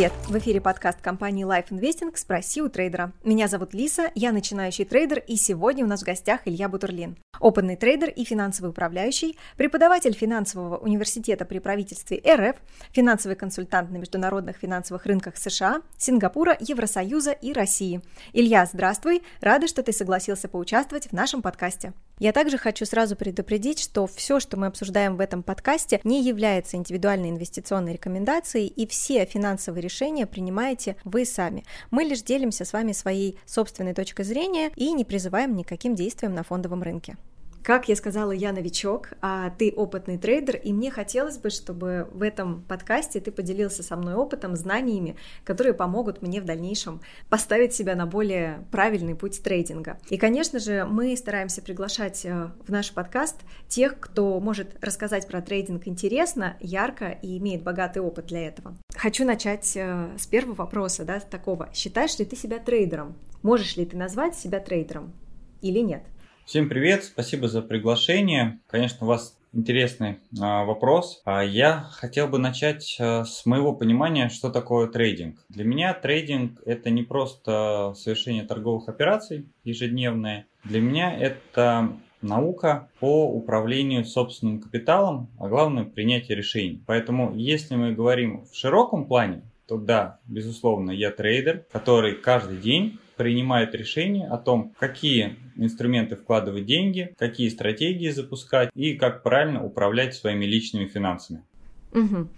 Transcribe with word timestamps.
Привет! 0.00 0.14
В 0.28 0.38
эфире 0.38 0.62
подкаст 0.62 1.02
компании 1.02 1.44
Life 1.44 1.68
Investing 1.68 2.16
«Спроси 2.16 2.62
у 2.62 2.70
трейдера». 2.70 3.12
Меня 3.22 3.48
зовут 3.48 3.74
Лиса, 3.74 4.10
я 4.14 4.32
начинающий 4.32 4.86
трейдер, 4.86 5.18
и 5.18 5.36
сегодня 5.36 5.84
у 5.84 5.86
нас 5.86 6.00
в 6.00 6.06
гостях 6.06 6.40
Илья 6.46 6.70
Бутурлин. 6.70 7.18
Опытный 7.38 7.76
трейдер 7.76 8.08
и 8.08 8.24
финансовый 8.24 8.68
управляющий, 8.70 9.36
преподаватель 9.58 10.14
финансового 10.14 10.78
университета 10.78 11.44
при 11.44 11.58
правительстве 11.58 12.22
РФ, 12.26 12.56
финансовый 12.92 13.34
консультант 13.34 13.90
на 13.90 13.98
международных 13.98 14.56
финансовых 14.56 15.04
рынках 15.04 15.36
США, 15.36 15.82
Сингапура, 15.98 16.56
Евросоюза 16.58 17.32
и 17.32 17.52
России. 17.52 18.00
Илья, 18.32 18.64
здравствуй! 18.64 19.22
Рада, 19.42 19.68
что 19.68 19.82
ты 19.82 19.92
согласился 19.92 20.48
поучаствовать 20.48 21.08
в 21.08 21.12
нашем 21.12 21.42
подкасте. 21.42 21.92
Я 22.20 22.32
также 22.32 22.58
хочу 22.58 22.84
сразу 22.84 23.16
предупредить, 23.16 23.80
что 23.80 24.06
все, 24.06 24.40
что 24.40 24.58
мы 24.58 24.66
обсуждаем 24.66 25.16
в 25.16 25.20
этом 25.20 25.42
подкасте, 25.42 26.02
не 26.04 26.22
является 26.22 26.76
индивидуальной 26.76 27.30
инвестиционной 27.30 27.94
рекомендацией, 27.94 28.66
и 28.66 28.86
все 28.86 29.24
финансовые 29.24 29.80
решения 29.80 30.26
принимаете 30.26 30.96
вы 31.04 31.24
сами. 31.24 31.64
Мы 31.90 32.04
лишь 32.04 32.22
делимся 32.22 32.66
с 32.66 32.74
вами 32.74 32.92
своей 32.92 33.38
собственной 33.46 33.94
точкой 33.94 34.24
зрения 34.24 34.70
и 34.76 34.92
не 34.92 35.06
призываем 35.06 35.56
никаким 35.56 35.94
действиям 35.94 36.34
на 36.34 36.42
фондовом 36.42 36.82
рынке. 36.82 37.16
Как 37.62 37.88
я 37.88 37.96
сказала, 37.96 38.32
я 38.32 38.52
новичок, 38.52 39.10
а 39.20 39.50
ты 39.50 39.72
опытный 39.74 40.16
трейдер, 40.16 40.56
и 40.56 40.72
мне 40.72 40.90
хотелось 40.90 41.36
бы, 41.36 41.50
чтобы 41.50 42.08
в 42.12 42.22
этом 42.22 42.62
подкасте 42.62 43.20
ты 43.20 43.30
поделился 43.30 43.82
со 43.82 43.96
мной 43.96 44.14
опытом, 44.14 44.56
знаниями, 44.56 45.16
которые 45.44 45.74
помогут 45.74 46.22
мне 46.22 46.40
в 46.40 46.46
дальнейшем 46.46 47.02
поставить 47.28 47.74
себя 47.74 47.94
на 47.94 48.06
более 48.06 48.64
правильный 48.70 49.14
путь 49.14 49.42
трейдинга. 49.42 49.98
И, 50.08 50.16
конечно 50.16 50.58
же, 50.58 50.86
мы 50.86 51.14
стараемся 51.16 51.60
приглашать 51.60 52.24
э, 52.24 52.50
в 52.66 52.70
наш 52.70 52.92
подкаст 52.92 53.36
тех, 53.68 54.00
кто 54.00 54.40
может 54.40 54.82
рассказать 54.82 55.26
про 55.28 55.42
трейдинг 55.42 55.86
интересно, 55.86 56.56
ярко 56.60 57.10
и 57.10 57.36
имеет 57.38 57.62
богатый 57.62 57.98
опыт 57.98 58.26
для 58.26 58.46
этого. 58.46 58.74
Хочу 58.96 59.26
начать 59.26 59.76
э, 59.76 60.08
с 60.18 60.26
первого 60.26 60.54
вопроса, 60.54 61.04
да, 61.04 61.20
такого. 61.20 61.68
Считаешь 61.74 62.18
ли 62.18 62.24
ты 62.24 62.36
себя 62.36 62.58
трейдером? 62.58 63.16
Можешь 63.42 63.76
ли 63.76 63.84
ты 63.84 63.96
назвать 63.96 64.34
себя 64.34 64.60
трейдером 64.60 65.12
или 65.60 65.80
нет? 65.80 66.02
Всем 66.50 66.68
привет, 66.68 67.04
спасибо 67.04 67.46
за 67.46 67.62
приглашение. 67.62 68.58
Конечно, 68.66 69.06
у 69.06 69.08
вас 69.08 69.38
интересный 69.52 70.16
а, 70.40 70.64
вопрос. 70.64 71.22
А, 71.24 71.44
я 71.44 71.86
хотел 71.92 72.26
бы 72.26 72.38
начать 72.38 72.96
а, 72.98 73.24
с 73.24 73.46
моего 73.46 73.72
понимания, 73.72 74.28
что 74.30 74.50
такое 74.50 74.88
трейдинг. 74.88 75.36
Для 75.48 75.62
меня 75.62 75.94
трейдинг 75.94 76.60
это 76.66 76.90
не 76.90 77.04
просто 77.04 77.94
совершение 77.96 78.42
торговых 78.42 78.88
операций 78.88 79.46
ежедневные. 79.62 80.46
Для 80.64 80.80
меня 80.80 81.16
это 81.16 81.92
наука 82.20 82.88
по 82.98 83.32
управлению 83.32 84.04
собственным 84.04 84.60
капиталом, 84.60 85.28
а 85.38 85.46
главное 85.46 85.84
принятие 85.84 86.36
решений. 86.36 86.82
Поэтому, 86.84 87.32
если 87.36 87.76
мы 87.76 87.92
говорим 87.92 88.44
в 88.50 88.56
широком 88.56 89.06
плане, 89.06 89.44
то 89.68 89.76
да, 89.76 90.18
безусловно, 90.26 90.90
я 90.90 91.12
трейдер, 91.12 91.64
который 91.70 92.16
каждый 92.16 92.56
день 92.56 92.98
принимает 93.20 93.74
решение 93.74 94.26
о 94.28 94.38
том, 94.38 94.72
какие 94.78 95.36
инструменты 95.56 96.16
вкладывать 96.16 96.64
деньги, 96.64 97.14
какие 97.18 97.50
стратегии 97.50 98.08
запускать 98.08 98.70
и 98.74 98.94
как 98.94 99.22
правильно 99.22 99.62
управлять 99.62 100.14
своими 100.14 100.46
личными 100.46 100.86
финансами. 100.86 101.44
Угу. 101.92 102.28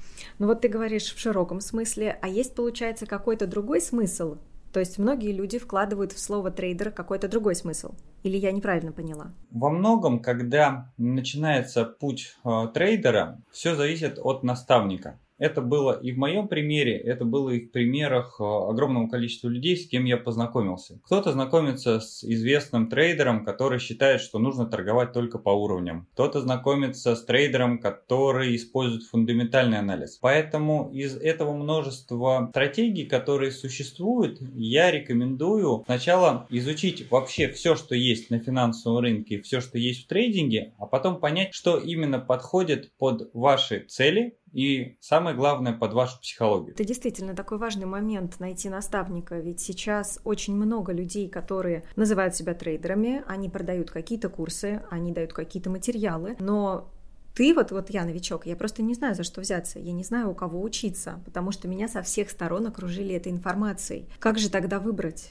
Ну 0.41 0.47
вот 0.49 0.61
ты 0.61 0.67
говоришь 0.67 1.15
в 1.15 1.21
широком 1.21 1.61
смысле, 1.61 2.19
а 2.21 2.27
есть, 2.27 2.57
получается, 2.57 3.07
какой-то 3.07 3.47
другой 3.47 3.81
смысл? 3.81 4.39
То 4.73 4.81
есть 4.81 4.99
многие 4.99 5.31
люди 5.31 5.61
вкладывают 5.61 6.11
в 6.11 6.19
слово 6.19 6.51
трейдер 6.51 6.91
какой-то 6.91 7.29
другой 7.29 7.55
смысл. 7.55 7.95
Или 8.25 8.37
я 8.37 8.51
неправильно 8.51 8.91
поняла? 8.91 9.31
Во 9.53 9.71
многом, 9.71 10.19
когда 10.19 10.93
начинается 10.99 11.85
путь 11.85 12.35
э, 12.45 12.67
трейдера, 12.75 13.41
все 13.53 13.77
зависит 13.77 14.19
от 14.19 14.43
наставника. 14.43 15.21
Это 15.43 15.61
было 15.61 15.99
и 16.01 16.13
в 16.13 16.19
моем 16.19 16.47
примере, 16.47 16.97
это 16.97 17.25
было 17.25 17.51
и 17.51 17.67
в 17.67 17.73
примерах 17.73 18.37
э, 18.39 18.45
огромного 18.45 19.09
количества 19.09 19.49
людей, 19.49 19.77
с 19.77 19.89
кем 19.89 20.05
я 20.05 20.17
познакомился. 20.17 21.01
Кто-то 21.05 21.33
знакомится 21.33 21.99
с 21.99 22.23
известным 22.23 22.89
трейдером, 22.89 23.45
который 23.45 23.81
считает, 23.81 24.21
что 24.21 24.39
нужно 24.39 24.67
торговать 24.67 25.13
только 25.13 25.39
по 25.39 25.51
уровням. 25.51 26.07
Кто-то 26.13 26.43
знакомится 26.43 27.17
с 27.17 27.25
трейдером, 27.25 27.81
который 27.81 28.55
использует 28.55 29.03
фундаментальный 29.03 29.81
анализ. 29.81 30.17
Поэтому 30.23 30.93
из 30.93 31.17
этого 31.17 31.55
множества 31.55 32.47
стратегий, 32.51 33.07
которые 33.07 33.51
существуют, 33.51 34.39
я 34.55 34.93
рекомендую 34.93 35.83
сначала 35.87 36.47
изучить 36.51 37.11
вообще 37.11 37.49
все, 37.49 37.75
что 37.75 37.97
есть 37.97 38.31
на 38.31 38.39
финансовом 38.39 38.99
рынке, 38.99 39.43
все, 39.43 39.61
что 39.61 39.77
есть 39.77 40.05
в 40.05 40.07
трейдинге, 40.07 40.75
а 40.79 40.87
потом 40.87 41.19
понять, 41.19 41.53
что 41.53 41.79
именно 41.79 42.21
подходит 42.21 42.93
под 42.97 43.29
ваши 43.35 43.81
цели, 43.89 44.37
и 44.53 44.97
самое 45.01 45.35
главное 45.35 45.73
под 45.73 45.93
вашу 45.93 46.21
психологию. 46.21 46.75
Это 46.75 46.85
действительно 46.85 47.35
такой 47.35 47.59
важный 47.59 47.87
момент 47.87 48.39
найти 48.39 48.69
наставника, 48.69 49.39
ведь 49.39 49.61
сейчас 49.61 50.21
очень 50.25 50.55
много 50.55 50.93
людей, 50.93 51.29
которые 51.29 51.85
называют 51.97 52.37
себя 52.37 52.55
трейдерами, 52.55 53.25
они 53.27 53.49
продают 53.49 53.91
какие-то 53.91 54.29
курсы, 54.29 54.83
они 54.91 55.13
дают 55.13 55.33
какие-то 55.33 55.71
материалы, 55.71 56.37
но 56.39 56.93
ты 57.35 57.55
вот, 57.55 57.71
вот 57.71 57.89
я 57.89 58.05
новичок, 58.05 58.47
я 58.47 58.57
просто 58.57 58.83
не 58.83 58.95
знаю, 58.95 59.15
за 59.15 59.23
что 59.25 59.41
взяться, 59.41 59.79
я 59.79 59.93
не 59.93 60.05
знаю, 60.05 60.31
у 60.31 60.35
кого 60.35 60.61
учиться, 60.61 61.21
потому 61.25 61.51
что 61.51 61.67
меня 61.67 61.89
со 61.89 62.03
всех 62.03 62.31
сторон 62.31 62.67
окружили 62.67 63.15
этой 63.15 63.33
информацией. 63.33 64.07
Как 64.19 64.39
же 64.39 64.51
тогда 64.51 64.79
выбрать? 64.79 65.31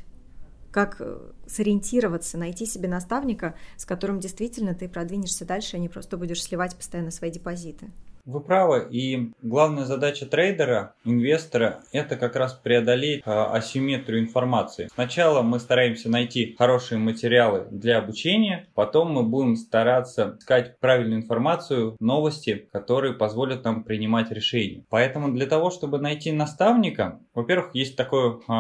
Как 0.72 0.96
э, 1.00 1.20
сориентироваться, 1.48 2.38
найти 2.38 2.66
себе 2.66 2.88
наставника, 2.88 3.56
с 3.76 3.86
которым 3.86 4.20
действительно 4.20 4.74
ты 4.74 4.88
продвинешься 4.90 5.46
дальше, 5.46 5.76
а 5.76 5.80
не 5.80 5.90
просто 5.90 6.18
будешь 6.18 6.42
сливать 6.42 6.76
постоянно 6.76 7.12
свои 7.12 7.30
депозиты? 7.30 7.92
Вы 8.26 8.40
правы, 8.42 8.88
и 8.92 9.32
главная 9.42 9.86
задача 9.86 10.26
трейдера, 10.26 10.94
инвестора, 11.06 11.84
это 11.92 12.16
как 12.18 12.36
раз 12.36 12.54
преодолеть 12.54 13.22
э, 13.26 13.32
асимметрию 13.32 14.22
информации. 14.22 14.90
Сначала 14.94 15.42
мы 15.42 15.60
стараемся 15.60 16.10
найти 16.10 16.56
хорошие 16.58 17.00
материалы 17.00 17.68
для 17.72 17.98
обучения, 17.98 18.68
потом 18.76 19.12
мы 19.12 19.24
будем 19.24 19.56
стараться 19.56 20.38
искать 20.40 20.80
правильную 20.80 21.22
информацию, 21.22 21.96
новости, 22.00 22.68
которые 22.72 23.14
позволят 23.14 23.64
нам 23.64 23.84
принимать 23.84 24.32
решения. 24.32 24.84
Поэтому 24.90 25.32
для 25.34 25.48
того, 25.48 25.72
чтобы 25.72 25.98
найти 25.98 26.32
наставника, 26.32 27.20
во-первых, 27.34 27.74
есть 27.74 27.96
такое 27.96 28.40
э, 28.48 28.52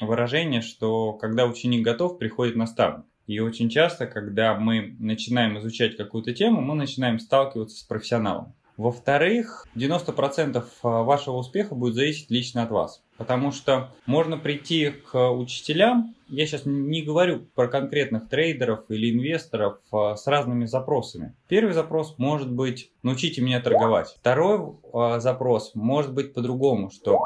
выражение, 0.00 0.60
что 0.60 1.14
когда 1.14 1.46
ученик 1.46 1.82
готов, 1.82 2.18
приходит 2.18 2.56
наставник. 2.56 3.04
И 3.26 3.40
очень 3.40 3.68
часто, 3.68 4.06
когда 4.06 4.54
мы 4.54 4.94
начинаем 5.00 5.58
изучать 5.58 5.96
какую-то 5.96 6.32
тему, 6.32 6.60
мы 6.60 6.74
начинаем 6.74 7.18
сталкиваться 7.18 7.76
с 7.76 7.82
профессионалом. 7.82 8.54
Во-вторых, 8.76 9.66
90% 9.74 10.62
а, 10.82 11.02
вашего 11.02 11.36
успеха 11.36 11.74
будет 11.74 11.94
зависеть 11.94 12.30
лично 12.30 12.62
от 12.62 12.70
вас. 12.70 13.02
Потому 13.16 13.50
что 13.50 13.90
можно 14.04 14.36
прийти 14.36 14.90
к 14.90 15.30
учителям, 15.30 16.14
я 16.28 16.46
сейчас 16.46 16.62
не 16.66 17.02
говорю 17.02 17.46
про 17.54 17.68
конкретных 17.68 18.28
трейдеров 18.28 18.84
или 18.90 19.12
инвесторов 19.12 19.78
а, 19.92 20.16
с 20.16 20.26
разными 20.26 20.66
запросами. 20.66 21.34
Первый 21.48 21.72
запрос 21.72 22.16
может 22.18 22.52
быть 22.52 22.90
«научите 23.02 23.40
меня 23.40 23.60
торговать». 23.60 24.14
Второй 24.20 24.76
а, 24.92 25.20
запрос 25.20 25.74
может 25.74 26.12
быть 26.12 26.34
по-другому, 26.34 26.90
что 26.90 27.18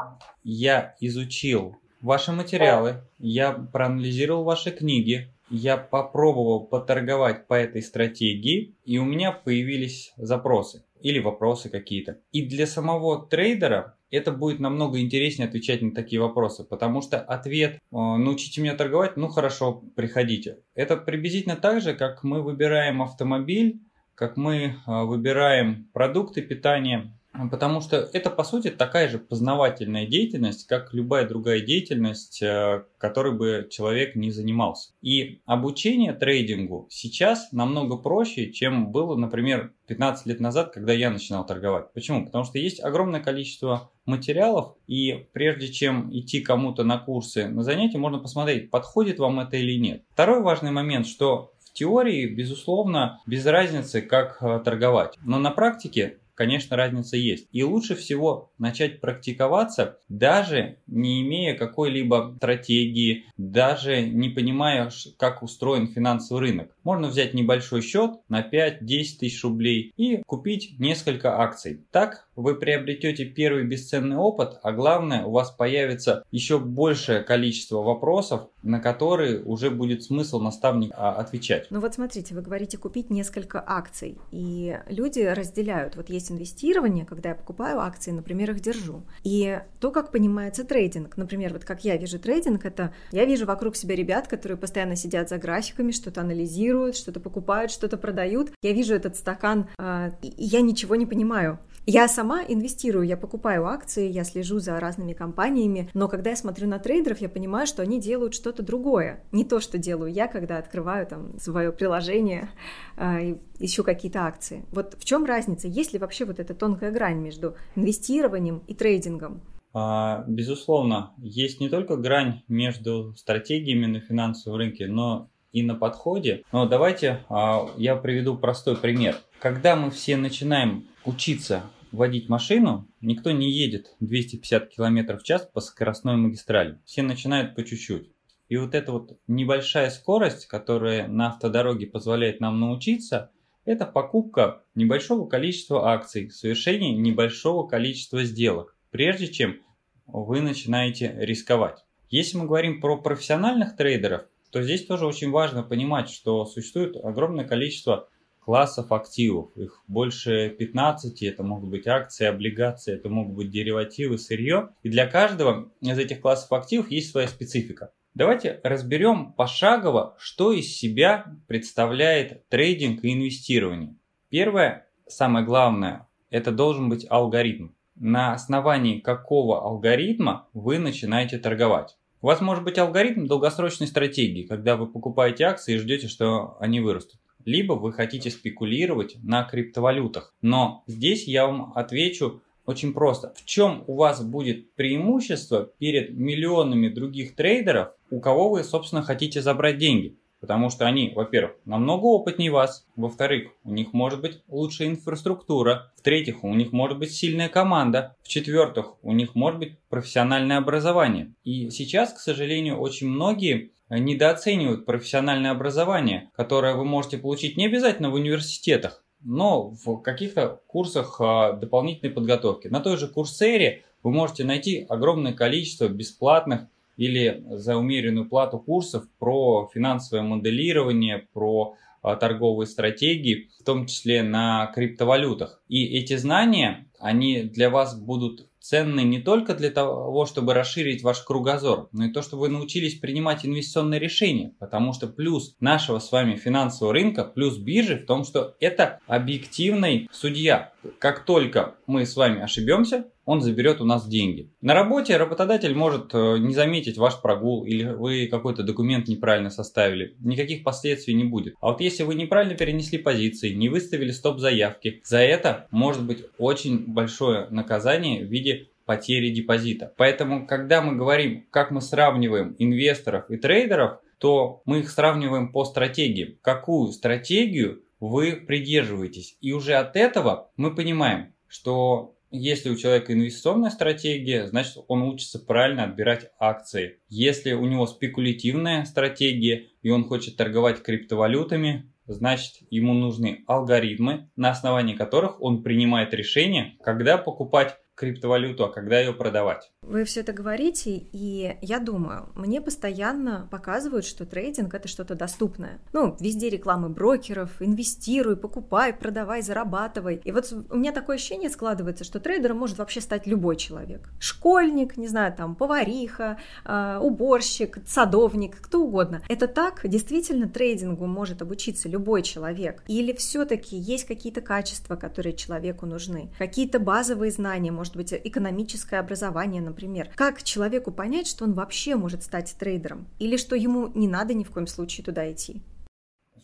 я 0.43 0.95
изучил 1.01 1.75
ваши 2.01 2.31
материалы, 2.31 3.03
я 3.19 3.51
проанализировал 3.51 4.43
ваши 4.45 4.71
книги, 4.71 5.33
я 5.49 5.75
попробовал 5.75 6.61
поторговать 6.61 7.47
по 7.47 7.55
этой 7.55 7.81
стратегии, 7.81 8.73
и 8.85 8.97
у 8.99 9.03
меня 9.03 9.33
появились 9.33 10.13
запросы 10.15 10.83
или 11.01 11.19
вопросы 11.19 11.69
какие-то. 11.69 12.19
И 12.31 12.45
для 12.45 12.67
самого 12.67 13.25
трейдера 13.27 13.97
это 14.09 14.31
будет 14.31 14.59
намного 14.59 14.99
интереснее 14.99 15.47
отвечать 15.47 15.81
на 15.81 15.91
такие 15.91 16.21
вопросы, 16.21 16.63
потому 16.63 17.01
что 17.01 17.19
ответ 17.19 17.79
«научите 17.91 18.61
меня 18.61 18.75
торговать», 18.75 19.17
ну 19.17 19.27
хорошо, 19.27 19.83
приходите. 19.95 20.59
Это 20.75 20.97
приблизительно 20.97 21.55
так 21.55 21.81
же, 21.81 21.93
как 21.93 22.23
мы 22.23 22.41
выбираем 22.41 23.01
автомобиль, 23.01 23.81
как 24.15 24.37
мы 24.37 24.75
выбираем 24.85 25.89
продукты 25.93 26.41
питания, 26.41 27.17
Потому 27.49 27.81
что 27.81 27.97
это, 27.97 28.29
по 28.29 28.43
сути, 28.43 28.69
такая 28.69 29.07
же 29.07 29.17
познавательная 29.17 30.05
деятельность, 30.05 30.67
как 30.67 30.93
любая 30.93 31.27
другая 31.27 31.61
деятельность, 31.61 32.41
э, 32.41 32.83
которой 32.97 33.33
бы 33.33 33.67
человек 33.69 34.15
не 34.15 34.31
занимался. 34.31 34.91
И 35.01 35.41
обучение 35.45 36.13
трейдингу 36.13 36.87
сейчас 36.89 37.51
намного 37.51 37.97
проще, 37.97 38.51
чем 38.51 38.91
было, 38.91 39.15
например, 39.15 39.73
15 39.87 40.25
лет 40.25 40.39
назад, 40.39 40.73
когда 40.73 40.93
я 40.93 41.09
начинал 41.09 41.45
торговать. 41.45 41.93
Почему? 41.93 42.25
Потому 42.25 42.43
что 42.43 42.59
есть 42.59 42.83
огромное 42.83 43.21
количество 43.21 43.91
материалов, 44.05 44.75
и 44.87 45.27
прежде 45.33 45.71
чем 45.71 46.09
идти 46.11 46.41
кому-то 46.41 46.83
на 46.83 46.97
курсы, 46.97 47.47
на 47.47 47.63
занятия, 47.63 47.97
можно 47.97 48.19
посмотреть, 48.19 48.69
подходит 48.69 49.19
вам 49.19 49.39
это 49.39 49.57
или 49.57 49.79
нет. 49.79 50.03
Второй 50.11 50.41
важный 50.41 50.71
момент, 50.71 51.07
что 51.07 51.53
в 51.59 51.73
теории, 51.73 52.27
безусловно, 52.27 53.21
без 53.25 53.45
разницы, 53.45 54.01
как 54.01 54.37
э, 54.41 54.59
торговать. 54.63 55.17
Но 55.23 55.39
на 55.39 55.51
практике 55.51 56.17
конечно, 56.41 56.75
разница 56.75 57.17
есть. 57.17 57.47
И 57.51 57.63
лучше 57.63 57.93
всего 57.93 58.51
начать 58.57 58.99
практиковаться, 58.99 59.99
даже 60.09 60.77
не 60.87 61.21
имея 61.21 61.55
какой-либо 61.55 62.33
стратегии, 62.37 63.25
даже 63.37 64.01
не 64.01 64.29
понимая, 64.29 64.89
как 65.19 65.43
устроен 65.43 65.87
финансовый 65.87 66.39
рынок. 66.39 66.75
Можно 66.83 67.09
взять 67.09 67.35
небольшой 67.35 67.83
счет 67.83 68.13
на 68.27 68.41
5-10 68.41 68.79
тысяч 69.19 69.43
рублей 69.43 69.93
и 69.97 70.23
купить 70.25 70.79
несколько 70.79 71.39
акций. 71.39 71.85
Так 71.91 72.27
вы 72.41 72.55
приобретете 72.55 73.25
первый 73.25 73.63
бесценный 73.63 74.17
опыт, 74.17 74.59
а 74.63 74.71
главное, 74.71 75.25
у 75.25 75.31
вас 75.31 75.51
появится 75.51 76.23
еще 76.31 76.59
большее 76.59 77.21
количество 77.21 77.81
вопросов, 77.81 78.49
на 78.63 78.79
которые 78.79 79.41
уже 79.43 79.69
будет 79.69 80.03
смысл 80.03 80.39
наставник 80.39 80.91
а, 80.93 81.13
отвечать. 81.13 81.67
Ну 81.69 81.79
вот 81.79 81.93
смотрите, 81.93 82.35
вы 82.35 82.41
говорите 82.41 82.77
купить 82.77 83.09
несколько 83.09 83.63
акций, 83.65 84.17
и 84.31 84.77
люди 84.87 85.19
разделяют. 85.19 85.95
Вот 85.95 86.09
есть 86.09 86.31
инвестирование, 86.31 87.05
когда 87.05 87.29
я 87.29 87.35
покупаю 87.35 87.79
акции, 87.79 88.11
например, 88.11 88.51
их 88.51 88.61
держу. 88.61 89.03
И 89.23 89.59
то, 89.79 89.91
как 89.91 90.11
понимается 90.11 90.63
трейдинг, 90.63 91.17
например, 91.17 91.53
вот 91.53 91.65
как 91.65 91.83
я 91.83 91.97
вижу 91.97 92.19
трейдинг, 92.19 92.65
это 92.65 92.93
я 93.11 93.25
вижу 93.25 93.45
вокруг 93.45 93.75
себя 93.75 93.95
ребят, 93.95 94.27
которые 94.27 94.57
постоянно 94.57 94.95
сидят 94.95 95.29
за 95.29 95.37
графиками, 95.37 95.91
что-то 95.91 96.21
анализируют, 96.21 96.95
что-то 96.95 97.19
покупают, 97.19 97.71
что-то 97.71 97.97
продают. 97.97 98.51
Я 98.61 98.73
вижу 98.73 98.93
этот 98.93 99.15
стакан, 99.15 99.69
э, 99.77 100.11
и 100.21 100.33
я 100.37 100.61
ничего 100.61 100.95
не 100.95 101.05
понимаю. 101.05 101.59
Я 101.87 102.07
сама 102.07 102.30
инвестирую, 102.39 103.05
я 103.05 103.17
покупаю 103.17 103.65
акции, 103.65 104.07
я 104.09 104.23
слежу 104.23 104.59
за 104.59 104.79
разными 104.79 105.13
компаниями, 105.13 105.89
но 105.93 106.07
когда 106.07 106.31
я 106.31 106.35
смотрю 106.35 106.67
на 106.67 106.79
трейдеров, 106.79 107.19
я 107.19 107.29
понимаю, 107.29 107.67
что 107.67 107.81
они 107.81 107.99
делают 107.99 108.33
что-то 108.33 108.63
другое. 108.63 109.23
Не 109.31 109.45
то, 109.45 109.59
что 109.59 109.77
делаю 109.77 110.11
я, 110.11 110.27
когда 110.27 110.57
открываю 110.57 111.05
там 111.07 111.37
свое 111.39 111.71
приложение 111.71 112.49
э, 112.97 113.23
и 113.23 113.37
ищу 113.59 113.83
какие-то 113.83 114.25
акции. 114.25 114.65
Вот 114.71 114.95
в 114.97 115.05
чем 115.05 115.25
разница? 115.25 115.67
Есть 115.67 115.93
ли 115.93 115.99
вообще 115.99 116.25
вот 116.25 116.39
эта 116.39 116.53
тонкая 116.53 116.91
грань 116.91 117.19
между 117.19 117.55
инвестированием 117.75 118.63
и 118.67 118.73
трейдингом? 118.73 119.41
А, 119.73 120.25
безусловно, 120.27 121.13
есть 121.17 121.59
не 121.59 121.69
только 121.69 121.95
грань 121.95 122.43
между 122.47 123.15
стратегиями 123.15 123.85
на 123.85 123.99
финансовом 124.01 124.57
рынке, 124.57 124.87
но 124.87 125.29
и 125.51 125.63
на 125.63 125.75
подходе. 125.75 126.43
Но 126.51 126.65
давайте 126.65 127.25
а, 127.29 127.69
я 127.77 127.95
приведу 127.95 128.37
простой 128.37 128.77
пример. 128.77 129.17
Когда 129.39 129.75
мы 129.75 129.91
все 129.91 130.17
начинаем 130.17 130.85
учиться 131.05 131.63
водить 131.91 132.29
машину, 132.29 132.87
никто 133.01 133.31
не 133.31 133.51
едет 133.51 133.95
250 133.99 134.69
км 134.69 135.17
в 135.17 135.23
час 135.23 135.49
по 135.51 135.61
скоростной 135.61 136.15
магистрали. 136.15 136.79
Все 136.85 137.01
начинают 137.01 137.55
по 137.55 137.63
чуть-чуть. 137.63 138.09
И 138.49 138.57
вот 138.57 138.75
эта 138.75 138.91
вот 138.91 139.17
небольшая 139.27 139.89
скорость, 139.89 140.45
которая 140.47 141.07
на 141.07 141.27
автодороге 141.29 141.87
позволяет 141.87 142.39
нам 142.39 142.59
научиться, 142.59 143.31
это 143.63 143.85
покупка 143.85 144.63
небольшого 144.75 145.27
количества 145.27 145.91
акций, 145.91 146.31
совершение 146.31 146.93
небольшого 146.93 147.67
количества 147.67 148.23
сделок, 148.23 148.75
прежде 148.89 149.27
чем 149.27 149.61
вы 150.05 150.41
начинаете 150.41 151.15
рисковать. 151.17 151.85
Если 152.09 152.37
мы 152.37 152.45
говорим 152.45 152.81
про 152.81 152.97
профессиональных 152.97 153.77
трейдеров, 153.77 154.25
то 154.51 154.61
здесь 154.61 154.85
тоже 154.85 155.05
очень 155.05 155.31
важно 155.31 155.63
понимать, 155.63 156.09
что 156.09 156.45
существует 156.45 156.97
огромное 156.97 157.45
количество 157.45 158.09
классов 158.43 158.91
активов. 158.91 159.55
Их 159.55 159.81
больше 159.87 160.49
15, 160.49 161.23
это 161.23 161.43
могут 161.43 161.69
быть 161.69 161.87
акции, 161.87 162.25
облигации, 162.25 162.95
это 162.95 163.09
могут 163.09 163.35
быть 163.35 163.51
деривативы, 163.51 164.17
сырье. 164.17 164.69
И 164.83 164.89
для 164.89 165.07
каждого 165.07 165.71
из 165.81 165.97
этих 165.97 166.21
классов 166.21 166.51
активов 166.51 166.91
есть 166.91 167.11
своя 167.11 167.27
специфика. 167.27 167.91
Давайте 168.13 168.59
разберем 168.63 169.31
пошагово, 169.33 170.15
что 170.17 170.51
из 170.51 170.75
себя 170.75 171.25
представляет 171.47 172.47
трейдинг 172.49 173.05
и 173.05 173.13
инвестирование. 173.13 173.95
Первое, 174.29 174.87
самое 175.07 175.45
главное, 175.45 176.07
это 176.29 176.51
должен 176.51 176.89
быть 176.89 177.05
алгоритм. 177.09 177.69
На 177.95 178.33
основании 178.33 178.99
какого 178.99 179.63
алгоритма 179.63 180.49
вы 180.53 180.79
начинаете 180.79 181.37
торговать. 181.37 181.97
У 182.21 182.27
вас 182.27 182.41
может 182.41 182.63
быть 182.63 182.77
алгоритм 182.77 183.27
долгосрочной 183.27 183.87
стратегии, 183.87 184.43
когда 184.43 184.75
вы 184.75 184.87
покупаете 184.87 185.45
акции 185.45 185.75
и 185.75 185.77
ждете, 185.77 186.07
что 186.07 186.57
они 186.59 186.79
вырастут 186.79 187.20
либо 187.45 187.73
вы 187.73 187.93
хотите 187.93 188.29
спекулировать 188.29 189.15
на 189.23 189.43
криптовалютах. 189.43 190.33
Но 190.41 190.83
здесь 190.87 191.27
я 191.27 191.47
вам 191.47 191.73
отвечу 191.75 192.41
очень 192.65 192.93
просто. 192.93 193.33
В 193.35 193.45
чем 193.45 193.83
у 193.87 193.95
вас 193.95 194.23
будет 194.23 194.73
преимущество 194.75 195.71
перед 195.77 196.11
миллионами 196.11 196.89
других 196.89 197.35
трейдеров, 197.35 197.89
у 198.09 198.19
кого 198.19 198.49
вы, 198.49 198.63
собственно, 198.63 199.01
хотите 199.01 199.41
забрать 199.41 199.77
деньги? 199.77 200.17
Потому 200.41 200.71
что 200.71 200.87
они, 200.87 201.13
во-первых, 201.15 201.55
намного 201.65 202.05
опытнее 202.05 202.49
вас, 202.49 202.87
во-вторых, 202.95 203.51
у 203.63 203.71
них 203.71 203.93
может 203.93 204.21
быть 204.21 204.41
лучшая 204.47 204.87
инфраструктура, 204.87 205.93
в-третьих, 205.97 206.43
у 206.43 206.53
них 206.55 206.71
может 206.71 206.97
быть 206.97 207.13
сильная 207.13 207.47
команда, 207.47 208.15
в-четвертых, 208.23 208.95
у 209.03 209.11
них 209.11 209.35
может 209.35 209.59
быть 209.59 209.77
профессиональное 209.89 210.57
образование. 210.57 211.35
И 211.43 211.69
сейчас, 211.69 212.11
к 212.11 212.17
сожалению, 212.17 212.77
очень 212.77 213.07
многие 213.07 213.71
недооценивают 213.99 214.85
профессиональное 214.85 215.51
образование, 215.51 216.29
которое 216.33 216.75
вы 216.75 216.85
можете 216.85 217.17
получить 217.17 217.57
не 217.57 217.65
обязательно 217.65 218.09
в 218.09 218.15
университетах, 218.15 219.03
но 219.23 219.69
в 219.69 219.97
каких-то 219.97 220.61
курсах 220.67 221.17
а, 221.19 221.53
дополнительной 221.53 222.13
подготовки. 222.13 222.67
На 222.67 222.79
той 222.79 222.97
же 222.97 223.07
Курсере 223.07 223.83
вы 224.03 224.11
можете 224.11 224.43
найти 224.43 224.85
огромное 224.89 225.33
количество 225.33 225.87
бесплатных 225.87 226.67
или 226.97 227.43
за 227.49 227.77
умеренную 227.77 228.27
плату 228.27 228.59
курсов 228.59 229.05
про 229.19 229.69
финансовое 229.73 230.23
моделирование, 230.23 231.27
про 231.33 231.75
а, 232.01 232.15
торговые 232.15 232.67
стратегии, 232.67 233.49
в 233.59 233.63
том 233.63 233.85
числе 233.85 234.23
на 234.23 234.71
криптовалютах. 234.73 235.61
И 235.67 235.85
эти 235.85 236.15
знания, 236.15 236.87
они 236.99 237.43
для 237.43 237.69
вас 237.69 237.99
будут 237.99 238.47
ценны 238.61 239.01
не 239.01 239.19
только 239.19 239.55
для 239.55 239.71
того, 239.71 240.25
чтобы 240.25 240.53
расширить 240.53 241.03
ваш 241.03 241.21
кругозор, 241.21 241.89
но 241.91 242.05
и 242.05 242.11
то, 242.11 242.21
чтобы 242.21 242.41
вы 242.41 242.49
научились 242.49 242.95
принимать 242.95 243.45
инвестиционные 243.45 243.99
решения. 243.99 244.53
Потому 244.59 244.93
что 244.93 245.07
плюс 245.07 245.55
нашего 245.59 245.99
с 245.99 246.11
вами 246.11 246.35
финансового 246.35 246.93
рынка, 246.93 247.25
плюс 247.25 247.57
биржи 247.57 247.97
в 247.97 248.05
том, 248.05 248.23
что 248.23 248.55
это 248.59 248.99
объективный 249.07 250.07
судья. 250.11 250.71
Как 250.99 251.25
только 251.25 251.75
мы 251.87 252.05
с 252.05 252.15
вами 252.15 252.41
ошибемся, 252.41 253.05
он 253.31 253.39
заберет 253.39 253.79
у 253.79 253.85
нас 253.85 254.05
деньги. 254.09 254.49
На 254.59 254.73
работе 254.73 255.15
работодатель 255.15 255.73
может 255.73 256.13
э, 256.13 256.37
не 256.39 256.53
заметить 256.53 256.97
ваш 256.97 257.21
прогул 257.21 257.63
или 257.63 257.85
вы 257.85 258.27
какой-то 258.27 258.61
документ 258.61 259.07
неправильно 259.07 259.49
составили. 259.49 260.15
Никаких 260.19 260.65
последствий 260.65 261.13
не 261.13 261.23
будет. 261.23 261.55
А 261.61 261.67
вот 261.67 261.79
если 261.79 262.03
вы 262.03 262.15
неправильно 262.15 262.55
перенесли 262.55 262.97
позиции, 262.97 263.53
не 263.53 263.69
выставили 263.69 264.11
стоп-заявки, 264.11 265.01
за 265.05 265.19
это 265.19 265.67
может 265.71 266.05
быть 266.05 266.25
очень 266.37 266.85
большое 266.87 267.47
наказание 267.51 268.25
в 268.25 268.27
виде 268.27 268.67
потери 268.85 269.29
депозита. 269.29 269.93
Поэтому, 269.95 270.45
когда 270.45 270.81
мы 270.81 270.97
говорим, 270.97 271.45
как 271.51 271.71
мы 271.71 271.79
сравниваем 271.79 272.57
инвесторов 272.59 273.29
и 273.29 273.37
трейдеров, 273.37 273.99
то 274.17 274.61
мы 274.65 274.79
их 274.79 274.89
сравниваем 274.89 275.53
по 275.53 275.63
стратегии. 275.63 276.37
Какую 276.41 276.91
стратегию 276.91 277.81
вы 278.01 278.33
придерживаетесь? 278.33 279.37
И 279.39 279.53
уже 279.53 279.75
от 279.75 279.95
этого 279.95 280.51
мы 280.57 280.75
понимаем, 280.75 281.33
что 281.47 282.13
если 282.31 282.69
у 282.69 282.77
человека 282.77 283.13
инвестиционная 283.13 283.69
стратегия, 283.69 284.47
значит 284.47 284.77
он 284.87 285.03
учится 285.03 285.37
правильно 285.37 285.83
отбирать 285.83 286.31
акции. 286.39 286.99
Если 287.09 287.53
у 287.53 287.65
него 287.65 287.85
спекулятивная 287.85 288.85
стратегия 288.85 289.67
и 289.81 289.89
он 289.89 290.05
хочет 290.05 290.37
торговать 290.37 290.81
криптовалютами, 290.81 291.91
значит 292.07 292.55
ему 292.69 292.93
нужны 292.93 293.43
алгоритмы, 293.47 294.29
на 294.35 294.51
основании 294.51 294.95
которых 294.95 295.41
он 295.41 295.63
принимает 295.63 296.13
решение, 296.13 296.77
когда 296.83 297.17
покупать 297.17 297.77
криптовалюту, 297.95 298.65
а 298.65 298.71
когда 298.71 298.99
ее 298.99 299.13
продавать. 299.13 299.71
Вы 299.91 300.05
все 300.05 300.19
это 300.19 300.31
говорите, 300.31 301.07
и 301.11 301.57
я 301.61 301.79
думаю, 301.79 302.29
мне 302.35 302.61
постоянно 302.61 303.49
показывают, 303.49 304.05
что 304.05 304.27
трейдинг 304.27 304.73
это 304.75 304.87
что-то 304.87 305.15
доступное. 305.15 305.79
Ну, 305.91 306.15
везде 306.19 306.49
рекламы 306.49 306.87
брокеров, 306.87 307.49
инвестируй, 307.59 308.37
покупай, 308.37 308.93
продавай, 308.93 309.41
зарабатывай. 309.41 310.21
И 310.23 310.31
вот 310.31 310.53
у 310.69 310.77
меня 310.77 310.91
такое 310.91 311.15
ощущение 311.15 311.49
складывается, 311.49 312.03
что 312.03 312.19
трейдером 312.19 312.59
может 312.59 312.77
вообще 312.77 313.01
стать 313.01 313.25
любой 313.25 313.55
человек. 313.55 314.11
Школьник, 314.19 314.97
не 314.97 315.07
знаю, 315.07 315.33
там, 315.35 315.55
повариха, 315.55 316.37
э, 316.63 316.99
уборщик, 317.01 317.79
садовник, 317.87 318.61
кто 318.61 318.83
угодно. 318.83 319.23
Это 319.29 319.47
так? 319.47 319.81
Действительно 319.83 320.47
трейдингу 320.47 321.07
может 321.07 321.41
обучиться 321.41 321.89
любой 321.89 322.21
человек? 322.21 322.83
Или 322.87 323.13
все-таки 323.13 323.75
есть 323.75 324.05
какие-то 324.05 324.41
качества, 324.41 324.95
которые 324.95 325.33
человеку 325.35 325.87
нужны? 325.87 326.31
Какие-то 326.37 326.79
базовые 326.79 327.31
знания, 327.31 327.71
может 327.71 327.95
быть, 327.95 328.13
экономическое 328.13 328.99
образование, 328.99 329.70
например. 329.71 330.09
Как 330.15 330.43
человеку 330.43 330.91
понять, 330.91 331.27
что 331.27 331.45
он 331.45 331.53
вообще 331.53 331.95
может 331.95 332.23
стать 332.23 332.55
трейдером? 332.59 333.07
Или 333.19 333.37
что 333.37 333.55
ему 333.55 333.87
не 333.95 334.07
надо 334.07 334.33
ни 334.33 334.43
в 334.43 334.51
коем 334.51 334.67
случае 334.67 335.03
туда 335.03 335.31
идти? 335.31 335.61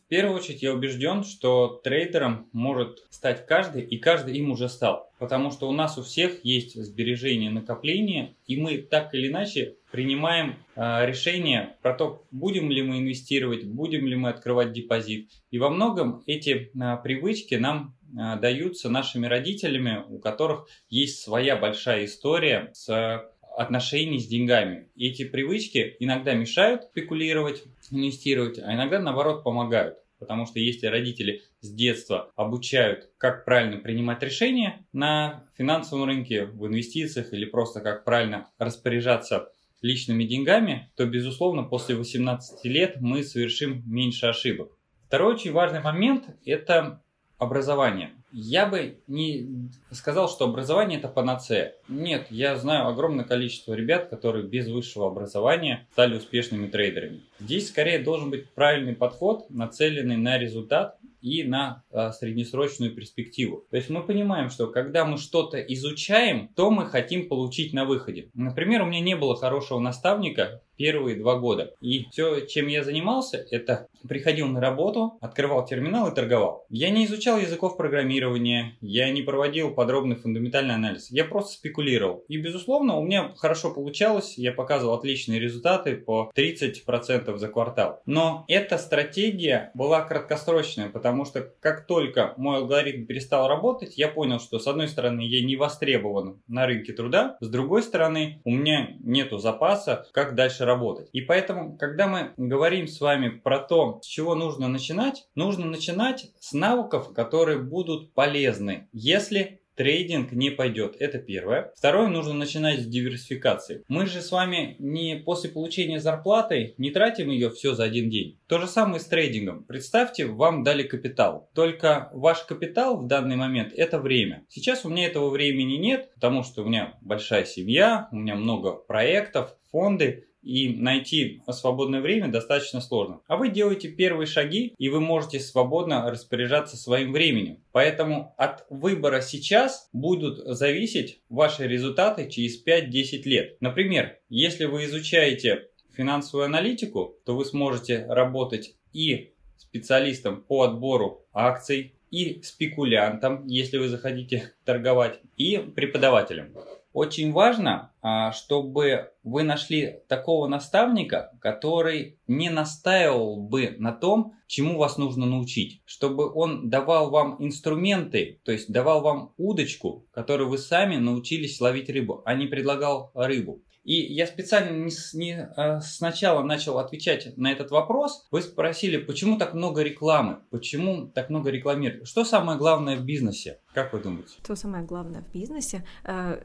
В 0.08 0.10
первую 0.10 0.38
очередь 0.38 0.64
я 0.64 0.74
убежден, 0.74 1.26
что 1.26 1.82
трейдером 1.84 2.48
может 2.54 3.06
стать 3.10 3.46
каждый, 3.46 3.82
и 3.82 3.98
каждый 3.98 4.38
им 4.38 4.52
уже 4.52 4.70
стал. 4.70 5.12
Потому 5.20 5.52
что 5.52 5.68
у 5.68 5.74
нас 5.74 5.98
у 5.98 6.02
всех 6.02 6.46
есть 6.46 6.82
сбережения, 6.82 7.50
накопления, 7.50 8.34
и 8.46 8.56
мы 8.56 8.78
так 8.78 9.14
или 9.14 9.28
иначе 9.28 9.76
принимаем 9.92 10.56
э, 10.78 11.06
решение 11.06 11.76
про 11.82 11.94
то, 11.94 12.26
будем 12.32 12.72
ли 12.72 12.82
мы 12.84 13.00
инвестировать, 13.00 13.66
будем 13.66 14.08
ли 14.08 14.16
мы 14.16 14.30
открывать 14.30 14.72
депозит. 14.72 15.30
И 15.52 15.60
во 15.60 15.70
многом 15.70 16.24
эти 16.26 16.72
э, 16.74 16.98
привычки 17.04 17.56
нам 17.56 17.97
даются 18.12 18.90
нашими 18.90 19.28
родителями, 19.28 20.04
у 20.08 20.20
которых 20.20 20.68
есть 20.90 21.22
своя 21.22 21.56
большая 21.56 22.06
история 22.06 22.70
с 22.74 23.30
отношений 23.58 24.20
с 24.20 24.28
деньгами. 24.28 24.90
И 24.96 25.08
эти 25.10 25.26
привычки 25.26 25.96
иногда 26.00 26.34
мешают 26.34 26.84
спекулировать, 26.84 27.64
инвестировать, 27.90 28.60
а 28.60 28.74
иногда 28.74 29.00
наоборот 29.00 29.44
помогают. 29.44 29.98
Потому 30.20 30.46
что 30.46 30.60
если 30.60 30.88
родители 30.88 31.42
с 31.60 31.72
детства 31.72 32.32
обучают, 32.36 33.10
как 33.18 33.46
правильно 33.46 33.78
принимать 33.78 34.22
решения 34.24 34.86
на 34.92 35.46
финансовом 35.58 36.06
рынке, 36.06 36.46
в 36.46 36.66
инвестициях 36.68 37.34
или 37.34 37.46
просто 37.46 37.82
как 37.82 38.04
правильно 38.04 38.50
распоряжаться 38.58 39.52
личными 39.82 40.24
деньгами, 40.24 40.92
то, 40.96 41.06
безусловно, 41.06 41.64
после 41.64 41.96
18 41.96 42.66
лет 42.66 42.98
мы 43.00 43.24
совершим 43.24 43.84
меньше 43.86 44.26
ошибок. 44.28 44.72
Второй 45.08 45.36
очень 45.36 45.52
важный 45.52 45.82
момент– 45.82 46.26
это 46.46 47.02
образование. 47.38 48.12
Я 48.32 48.66
бы 48.66 49.00
не 49.08 49.70
сказал, 49.92 50.30
что 50.30 50.46
образование 50.46 51.00
это 51.00 51.08
панацея. 51.08 51.76
Нет, 51.88 52.28
я 52.30 52.56
знаю 52.58 52.88
огромное 52.88 53.26
количество 53.26 53.74
ребят, 53.74 54.10
которые 54.10 54.46
без 54.46 54.68
высшего 54.68 55.08
образования 55.08 55.88
стали 55.92 56.18
успешными 56.18 56.68
трейдерами. 56.68 57.22
Здесь 57.40 57.70
скорее 57.70 58.00
должен 58.00 58.30
быть 58.30 58.50
правильный 58.50 58.96
подход, 58.96 59.50
нацеленный 59.50 60.18
на 60.18 60.38
результат 60.38 60.98
и 61.22 61.44
на 61.44 61.84
а, 61.92 62.12
среднесрочную 62.12 62.94
перспективу. 62.94 63.66
То 63.70 63.78
есть 63.78 63.90
мы 63.90 64.04
понимаем, 64.04 64.50
что 64.50 64.68
когда 64.68 65.06
мы 65.06 65.18
что-то 65.18 65.60
изучаем, 65.60 66.50
то 66.56 66.70
мы 66.70 66.86
хотим 66.86 67.28
получить 67.28 67.74
на 67.74 67.86
выходе. 67.86 68.30
Например, 68.34 68.82
у 68.84 68.86
меня 68.86 69.02
не 69.02 69.16
было 69.16 69.36
хорошего 69.36 69.80
наставника 69.80 70.62
первые 70.78 71.16
два 71.16 71.38
года. 71.38 71.74
И 71.82 72.06
все, 72.12 72.42
чем 72.42 72.68
я 72.68 72.84
занимался, 72.84 73.46
это 73.52 73.88
приходил 74.08 74.48
на 74.48 74.62
работу, 74.62 75.18
открывал 75.22 75.66
терминал 75.66 76.10
и 76.10 76.16
торговал. 76.16 76.66
Я 76.70 76.90
не 76.90 77.06
изучал 77.06 77.38
языков 77.40 77.78
программирования, 77.78 78.78
я 78.82 79.10
не 79.12 79.22
проводил 79.22 79.74
подробный 79.74 80.16
фундаментальный 80.16 80.76
анализ. 80.76 81.12
Я 81.12 81.26
просто 81.26 81.54
спекулировал. 81.54 82.24
И, 82.28 82.38
безусловно, 82.38 82.98
у 82.98 83.04
меня 83.04 83.34
хорошо 83.38 83.72
получалось. 83.74 84.38
Я 84.38 84.52
показывал 84.52 84.96
отличные 84.96 85.40
результаты 85.40 85.96
по 85.96 86.32
30% 86.36 87.38
за 87.38 87.48
квартал. 87.48 88.02
Но 88.06 88.46
эта 88.48 88.78
стратегия 88.78 89.72
была 89.74 90.02
краткосрочная, 90.02 90.90
потому 90.90 91.26
что 91.26 91.42
как 91.60 91.86
только 91.88 92.34
мой 92.38 92.58
алгоритм 92.58 93.06
перестал 93.06 93.48
работать, 93.48 93.98
я 93.98 94.08
понял, 94.08 94.40
что 94.40 94.60
с 94.60 94.68
одной 94.68 94.88
стороны 94.88 95.22
я 95.22 95.44
не 95.44 95.56
востребован 95.56 96.42
на 96.48 96.66
рынке 96.66 96.94
труда, 96.94 97.38
с 97.40 97.50
другой 97.50 97.84
стороны 97.84 98.42
у 98.44 98.52
меня 98.52 98.90
нету 99.00 99.38
запаса, 99.38 100.06
как 100.12 100.36
дальше 100.36 100.66
работать. 100.68 101.10
И 101.14 101.22
поэтому, 101.22 101.78
когда 101.78 102.08
мы 102.08 102.34
говорим 102.38 102.88
с 102.88 103.02
вами 103.02 103.30
про 103.30 103.60
то, 103.60 104.00
с 104.04 104.06
чего 104.06 104.36
нужно 104.36 104.68
начинать, 104.68 105.28
нужно 105.34 105.66
начинать 105.66 106.32
с 106.40 106.54
навыков, 106.54 107.14
которые 107.14 107.60
будут 107.60 108.14
полезны, 108.14 108.88
если 108.94 109.62
трейдинг 109.78 110.32
не 110.32 110.50
пойдет. 110.50 110.98
Это 111.00 111.20
первое. 111.20 111.72
Второе, 111.78 112.08
нужно 112.08 112.34
начинать 112.34 112.82
с 112.82 112.86
диверсификации. 112.86 113.84
Мы 113.88 114.08
же 114.08 114.22
с 114.22 114.32
вами 114.32 114.76
не 114.80 115.16
после 115.24 115.50
получения 115.50 116.00
зарплаты 116.00 116.74
не 116.78 116.90
тратим 116.90 117.30
ее 117.30 117.52
все 117.52 117.74
за 117.74 117.84
один 117.84 118.10
день. 118.10 118.40
То 118.48 118.60
же 118.60 118.68
самое 118.68 119.00
с 119.00 119.06
трейдингом. 119.06 119.64
Представьте, 119.64 120.26
вам 120.26 120.64
дали 120.64 120.84
капитал. 120.84 121.50
Только 121.54 122.10
ваш 122.12 122.44
капитал 122.44 122.98
в 122.98 123.08
данный 123.08 123.36
момент 123.36 123.72
это 123.74 124.00
время. 124.00 124.46
Сейчас 124.50 124.84
у 124.84 124.90
меня 124.90 125.06
этого 125.06 125.30
времени 125.30 125.76
нет, 125.76 126.12
потому 126.16 126.44
что 126.44 126.64
у 126.64 126.66
меня 126.66 126.96
большая 127.02 127.46
семья, 127.46 128.08
у 128.12 128.16
меня 128.16 128.36
много 128.36 128.74
проектов, 128.74 129.56
фонды 129.72 130.28
и 130.48 130.70
найти 130.70 131.42
свободное 131.50 132.02
время 132.02 132.30
достаточно 132.30 132.80
сложно. 132.80 133.20
А 133.28 133.36
вы 133.36 133.50
делаете 133.50 133.90
первые 133.90 134.28
шаги, 134.28 134.74
и 134.78 134.90
вы 134.90 135.02
можете 135.02 135.40
свободно 135.40 136.10
распоряжаться 136.10 136.78
своим 136.78 137.12
временем. 137.12 137.60
Поэтому 137.74 138.34
от 138.38 138.66
выбора 138.70 139.22
сейчас 139.22 139.90
будут 139.92 140.38
зависеть 140.38 141.22
ваши 141.30 141.68
результаты 141.68 142.30
через 142.30 142.64
5-10 142.66 143.24
лет. 143.26 143.58
Например, 143.60 144.18
если 144.30 144.66
вы 144.66 144.86
изучаете 144.86 145.70
финансовую 145.96 146.46
аналитику, 146.46 147.18
то 147.26 147.36
вы 147.36 147.44
сможете 147.44 148.06
работать 148.08 148.76
и 148.94 149.34
специалистом 149.58 150.42
по 150.42 150.64
отбору 150.64 151.26
акций, 151.34 151.94
и 152.10 152.42
спекулянтом, 152.42 153.46
если 153.48 153.78
вы 153.78 153.90
захотите 153.90 154.54
торговать, 154.64 155.20
и 155.36 155.58
преподавателем. 155.58 156.54
Очень 156.94 157.32
важно, 157.32 157.94
а, 158.02 158.32
чтобы 158.32 159.12
вы 159.24 159.44
нашли 159.44 160.00
такого 160.08 160.48
наставника, 160.48 161.38
который 161.42 162.20
не 162.28 162.50
настаивал 162.50 163.38
бы 163.38 163.76
на 163.78 163.92
том, 163.92 164.34
чему 164.48 164.78
вас 164.78 164.98
нужно 164.98 165.26
научить, 165.26 165.82
чтобы 165.86 166.32
он 166.34 166.70
давал 166.70 167.12
вам 167.12 167.36
инструменты, 167.40 168.40
то 168.44 168.52
есть 168.52 168.72
давал 168.72 169.02
вам 169.02 169.34
удочку, 169.38 170.08
которую 170.12 170.50
вы 170.50 170.58
сами 170.58 170.96
научились 170.96 171.62
ловить 171.62 171.90
рыбу, 171.90 172.22
а 172.26 172.34
не 172.34 172.48
предлагал 172.48 173.12
рыбу. 173.14 173.62
И 173.88 174.14
я 174.14 174.28
специально 174.28 174.72
не, 174.72 174.92
не 175.14 175.50
а, 175.56 175.80
сначала 175.80 176.44
начал 176.44 176.78
отвечать 176.78 177.38
на 177.38 177.50
этот 177.50 177.72
вопрос. 177.72 178.28
Вы 178.32 178.42
спросили, 178.42 178.98
почему 178.98 179.38
так 179.38 179.54
много 179.54 179.82
рекламы, 179.82 180.40
почему 180.50 181.08
так 181.08 181.30
много 181.30 181.52
рекламируют. 181.52 182.06
Что 182.06 182.26
самое 182.26 182.58
главное 182.58 182.98
в 182.98 183.06
бизнесе? 183.06 183.62
Как 183.74 183.94
вы 183.94 184.02
думаете? 184.02 184.34
Что 184.44 184.58
самое 184.58 184.84
главное 184.84 185.22
в 185.22 185.32
бизнесе? 185.32 185.86
Э, 186.04 186.42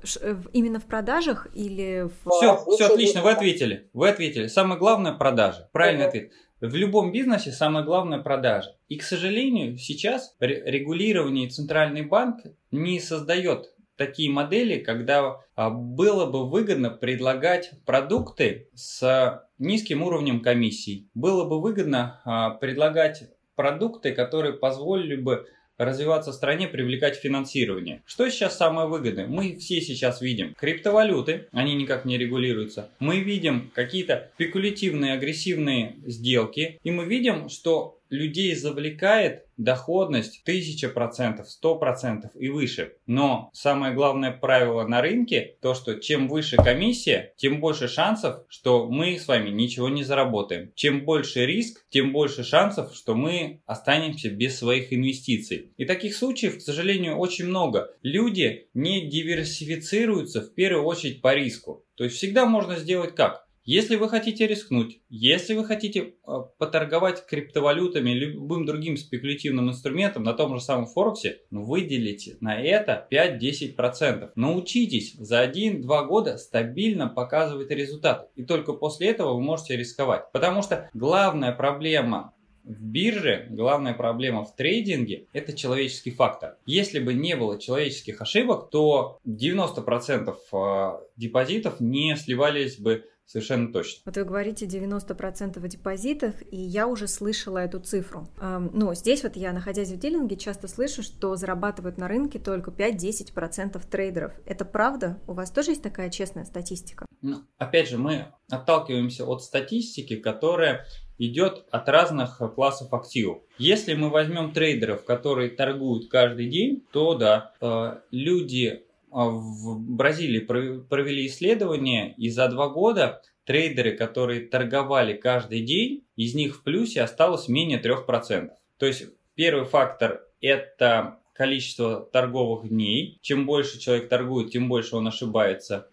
именно 0.53 0.79
в 0.79 0.87
продажах 0.87 1.49
или 1.53 2.03
в... 2.03 2.31
Все, 2.31 2.65
все 2.77 2.87
отлично, 2.87 3.23
вы 3.23 3.33
ответили. 3.33 3.91
Вы 3.93 4.11
ответили. 4.11 4.47
Самое 4.47 4.79
главное 4.79 5.13
продажи. 5.13 5.69
Правильный 5.73 6.07
ответ. 6.07 6.31
В 6.63 6.77
любом 6.77 7.11
бизнесе 7.11 7.51
самое 7.51 7.85
главное 7.85 8.21
продажа. 8.21 8.77
И, 8.89 8.97
к 8.97 9.03
сожалению, 9.03 9.79
сейчас 9.79 10.37
регулирование 10.39 11.49
Центральный 11.49 12.03
банк 12.03 12.37
не 12.71 13.01
создает 13.01 13.72
такие 14.07 14.31
модели, 14.31 14.79
когда 14.79 15.41
а, 15.55 15.71
было 15.71 16.27
бы 16.27 16.49
выгодно 16.49 16.91
предлагать 16.91 17.71
продукты 17.87 18.69
с 18.75 19.47
низким 19.59 20.03
уровнем 20.03 20.41
комиссий. 20.41 21.09
Было 21.15 21.45
бы 21.45 21.61
выгодно 21.61 22.21
а, 22.25 22.51
предлагать 22.51 23.31
продукты, 23.55 24.13
которые 24.13 24.55
позволили 24.55 25.15
бы 25.15 25.47
развиваться 25.79 26.33
стране, 26.33 26.69
привлекать 26.69 27.17
финансирование. 27.17 28.03
Что 28.07 28.29
сейчас 28.29 28.57
самое 28.57 28.89
выгодное? 28.89 29.27
Мы 29.27 29.57
все 29.57 29.81
сейчас 29.81 30.21
видим 30.21 30.55
криптовалюты, 30.55 31.49
они 31.53 31.75
никак 31.75 32.05
не 32.05 32.19
регулируются. 32.19 32.91
Мы 32.99 33.21
видим 33.21 33.71
какие-то 33.75 34.31
спекулятивные, 34.35 35.15
агрессивные 35.15 35.97
сделки. 36.07 36.79
И 36.83 36.91
мы 36.91 37.05
видим, 37.05 37.49
что 37.49 38.01
людей 38.13 38.55
завлекает 38.55 39.47
доходность 39.57 40.43
1000%, 40.47 41.45
100% 41.65 42.31
и 42.39 42.49
выше. 42.49 42.93
Но 43.07 43.51
самое 43.53 43.95
главное 43.95 44.33
правило 44.33 44.87
на 44.87 45.01
рынке, 45.01 45.57
то 45.63 45.75
что 45.75 45.99
чем 45.99 46.29
выше 46.29 46.57
комиссия, 46.57 47.33
тем 47.37 47.61
больше 47.61 47.89
шансов, 47.89 48.45
что 48.49 48.89
мы 48.89 49.19
с 49.19 49.29
вами 49.29 49.51
ничего 49.51 49.89
не 49.89 50.05
заработаем. 50.05 50.73
Чем 50.75 51.05
больше 51.05 51.47
риск, 51.47 51.85
тем 51.89 52.13
больше 52.13 52.45
шансов, 52.45 52.95
что 52.95 53.15
мы 53.15 53.63
останемся 53.67 54.31
без 54.31 54.59
своих 54.59 54.93
инвестиций. 54.93 55.73
И 55.77 55.85
таких 55.85 56.15
случаев, 56.15 56.59
к 56.59 56.61
сожалению, 56.61 57.17
очень 57.17 57.47
много. 57.47 57.95
Люди 58.03 58.69
не 58.75 59.09
диверсифицируются 59.09 60.43
в 60.43 60.55
первую 60.55 60.85
очередь 60.85 61.23
по 61.23 61.35
риску. 61.35 61.85
То 61.95 62.05
есть 62.05 62.17
всегда 62.17 62.47
можно 62.47 62.77
сделать 62.77 63.15
как? 63.15 63.47
Если 63.65 63.95
вы 63.95 64.09
хотите 64.09 64.49
рискнуть, 64.49 65.01
если 65.09 65.55
вы 65.55 65.65
хотите 65.65 66.01
э, 66.01 66.33
поторговать 66.59 67.25
криптовалютами, 67.27 68.11
любым 68.11 68.67
другим 68.67 68.97
спекулятивным 68.97 69.71
инструментом 69.71 70.25
на 70.25 70.33
том 70.33 70.57
же 70.57 70.61
самом 70.61 70.87
Форексе, 70.87 71.43
выделите 71.53 72.37
на 72.41 72.61
это 72.61 73.07
5-10%. 73.13 74.31
Научитесь 74.35 75.15
за 75.15 75.45
1-2 75.45 76.07
года 76.07 76.39
стабильно 76.39 77.07
показывать 77.07 77.71
результат. 77.71 78.31
И 78.35 78.43
только 78.43 78.73
после 78.73 79.11
этого 79.11 79.35
вы 79.35 79.41
можете 79.41 79.77
рисковать. 79.77 80.25
Потому 80.33 80.63
что 80.63 80.91
главная 80.93 81.53
проблема 81.53 82.35
в 82.65 82.83
бирже, 82.83 83.47
главная 83.51 83.95
проблема 83.95 84.45
в 84.45 84.55
трейдинге– 84.55 85.27
это 85.33 85.53
человеческий 85.53 86.11
фактор. 86.11 86.57
Если 86.67 86.99
бы 86.99 87.15
не 87.15 87.37
было 87.37 87.61
человеческих 87.61 88.21
ошибок, 88.21 88.71
то 88.71 89.19
90% 89.27 90.35
э, 90.53 90.91
депозитов 91.17 91.81
не 91.81 92.17
сливались 92.17 92.79
бы 92.79 93.05
Совершенно 93.33 93.73
точно. 93.73 94.03
Вот 94.05 94.15
вы 94.19 94.25
говорите 94.25 94.67
90% 94.67 95.67
депозитов, 95.67 96.35
и 96.51 96.57
я 96.59 96.87
уже 96.87 97.09
слышала 97.09 97.57
эту 97.57 97.81
цифру. 97.81 98.29
Но 98.39 98.93
здесь 98.93 99.23
вот 99.23 99.37
я, 99.37 99.55
находясь 99.55 99.89
в 99.91 99.99
дилинге, 99.99 100.37
часто 100.37 100.69
слышу, 100.69 101.03
что 101.03 101.35
зарабатывают 101.35 101.97
на 101.97 102.09
рынке 102.09 102.39
только 102.39 102.71
5-10% 102.71 103.81
трейдеров. 103.91 104.35
Это 104.45 104.67
правда? 104.67 105.19
У 105.27 105.33
вас 105.33 105.51
тоже 105.51 105.71
есть 105.71 105.83
такая 105.83 106.11
честная 106.11 106.45
статистика? 106.45 107.07
Ну, 107.23 107.39
опять 107.57 107.89
же, 107.89 107.97
мы 107.97 108.27
отталкиваемся 108.51 109.25
от 109.25 109.43
статистики, 109.43 110.17
которая 110.17 110.85
идет 111.17 111.65
от 111.71 111.89
разных 111.89 112.43
классов 112.55 112.93
активов. 112.93 113.39
Если 113.57 113.95
мы 113.95 114.11
возьмем 114.11 114.53
трейдеров, 114.53 115.07
которые 115.07 115.49
торгуют 115.49 116.11
каждый 116.11 116.51
день, 116.51 116.85
то 116.93 117.15
да, 117.15 117.53
э, 117.63 118.01
люди 118.11 118.85
в 119.13 119.79
Бразилии 119.79 120.41
провели 120.41 121.27
исследование, 121.27 122.15
и 122.17 122.31
за 122.31 122.49
два 122.49 122.69
года 122.69 123.23
трейдеры, 123.45 123.93
которые 123.97 124.47
торговали 124.47 125.15
каждый 125.15 125.61
день, 125.63 126.05
из 126.17 126.35
них 126.35 126.57
в 126.57 126.63
плюсе 126.63 127.03
осталось 127.03 127.49
менее 127.49 127.81
3%. 127.81 128.51
То 128.79 128.87
есть 128.87 129.05
первый 129.35 129.67
фактор– 129.67 130.25
это 130.41 131.19
количество 131.35 132.01
торговых 132.01 132.69
дней. 132.69 133.19
Чем 133.21 133.47
больше 133.47 133.79
человек 133.79 134.09
торгует, 134.09 134.51
тем 134.51 134.69
больше 134.69 134.97
он 134.97 135.07
ошибается. 135.09 135.89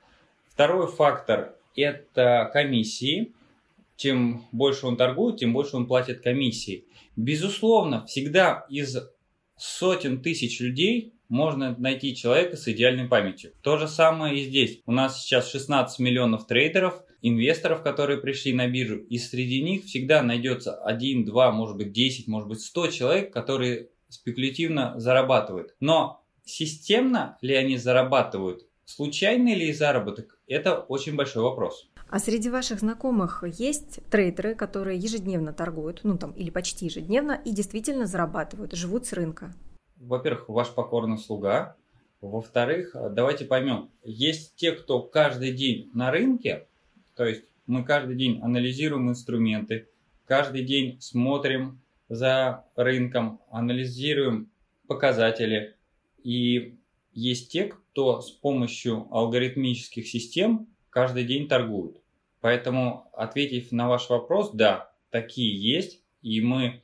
Второй 0.48 0.88
фактор– 0.88 1.56
это 1.76 2.50
комиссии. 2.54 3.34
чем 4.00 4.46
больше 4.54 4.88
он 4.88 4.96
торгует, 4.96 5.38
тем 5.38 5.52
больше 5.52 5.76
он 5.76 5.86
платит 5.86 6.22
комиссии. 6.22 6.86
Безусловно, 7.18 8.06
всегда 8.06 8.66
из 8.70 8.98
сотен 9.58 10.22
тысяч 10.22 10.62
людей 10.62 11.14
можно 11.30 11.76
найти 11.78 12.16
человека 12.16 12.58
с 12.58 12.68
идеальной 12.68 13.08
памятью. 13.08 13.54
То 13.62 13.78
же 13.78 13.88
самое 13.88 14.38
и 14.38 14.44
здесь. 14.44 14.82
У 14.86 14.92
нас 14.92 15.22
сейчас 15.22 15.50
16 15.50 16.00
миллионов 16.00 16.48
трейдеров, 16.48 17.04
инвесторов, 17.22 17.84
которые 17.84 18.20
пришли 18.20 18.54
на 18.54 18.68
биржу, 18.68 18.98
и 18.98 19.18
среди 19.18 19.62
них 19.62 19.86
всегда 19.86 20.22
найдется 20.22 20.74
1, 20.76 21.26
2, 21.26 21.52
может 21.52 21.78
быть 21.78 21.92
10, 21.92 22.28
может 22.28 22.50
быть 22.50 22.62
100 22.62 22.88
человек, 22.88 23.34
которые 23.34 23.90
спекулятивно 24.10 25.00
зарабатывают. 25.00 25.76
Но 25.80 26.24
системно 26.44 27.38
ли 27.42 27.56
они 27.56 27.78
зарабатывают? 27.78 28.66
Случайный 28.86 29.54
ли 29.54 29.72
заработок? 29.72 30.40
Это 30.48 30.80
очень 30.80 31.16
большой 31.16 31.44
вопрос. 31.44 31.88
А 32.10 32.18
среди 32.18 32.50
ваших 32.50 32.80
знакомых 32.80 33.44
есть 33.60 34.00
трейдеры, 34.10 34.56
которые 34.56 34.98
ежедневно 34.98 35.54
торгуют, 35.54 36.00
ну 36.02 36.18
там 36.18 36.32
или 36.32 36.50
почти 36.50 36.86
ежедневно, 36.86 37.40
и 37.46 37.52
действительно 37.52 38.08
зарабатывают, 38.08 38.74
живут 38.74 39.06
с 39.06 39.14
рынка? 39.14 39.54
Во-первых, 40.10 40.50
ваш 40.50 40.74
покорный 40.74 41.20
слуга. 41.20 41.76
Во-вторых, 42.20 42.96
давайте 43.12 43.46
поймем, 43.46 43.92
есть 44.04 44.56
те, 44.56 44.72
кто 44.72 45.04
каждый 45.04 45.52
день 45.52 45.92
на 45.94 46.10
рынке, 46.10 46.66
то 47.16 47.26
есть 47.26 47.44
мы 47.68 47.84
каждый 47.84 48.16
день 48.16 48.42
анализируем 48.42 49.10
инструменты, 49.10 49.88
каждый 50.26 50.64
день 50.64 51.00
смотрим 51.00 51.80
за 52.10 52.66
рынком, 52.76 53.40
анализируем 53.52 54.50
показатели. 54.88 55.76
И 56.24 56.76
есть 57.14 57.52
те, 57.52 57.66
кто 57.66 58.20
с 58.22 58.32
помощью 58.32 59.08
алгоритмических 59.12 60.08
систем 60.08 60.68
каждый 60.90 61.24
день 61.24 61.48
торгуют. 61.48 62.02
Поэтому, 62.42 63.08
ответив 63.14 63.72
на 63.72 63.88
ваш 63.88 64.10
вопрос, 64.10 64.50
да, 64.54 64.92
такие 65.12 65.56
есть, 65.56 66.02
и 66.24 66.42
мы 66.42 66.82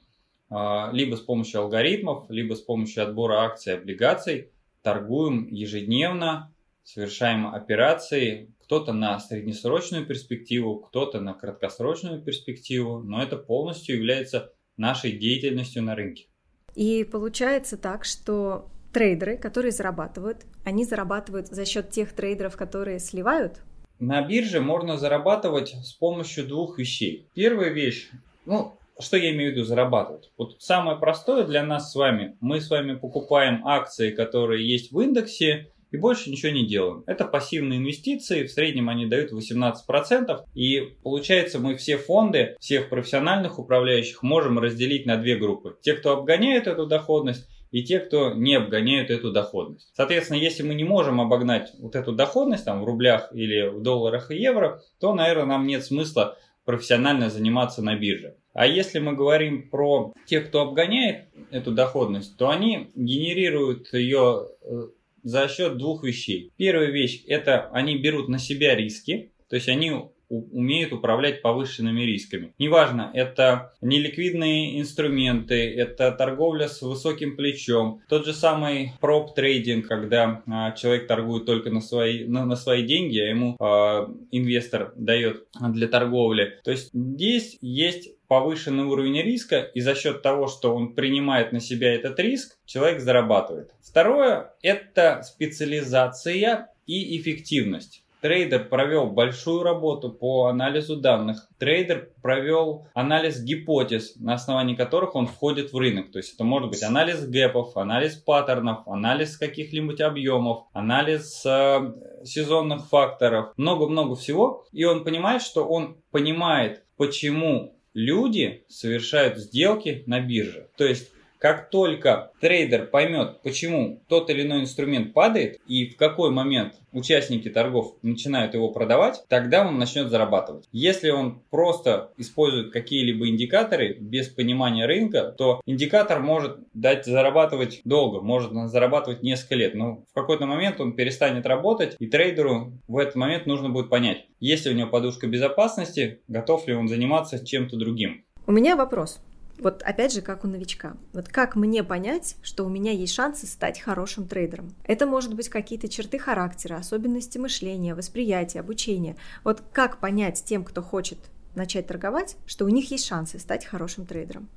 либо 0.50 1.16
с 1.16 1.22
помощью 1.22 1.62
алгоритмов, 1.62 2.30
либо 2.30 2.54
с 2.54 2.62
помощью 2.62 3.04
отбора 3.04 3.42
акций 3.46 3.74
и 3.74 3.78
облигаций 3.78 4.52
торгуем 4.84 5.48
ежедневно, 5.48 6.54
совершаем 6.84 7.48
операции, 7.48 8.54
кто-то 8.62 8.94
на 8.94 9.20
среднесрочную 9.20 10.06
перспективу, 10.06 10.78
кто-то 10.78 11.20
на 11.20 11.34
краткосрочную 11.34 12.22
перспективу, 12.22 13.00
но 13.00 13.22
это 13.22 13.38
полностью 13.38 13.96
является 13.96 14.54
нашей 14.78 15.14
деятельностью 15.14 15.82
на 15.82 15.96
рынке. 15.96 16.28
И 16.76 17.04
получается 17.04 17.78
так, 17.78 18.06
что 18.06 18.70
трейдеры, 18.94 19.38
которые 19.38 19.72
зарабатывают, 19.72 20.46
они 20.64 20.86
зарабатывают 20.86 21.48
за 21.48 21.66
счет 21.66 21.90
тех 21.90 22.14
трейдеров, 22.14 22.56
которые 22.56 23.00
сливают? 23.00 23.62
На 24.00 24.22
бирже 24.22 24.62
можно 24.62 24.98
зарабатывать 24.98 25.70
с 25.84 25.94
помощью 25.94 26.46
двух 26.48 26.78
вещей. 26.78 27.28
Первая 27.34 27.70
вещь, 27.70 28.12
ну, 28.46 28.78
что 29.00 29.18
я 29.18 29.32
имею 29.32 29.52
в 29.52 29.56
виду 29.56 29.66
зарабатывать? 29.66 30.32
Вот 30.38 30.62
самое 30.62 30.98
простое 30.98 31.46
для 31.46 31.64
нас 31.64 31.92
с 31.92 31.96
вами, 31.96 32.38
мы 32.40 32.62
с 32.62 32.70
вами 32.70 32.96
покупаем 32.96 33.66
акции, 33.68 34.12
которые 34.12 34.68
есть 34.68 34.92
в 34.92 35.00
индексе, 35.00 35.72
и 35.92 35.98
больше 35.98 36.30
ничего 36.30 36.52
не 36.52 36.66
делаем. 36.66 37.04
Это 37.08 37.26
пассивные 37.26 37.80
инвестиции, 37.80 38.46
в 38.46 38.52
среднем 38.52 38.90
они 38.90 39.06
дают 39.06 39.32
18%, 39.32 40.44
и 40.54 40.82
получается 41.04 41.60
мы 41.60 41.76
все 41.76 41.98
фонды, 41.98 42.56
всех 42.60 42.90
профессиональных 42.90 43.60
управляющих 43.60 44.22
можем 44.24 44.60
разделить 44.60 45.06
на 45.06 45.18
две 45.18 45.36
группы. 45.38 45.78
Те, 45.82 45.94
кто 45.94 46.12
обгоняет 46.12 46.68
эту 46.68 46.86
доходность, 46.86 47.48
и 47.72 47.84
те, 47.84 48.00
кто 48.00 48.34
не 48.34 48.56
обгоняют 48.56 49.10
эту 49.10 49.32
доходность. 49.34 49.92
Соответственно, 49.94 50.38
если 50.38 50.64
мы 50.64 50.76
не 50.76 50.86
можем 50.86 51.20
обогнать 51.20 51.72
вот 51.80 51.96
эту 51.96 52.14
доходность 52.14 52.64
там, 52.64 52.82
в 52.82 52.86
рублях 52.86 53.30
или 53.34 53.68
в 53.68 53.82
долларах 53.82 54.32
и 54.32 54.38
евро, 54.38 54.82
то, 55.00 55.14
наверное, 55.14 55.46
нам 55.46 55.68
нет 55.68 55.84
смысла 55.84 56.38
профессионально 56.64 57.30
заниматься 57.30 57.82
на 57.82 57.96
бирже. 57.96 58.38
А 58.56 58.66
если 58.66 59.00
мы 59.00 59.14
говорим 59.14 59.70
про 59.70 60.14
тех, 60.26 60.48
кто 60.48 60.62
обгоняет 60.62 61.28
эту 61.52 61.74
доходность, 61.74 62.38
то 62.38 62.50
они 62.50 62.90
генерируют 62.96 63.94
ее 63.94 64.48
э, 64.62 64.88
за 65.24 65.50
счет 65.50 65.78
двух 65.78 66.06
вещей. 66.06 66.54
Первая 66.56 66.90
вещь– 66.90 67.26
это 67.28 67.68
они 67.72 67.98
берут 67.98 68.30
на 68.30 68.40
себя 68.40 68.74
риски, 68.74 69.34
то 69.50 69.58
есть 69.58 69.68
они 69.68 70.06
умеют 70.30 70.94
управлять 70.94 71.42
повышенными 71.42 72.02
рисками. 72.02 72.54
Неважно, 72.60 73.12
это 73.14 73.74
неликвидные 73.82 74.80
инструменты, 74.80 75.74
это 75.74 76.12
торговля 76.12 76.68
с 76.68 76.82
высоким 76.82 77.36
плечом, 77.36 78.02
тот 78.10 78.26
же 78.26 78.34
самый 78.34 78.94
проб 79.00 79.36
трейдинг, 79.36 79.88
когда 79.88 80.42
а, 80.48 80.72
человек 80.72 81.08
торгует 81.08 81.46
только 81.46 81.70
на 81.70 81.82
свои, 81.82 82.26
на, 82.26 82.46
на 82.46 82.56
свои 82.56 82.84
деньги, 82.84 83.20
а 83.20 83.30
ему 83.30 83.56
а, 83.60 84.10
инвестор 84.32 84.94
дает 84.96 85.46
для 85.60 85.88
торговли. 85.88 86.60
То 86.64 86.72
есть 86.72 86.90
здесь 86.94 87.58
есть 87.62 88.12
повышенный 88.28 88.86
уровень 88.86 89.22
риска, 89.22 89.60
и 89.60 89.82
за 89.82 89.96
счет 89.96 90.22
того, 90.22 90.48
что 90.48 90.76
он 90.76 90.94
принимает 90.94 91.52
на 91.52 91.60
себя 91.60 91.94
этот 91.94 92.20
риск, 92.20 92.58
человек 92.66 93.00
зарабатывает. 93.02 93.72
Второе– 93.82 94.54
это 94.62 95.22
специализация 95.24 96.70
и 96.88 97.18
эффективность. 97.18 98.04
Трейдер 98.26 98.68
провел 98.70 99.12
большую 99.12 99.62
работу 99.62 100.10
по 100.10 100.48
анализу 100.48 100.96
данных. 100.96 101.48
Трейдер 101.60 102.10
провел 102.24 102.88
анализ 102.96 103.40
гипотез, 103.40 104.16
на 104.16 104.34
основании 104.34 104.74
которых 104.74 105.14
он 105.14 105.28
входит 105.28 105.72
в 105.72 105.78
рынок. 105.78 106.12
То 106.12 106.18
есть 106.18 106.34
это 106.34 106.44
может 106.44 106.72
быть 106.72 106.82
анализ 106.82 107.28
гэпов, 107.28 107.78
анализ 107.78 108.16
паттернов, 108.16 108.80
анализ 108.88 109.38
каких-нибудь 109.38 110.02
объемов, 110.02 110.64
анализ 110.74 111.46
э, 111.46 111.94
сезонных 112.24 112.88
факторов, 112.88 113.54
много-много 113.58 114.16
всего. 114.16 114.66
И 114.72 114.86
он 114.86 115.04
понимает, 115.04 115.44
что 115.44 115.64
он 115.64 115.98
понимает, 116.10 116.84
почему 116.98 117.78
люди 117.94 118.66
совершают 118.70 119.38
сделки 119.38 120.04
на 120.08 120.20
бирже. 120.20 120.72
То 120.78 120.86
есть 120.86 121.12
как 121.40 121.70
только 121.70 122.32
трейдер 122.40 122.88
поймет, 122.88 123.42
почему 123.44 124.02
тот 124.08 124.30
или 124.30 124.44
иной 124.44 124.62
инструмент 124.62 125.14
падает 125.14 125.60
и 125.68 125.90
в 125.90 125.98
какой 125.98 126.32
момент 126.32 126.76
участники 126.92 127.50
торгов 127.50 127.96
начинают 128.02 128.54
его 128.54 128.70
продавать, 128.70 129.24
тогда 129.28 129.68
он 129.68 129.78
начнет 129.78 130.10
зарабатывать. 130.10 130.68
Если 130.72 131.10
он 131.10 131.42
просто 131.50 132.12
использует 132.18 132.72
какие-либо 132.72 133.28
индикаторы 133.28 133.94
без 134.00 134.30
понимания 134.30 134.86
рынка, 134.86 135.36
то 135.38 135.62
индикатор 135.66 136.20
может 136.22 136.58
дать 136.74 137.06
зарабатывать 137.06 137.82
долго, 137.84 138.22
может 138.22 138.52
зарабатывать 138.70 139.24
несколько 139.24 139.56
лет, 139.56 139.76
но 139.76 140.04
в 140.10 140.14
какой-то 140.14 140.46
момент 140.46 140.80
он 140.80 140.94
перестанет 140.94 141.46
работать, 141.46 141.96
и 142.00 142.08
трейдеру 142.08 142.74
в 142.88 142.98
этот 142.98 143.16
момент 143.16 143.46
нужно 143.46 143.70
будет 143.70 143.90
понять, 143.90 144.26
есть 144.40 144.66
ли 144.66 144.72
у 144.72 144.76
него 144.76 144.90
подушка 144.90 145.28
безопасности, 145.28 146.22
готов 146.28 146.68
ли 146.68 146.76
он 146.76 146.88
заниматься 146.88 147.46
чем-то 147.46 147.78
другим. 147.78 148.24
У 148.48 148.52
меня 148.52 148.76
вопрос. 148.76 149.20
Вот 149.60 149.82
опять 149.84 150.14
же, 150.14 150.22
как 150.22 150.44
у 150.44 150.48
новичка. 150.48 150.98
Вот 151.14 151.30
как 151.30 151.56
мне 151.56 151.84
понять, 151.84 152.36
что 152.42 152.66
у 152.66 152.70
меня 152.70 152.92
есть 152.92 153.14
шансы 153.14 153.48
стать 153.48 153.80
хорошим 153.80 154.28
трейдером? 154.28 154.74
Это 154.84 155.06
может 155.06 155.34
быть 155.34 155.50
какие-то 155.50 155.88
черты 155.88 156.20
характера, 156.20 156.76
особенности 156.76 157.38
мышления, 157.38 157.96
восприятия, 157.96 158.60
обучения. 158.60 159.16
Вот 159.44 159.64
как 159.72 160.00
понять 160.00 160.44
тем, 160.46 160.64
кто 160.64 160.82
хочет 160.82 161.18
начать 161.56 161.88
торговать, 161.88 162.36
что 162.46 162.66
у 162.66 162.70
них 162.70 162.92
есть 162.92 163.06
шансы 163.06 163.40
стать 163.40 163.66
хорошим 163.66 164.06
трейдером? 164.06 164.50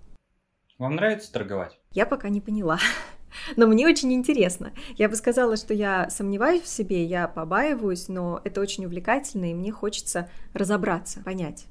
Вам 0.79 0.97
нравится 0.97 1.33
торговать? 1.33 1.79
Я 1.93 2.07
пока 2.07 2.29
не 2.29 2.41
поняла. 2.41 2.79
Но 3.57 3.67
мне 3.67 3.87
очень 3.87 4.13
интересно. 4.13 4.73
Я 4.97 5.09
бы 5.09 5.17
сказала, 5.17 5.57
что 5.57 5.75
я 5.75 6.11
сомневаюсь 6.11 6.63
в 6.63 6.69
себе, 6.69 7.05
я 7.05 7.29
побаиваюсь, 7.29 8.09
но 8.09 8.41
это 8.43 8.61
очень 8.61 8.87
увлекательно, 8.87 9.51
и 9.51 9.55
мне 9.55 9.71
хочется 9.71 10.31
разобраться, 10.55 11.21
понять. 11.21 11.67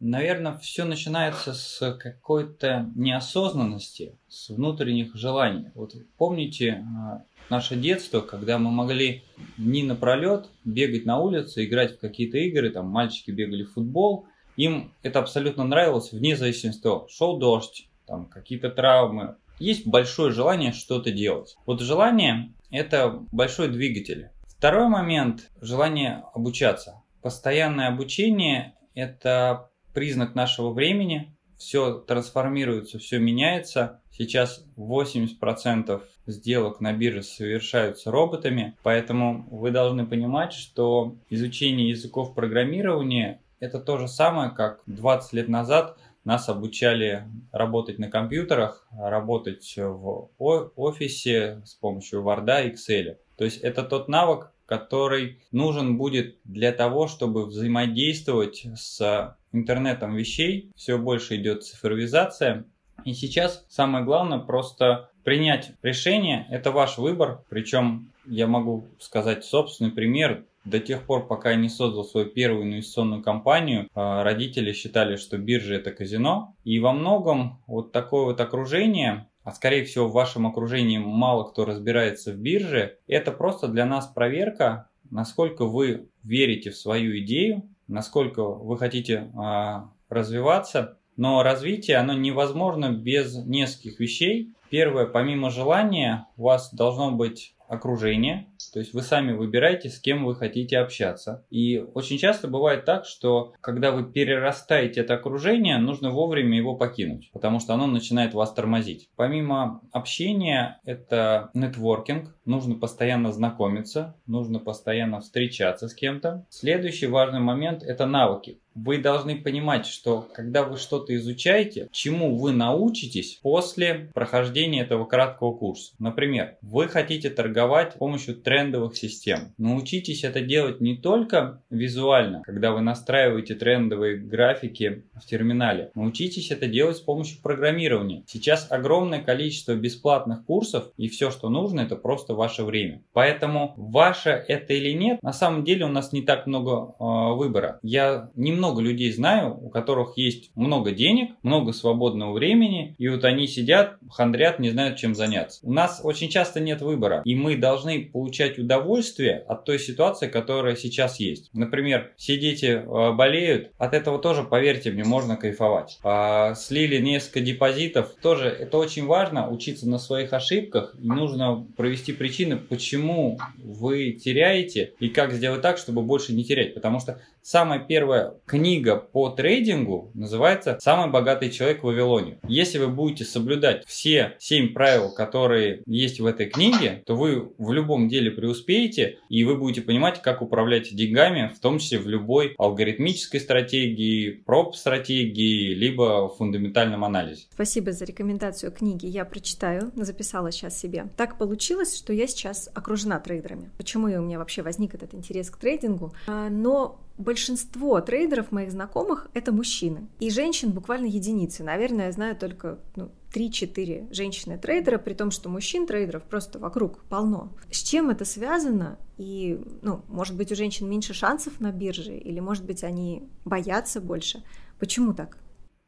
Наверное, 0.00 0.58
все 0.58 0.84
начинается 0.84 1.54
с 1.54 1.96
какой-то 2.00 2.90
неосознанности, 2.94 4.18
с 4.28 4.48
внутренних 4.48 5.14
желаний. 5.14 5.70
Вот 5.74 5.94
помните 6.16 6.84
а, 6.84 7.22
наше 7.50 7.76
детство, 7.76 8.20
когда 8.20 8.58
мы 8.58 8.70
могли 8.70 9.22
дни 9.56 9.82
напролет 9.82 10.48
бегать 10.64 11.06
на 11.06 11.18
улице, 11.18 11.64
играть 11.64 11.96
в 11.96 12.00
какие-то 12.00 12.38
игры, 12.38 12.70
там 12.70 12.88
мальчики 12.88 13.30
бегали 13.30 13.64
в 13.64 13.72
футбол, 13.72 14.26
им 14.56 14.92
это 15.02 15.18
абсолютно 15.18 15.64
нравилось, 15.64 16.12
вне 16.12 16.36
зависимости 16.36 16.78
от 16.78 16.82
того, 16.82 17.08
шел 17.08 17.38
дождь, 17.38 17.88
там 18.06 18.26
какие-то 18.26 18.70
травмы. 18.70 19.36
Есть 19.58 19.86
большое 19.86 20.32
желание 20.32 20.72
что-то 20.72 21.12
делать. 21.12 21.56
Вот 21.64 21.80
желание– 21.80 22.52
это 22.70 23.20
большой 23.30 23.68
двигатель. 23.68 24.30
Второй 24.48 24.88
момент– 24.88 25.50
желание 25.60 26.24
обучаться. 26.34 27.02
Постоянное 27.22 27.88
обучение 27.88 28.74
это 28.94 29.70
признак 29.92 30.34
нашего 30.34 30.70
времени. 30.70 31.36
Все 31.56 31.98
трансформируется, 32.00 32.98
все 32.98 33.18
меняется. 33.18 34.00
Сейчас 34.10 34.64
80% 34.76 36.02
сделок 36.26 36.80
на 36.80 36.92
бирже 36.92 37.22
совершаются 37.22 38.10
роботами, 38.10 38.76
поэтому 38.82 39.46
вы 39.50 39.70
должны 39.70 40.06
понимать, 40.06 40.52
что 40.52 41.16
изучение 41.30 41.90
языков 41.90 42.34
программирования 42.34 43.40
это 43.60 43.78
то 43.78 43.98
же 43.98 44.08
самое, 44.08 44.50
как 44.50 44.82
20 44.86 45.32
лет 45.32 45.48
назад 45.48 45.96
нас 46.24 46.48
обучали 46.48 47.24
работать 47.52 47.98
на 47.98 48.10
компьютерах, 48.10 48.86
работать 48.96 49.74
в 49.76 50.30
офисе 50.38 51.62
с 51.64 51.74
помощью 51.74 52.22
Word, 52.22 52.72
Excel. 52.72 53.16
То 53.36 53.44
есть 53.44 53.58
это 53.58 53.82
тот 53.82 54.08
навык, 54.08 54.52
который 54.66 55.40
нужен 55.52 55.96
будет 55.96 56.36
для 56.44 56.72
того, 56.72 57.06
чтобы 57.08 57.46
взаимодействовать 57.46 58.66
с 58.76 59.36
интернетом 59.52 60.14
вещей, 60.14 60.70
все 60.74 60.98
больше 60.98 61.36
идет 61.36 61.64
цифровизация. 61.64 62.64
И 63.04 63.12
сейчас 63.12 63.64
самое 63.68 64.04
главное 64.04 64.38
просто 64.38 65.10
принять 65.24 65.72
решение, 65.82 66.46
это 66.50 66.70
ваш 66.70 66.98
выбор, 66.98 67.42
причем 67.48 68.10
я 68.26 68.46
могу 68.46 68.88
сказать 68.98 69.44
собственный 69.44 69.90
пример, 69.90 70.44
до 70.64 70.80
тех 70.80 71.02
пор, 71.02 71.26
пока 71.26 71.50
я 71.50 71.56
не 71.56 71.68
создал 71.68 72.04
свою 72.04 72.26
первую 72.26 72.64
инвестиционную 72.64 73.22
компанию, 73.22 73.88
а, 73.94 74.22
родители 74.22 74.72
считали, 74.72 75.16
что 75.16 75.36
биржа 75.36 75.74
это 75.74 75.90
казино. 75.92 76.54
И 76.64 76.80
во 76.80 76.92
многом 76.92 77.62
вот 77.66 77.92
такое 77.92 78.24
вот 78.24 78.40
окружение, 78.40 79.28
а 79.44 79.52
скорее 79.52 79.84
всего 79.84 80.08
в 80.08 80.12
вашем 80.12 80.46
окружении 80.46 80.98
мало 80.98 81.44
кто 81.44 81.64
разбирается 81.64 82.32
в 82.32 82.36
бирже, 82.36 82.98
это 83.06 83.30
просто 83.30 83.68
для 83.68 83.84
нас 83.84 84.06
проверка, 84.06 84.88
насколько 85.10 85.66
вы 85.66 86.08
верите 86.22 86.70
в 86.70 86.76
свою 86.76 87.18
идею, 87.20 87.68
насколько 87.86 88.42
вы 88.42 88.78
хотите 88.78 89.30
а, 89.36 89.90
развиваться. 90.08 90.98
Но 91.16 91.44
развитие, 91.44 91.98
оно 91.98 92.14
невозможно 92.14 92.90
без 92.90 93.36
нескольких 93.36 94.00
вещей. 94.00 94.52
Первое, 94.68 95.06
помимо 95.06 95.50
желания, 95.50 96.26
у 96.36 96.44
вас 96.44 96.74
должно 96.74 97.12
быть 97.12 97.54
окружение, 97.74 98.48
то 98.72 98.80
есть 98.80 98.94
вы 98.94 99.02
сами 99.02 99.32
выбираете, 99.32 99.88
с 99.88 100.00
кем 100.00 100.24
вы 100.24 100.34
хотите 100.34 100.78
общаться. 100.78 101.44
И 101.50 101.78
очень 101.78 102.18
часто 102.18 102.48
бывает 102.48 102.84
так, 102.84 103.04
что 103.04 103.54
когда 103.60 103.92
вы 103.92 104.10
перерастаете 104.10 105.00
это 105.00 105.14
окружение, 105.14 105.78
нужно 105.78 106.10
вовремя 106.10 106.56
его 106.56 106.76
покинуть, 106.76 107.30
потому 107.32 107.60
что 107.60 107.74
оно 107.74 107.86
начинает 107.86 108.34
вас 108.34 108.52
тормозить. 108.52 109.08
Помимо 109.16 109.80
общения, 109.92 110.80
это 110.84 111.50
нетворкинг, 111.54 112.34
нужно 112.44 112.74
постоянно 112.74 113.32
знакомиться, 113.32 114.16
нужно 114.26 114.58
постоянно 114.58 115.20
встречаться 115.20 115.88
с 115.88 115.94
кем-то. 115.94 116.46
Следующий 116.48 117.06
важный 117.06 117.40
момент– 117.40 117.82
это 117.84 118.06
навыки 118.06 118.58
вы 118.74 118.98
должны 118.98 119.36
понимать, 119.36 119.86
что 119.86 120.28
когда 120.34 120.64
вы 120.64 120.76
что-то 120.76 121.14
изучаете, 121.16 121.88
чему 121.92 122.36
вы 122.36 122.52
научитесь 122.52 123.38
после 123.42 124.10
прохождения 124.14 124.82
этого 124.82 125.04
краткого 125.04 125.52
курса. 125.52 125.92
Например, 125.98 126.56
вы 126.62 126.88
хотите 126.88 127.30
торговать 127.30 127.92
с 127.92 127.96
помощью 127.96 128.36
трендовых 128.36 128.96
систем. 128.96 129.52
Научитесь 129.58 130.24
это 130.24 130.40
делать 130.40 130.80
не 130.80 130.96
только 130.96 131.62
визуально, 131.70 132.42
когда 132.44 132.72
вы 132.72 132.80
настраиваете 132.80 133.54
трендовые 133.54 134.16
графики 134.16 135.04
в 135.14 135.26
терминале. 135.26 135.90
Научитесь 135.94 136.50
это 136.50 136.66
делать 136.66 136.96
с 136.96 137.00
помощью 137.00 137.40
программирования. 137.42 138.24
Сейчас 138.26 138.66
огромное 138.70 139.22
количество 139.22 139.74
бесплатных 139.74 140.44
курсов, 140.44 140.90
и 140.96 141.08
все, 141.08 141.30
что 141.30 141.48
нужно, 141.48 141.80
это 141.80 141.96
просто 141.96 142.34
ваше 142.34 142.64
время. 142.64 143.02
Поэтому 143.12 143.74
ваше 143.76 144.30
это 144.30 144.72
или 144.74 144.92
нет, 144.92 145.22
на 145.22 145.32
самом 145.32 145.64
деле 145.64 145.84
у 145.84 145.88
нас 145.88 146.12
не 146.12 146.22
так 146.22 146.46
много 146.46 146.94
э, 146.98 147.34
выбора. 147.34 147.78
Я 147.82 148.30
немного 148.34 148.63
много 148.64 148.80
людей 148.80 149.12
знаю, 149.12 149.58
у 149.60 149.68
которых 149.68 150.16
есть 150.16 150.50
много 150.54 150.92
денег, 150.92 151.32
много 151.42 151.72
свободного 151.74 152.32
времени, 152.32 152.94
и 152.96 153.08
вот 153.08 153.24
они 153.24 153.46
сидят, 153.46 153.98
хандрят, 154.10 154.58
не 154.58 154.70
знают, 154.70 154.96
чем 154.96 155.14
заняться. 155.14 155.60
У 155.62 155.72
нас 155.72 156.00
очень 156.02 156.30
часто 156.30 156.60
нет 156.60 156.80
выбора, 156.80 157.20
и 157.26 157.34
мы 157.34 157.56
должны 157.56 158.06
получать 158.06 158.58
удовольствие 158.58 159.44
от 159.46 159.66
той 159.66 159.78
ситуации, 159.78 160.28
которая 160.28 160.76
сейчас 160.76 161.20
есть. 161.20 161.50
Например, 161.52 162.12
все 162.16 162.38
дети 162.38 162.66
э, 162.66 163.12
болеют, 163.12 163.70
от 163.76 163.92
этого 163.92 164.18
тоже, 164.18 164.42
поверьте 164.44 164.90
мне, 164.90 165.04
можно 165.04 165.36
кайфовать. 165.36 165.98
А, 166.02 166.54
слили 166.54 166.98
несколько 166.98 167.40
депозитов, 167.40 168.14
тоже 168.22 168.48
это 168.48 168.78
очень 168.78 169.04
важно, 169.04 169.50
учиться 169.50 169.86
на 169.86 169.98
своих 169.98 170.32
ошибках, 170.32 170.94
нужно 170.98 171.66
провести 171.76 172.12
причины, 172.12 172.56
почему 172.56 173.38
вы 173.62 174.12
теряете, 174.12 174.94
и 175.00 175.10
как 175.10 175.34
сделать 175.34 175.60
так, 175.60 175.76
чтобы 175.76 176.00
больше 176.00 176.32
не 176.32 176.44
терять, 176.44 176.72
потому 176.72 176.98
что 177.00 177.20
самая 177.42 177.78
первая 177.78 178.34
книга 178.54 178.94
по 178.94 179.30
трейдингу 179.30 180.12
называется 180.14 180.78
«Самый 180.80 181.10
богатый 181.10 181.50
человек 181.50 181.80
в 181.80 181.86
Вавилоне». 181.86 182.38
Если 182.46 182.78
вы 182.78 182.86
будете 182.86 183.24
соблюдать 183.24 183.84
все 183.84 184.36
семь 184.38 184.72
правил, 184.72 185.12
которые 185.12 185.82
есть 185.86 186.20
в 186.20 186.26
этой 186.26 186.46
книге, 186.46 187.02
то 187.04 187.16
вы 187.16 187.52
в 187.58 187.72
любом 187.72 188.08
деле 188.08 188.30
преуспеете, 188.30 189.18
и 189.28 189.42
вы 189.42 189.56
будете 189.56 189.80
понимать, 189.82 190.22
как 190.22 190.40
управлять 190.40 190.94
деньгами, 190.94 191.52
в 191.52 191.58
том 191.58 191.80
числе 191.80 191.98
в 191.98 192.06
любой 192.06 192.54
алгоритмической 192.56 193.40
стратегии, 193.40 194.30
проб-стратегии, 194.30 195.74
либо 195.74 196.28
фундаментальном 196.28 197.04
анализе. 197.04 197.46
Спасибо 197.52 197.90
за 197.90 198.04
рекомендацию 198.04 198.70
книги. 198.70 199.06
Я 199.06 199.24
прочитаю, 199.24 199.90
записала 199.96 200.52
сейчас 200.52 200.78
себе. 200.78 201.06
Так 201.16 201.38
получилось, 201.38 201.98
что 201.98 202.12
я 202.12 202.28
сейчас 202.28 202.70
окружена 202.72 203.18
трейдерами. 203.18 203.70
Почему 203.78 204.04
у 204.04 204.22
меня 204.22 204.38
вообще 204.38 204.62
возник 204.62 204.94
этот 204.94 205.12
интерес 205.12 205.50
к 205.50 205.56
трейдингу? 205.56 206.14
А, 206.28 206.48
но 206.50 207.00
большинство 207.18 208.00
трейдеров 208.00 208.52
моих 208.52 208.70
знакомых 208.70 209.28
это 209.34 209.52
мужчины. 209.52 210.08
И 210.20 210.30
женщин 210.30 210.72
буквально 210.72 211.06
единицы. 211.06 211.62
Наверное, 211.62 212.06
я 212.06 212.12
знаю 212.12 212.36
только 212.36 212.78
ну, 212.96 213.10
3-4 213.34 214.12
женщины-трейдера, 214.12 214.98
при 214.98 215.14
том, 215.14 215.30
что 215.30 215.48
мужчин-трейдеров 215.48 216.24
просто 216.24 216.58
вокруг 216.58 217.04
полно. 217.04 217.52
С 217.70 217.82
чем 217.82 218.10
это 218.10 218.24
связано? 218.24 218.98
И, 219.16 219.60
ну, 219.82 220.02
может 220.08 220.36
быть, 220.36 220.50
у 220.52 220.56
женщин 220.56 220.88
меньше 220.88 221.14
шансов 221.14 221.60
на 221.60 221.72
бирже, 221.72 222.16
или, 222.16 222.40
может 222.40 222.64
быть, 222.64 222.84
они 222.84 223.28
боятся 223.44 224.00
больше. 224.00 224.42
Почему 224.78 225.14
так? 225.14 225.38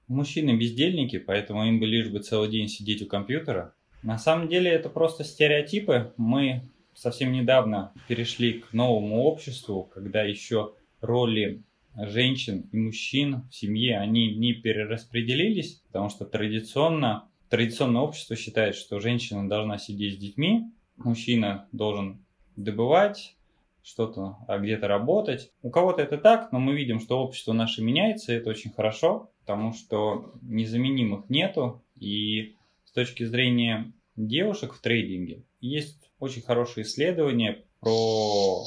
Мужчины 0.09 0.57
бездельники, 0.57 1.19
поэтому 1.19 1.67
им 1.67 1.81
бы 1.81 1.87
лишь 1.87 2.09
бы 2.09 2.21
целый 2.21 2.49
день 2.49 2.69
сидеть 2.69 3.03
у 3.03 3.07
компьютера. 3.07 3.75
На 4.03 4.19
самом 4.19 4.49
деле 4.49 4.71
это 4.71 4.89
просто 4.89 5.25
стереотипы. 5.25 6.13
Мы 6.17 6.71
совсем 6.95 7.33
недавно 7.33 7.93
перешли 8.07 8.61
к 8.61 8.73
новому 8.73 9.25
обществу, 9.25 9.83
когда 9.83 10.23
еще 10.23 10.75
роли 11.07 11.63
женщин 11.97 12.69
и 12.73 12.77
мужчин 12.77 13.43
в 13.51 13.55
семье, 13.55 13.99
они 13.99 14.35
не 14.35 14.53
перераспределились, 14.53 15.83
потому 15.87 16.11
что 16.11 16.27
традиционно, 16.27 17.29
традиционное 17.49 18.03
общество 18.03 18.37
считает, 18.37 18.75
что 18.75 19.01
женщина 19.01 19.49
должна 19.49 19.79
сидеть 19.79 20.15
с 20.15 20.19
детьми, 20.19 20.71
мужчина 20.97 21.69
должен 21.73 22.25
добывать 22.57 23.35
что-то, 23.83 24.39
а 24.49 24.59
где-то 24.59 24.89
работать. 24.89 25.53
У 25.63 25.71
кого-то 25.71 26.03
это 26.03 26.19
так, 26.19 26.51
но 26.53 26.59
мы 26.59 26.75
видим, 26.75 27.01
что 27.01 27.21
общество 27.21 27.53
наше 27.53 27.83
меняется, 27.83 28.33
и 28.33 28.37
это 28.37 28.51
очень 28.51 28.73
хорошо, 28.73 29.31
потому 29.41 29.73
что 29.73 30.33
незаменимых 30.43 31.31
нету, 31.31 31.83
и 31.95 32.57
с 32.85 32.93
точки 32.93 33.25
зрения 33.25 33.93
девушек 34.17 34.75
в 34.75 34.81
трейдинге 34.81 35.45
есть 35.61 36.11
очень 36.19 36.43
хорошие 36.43 36.85
исследования 36.85 37.65
про 37.81 38.65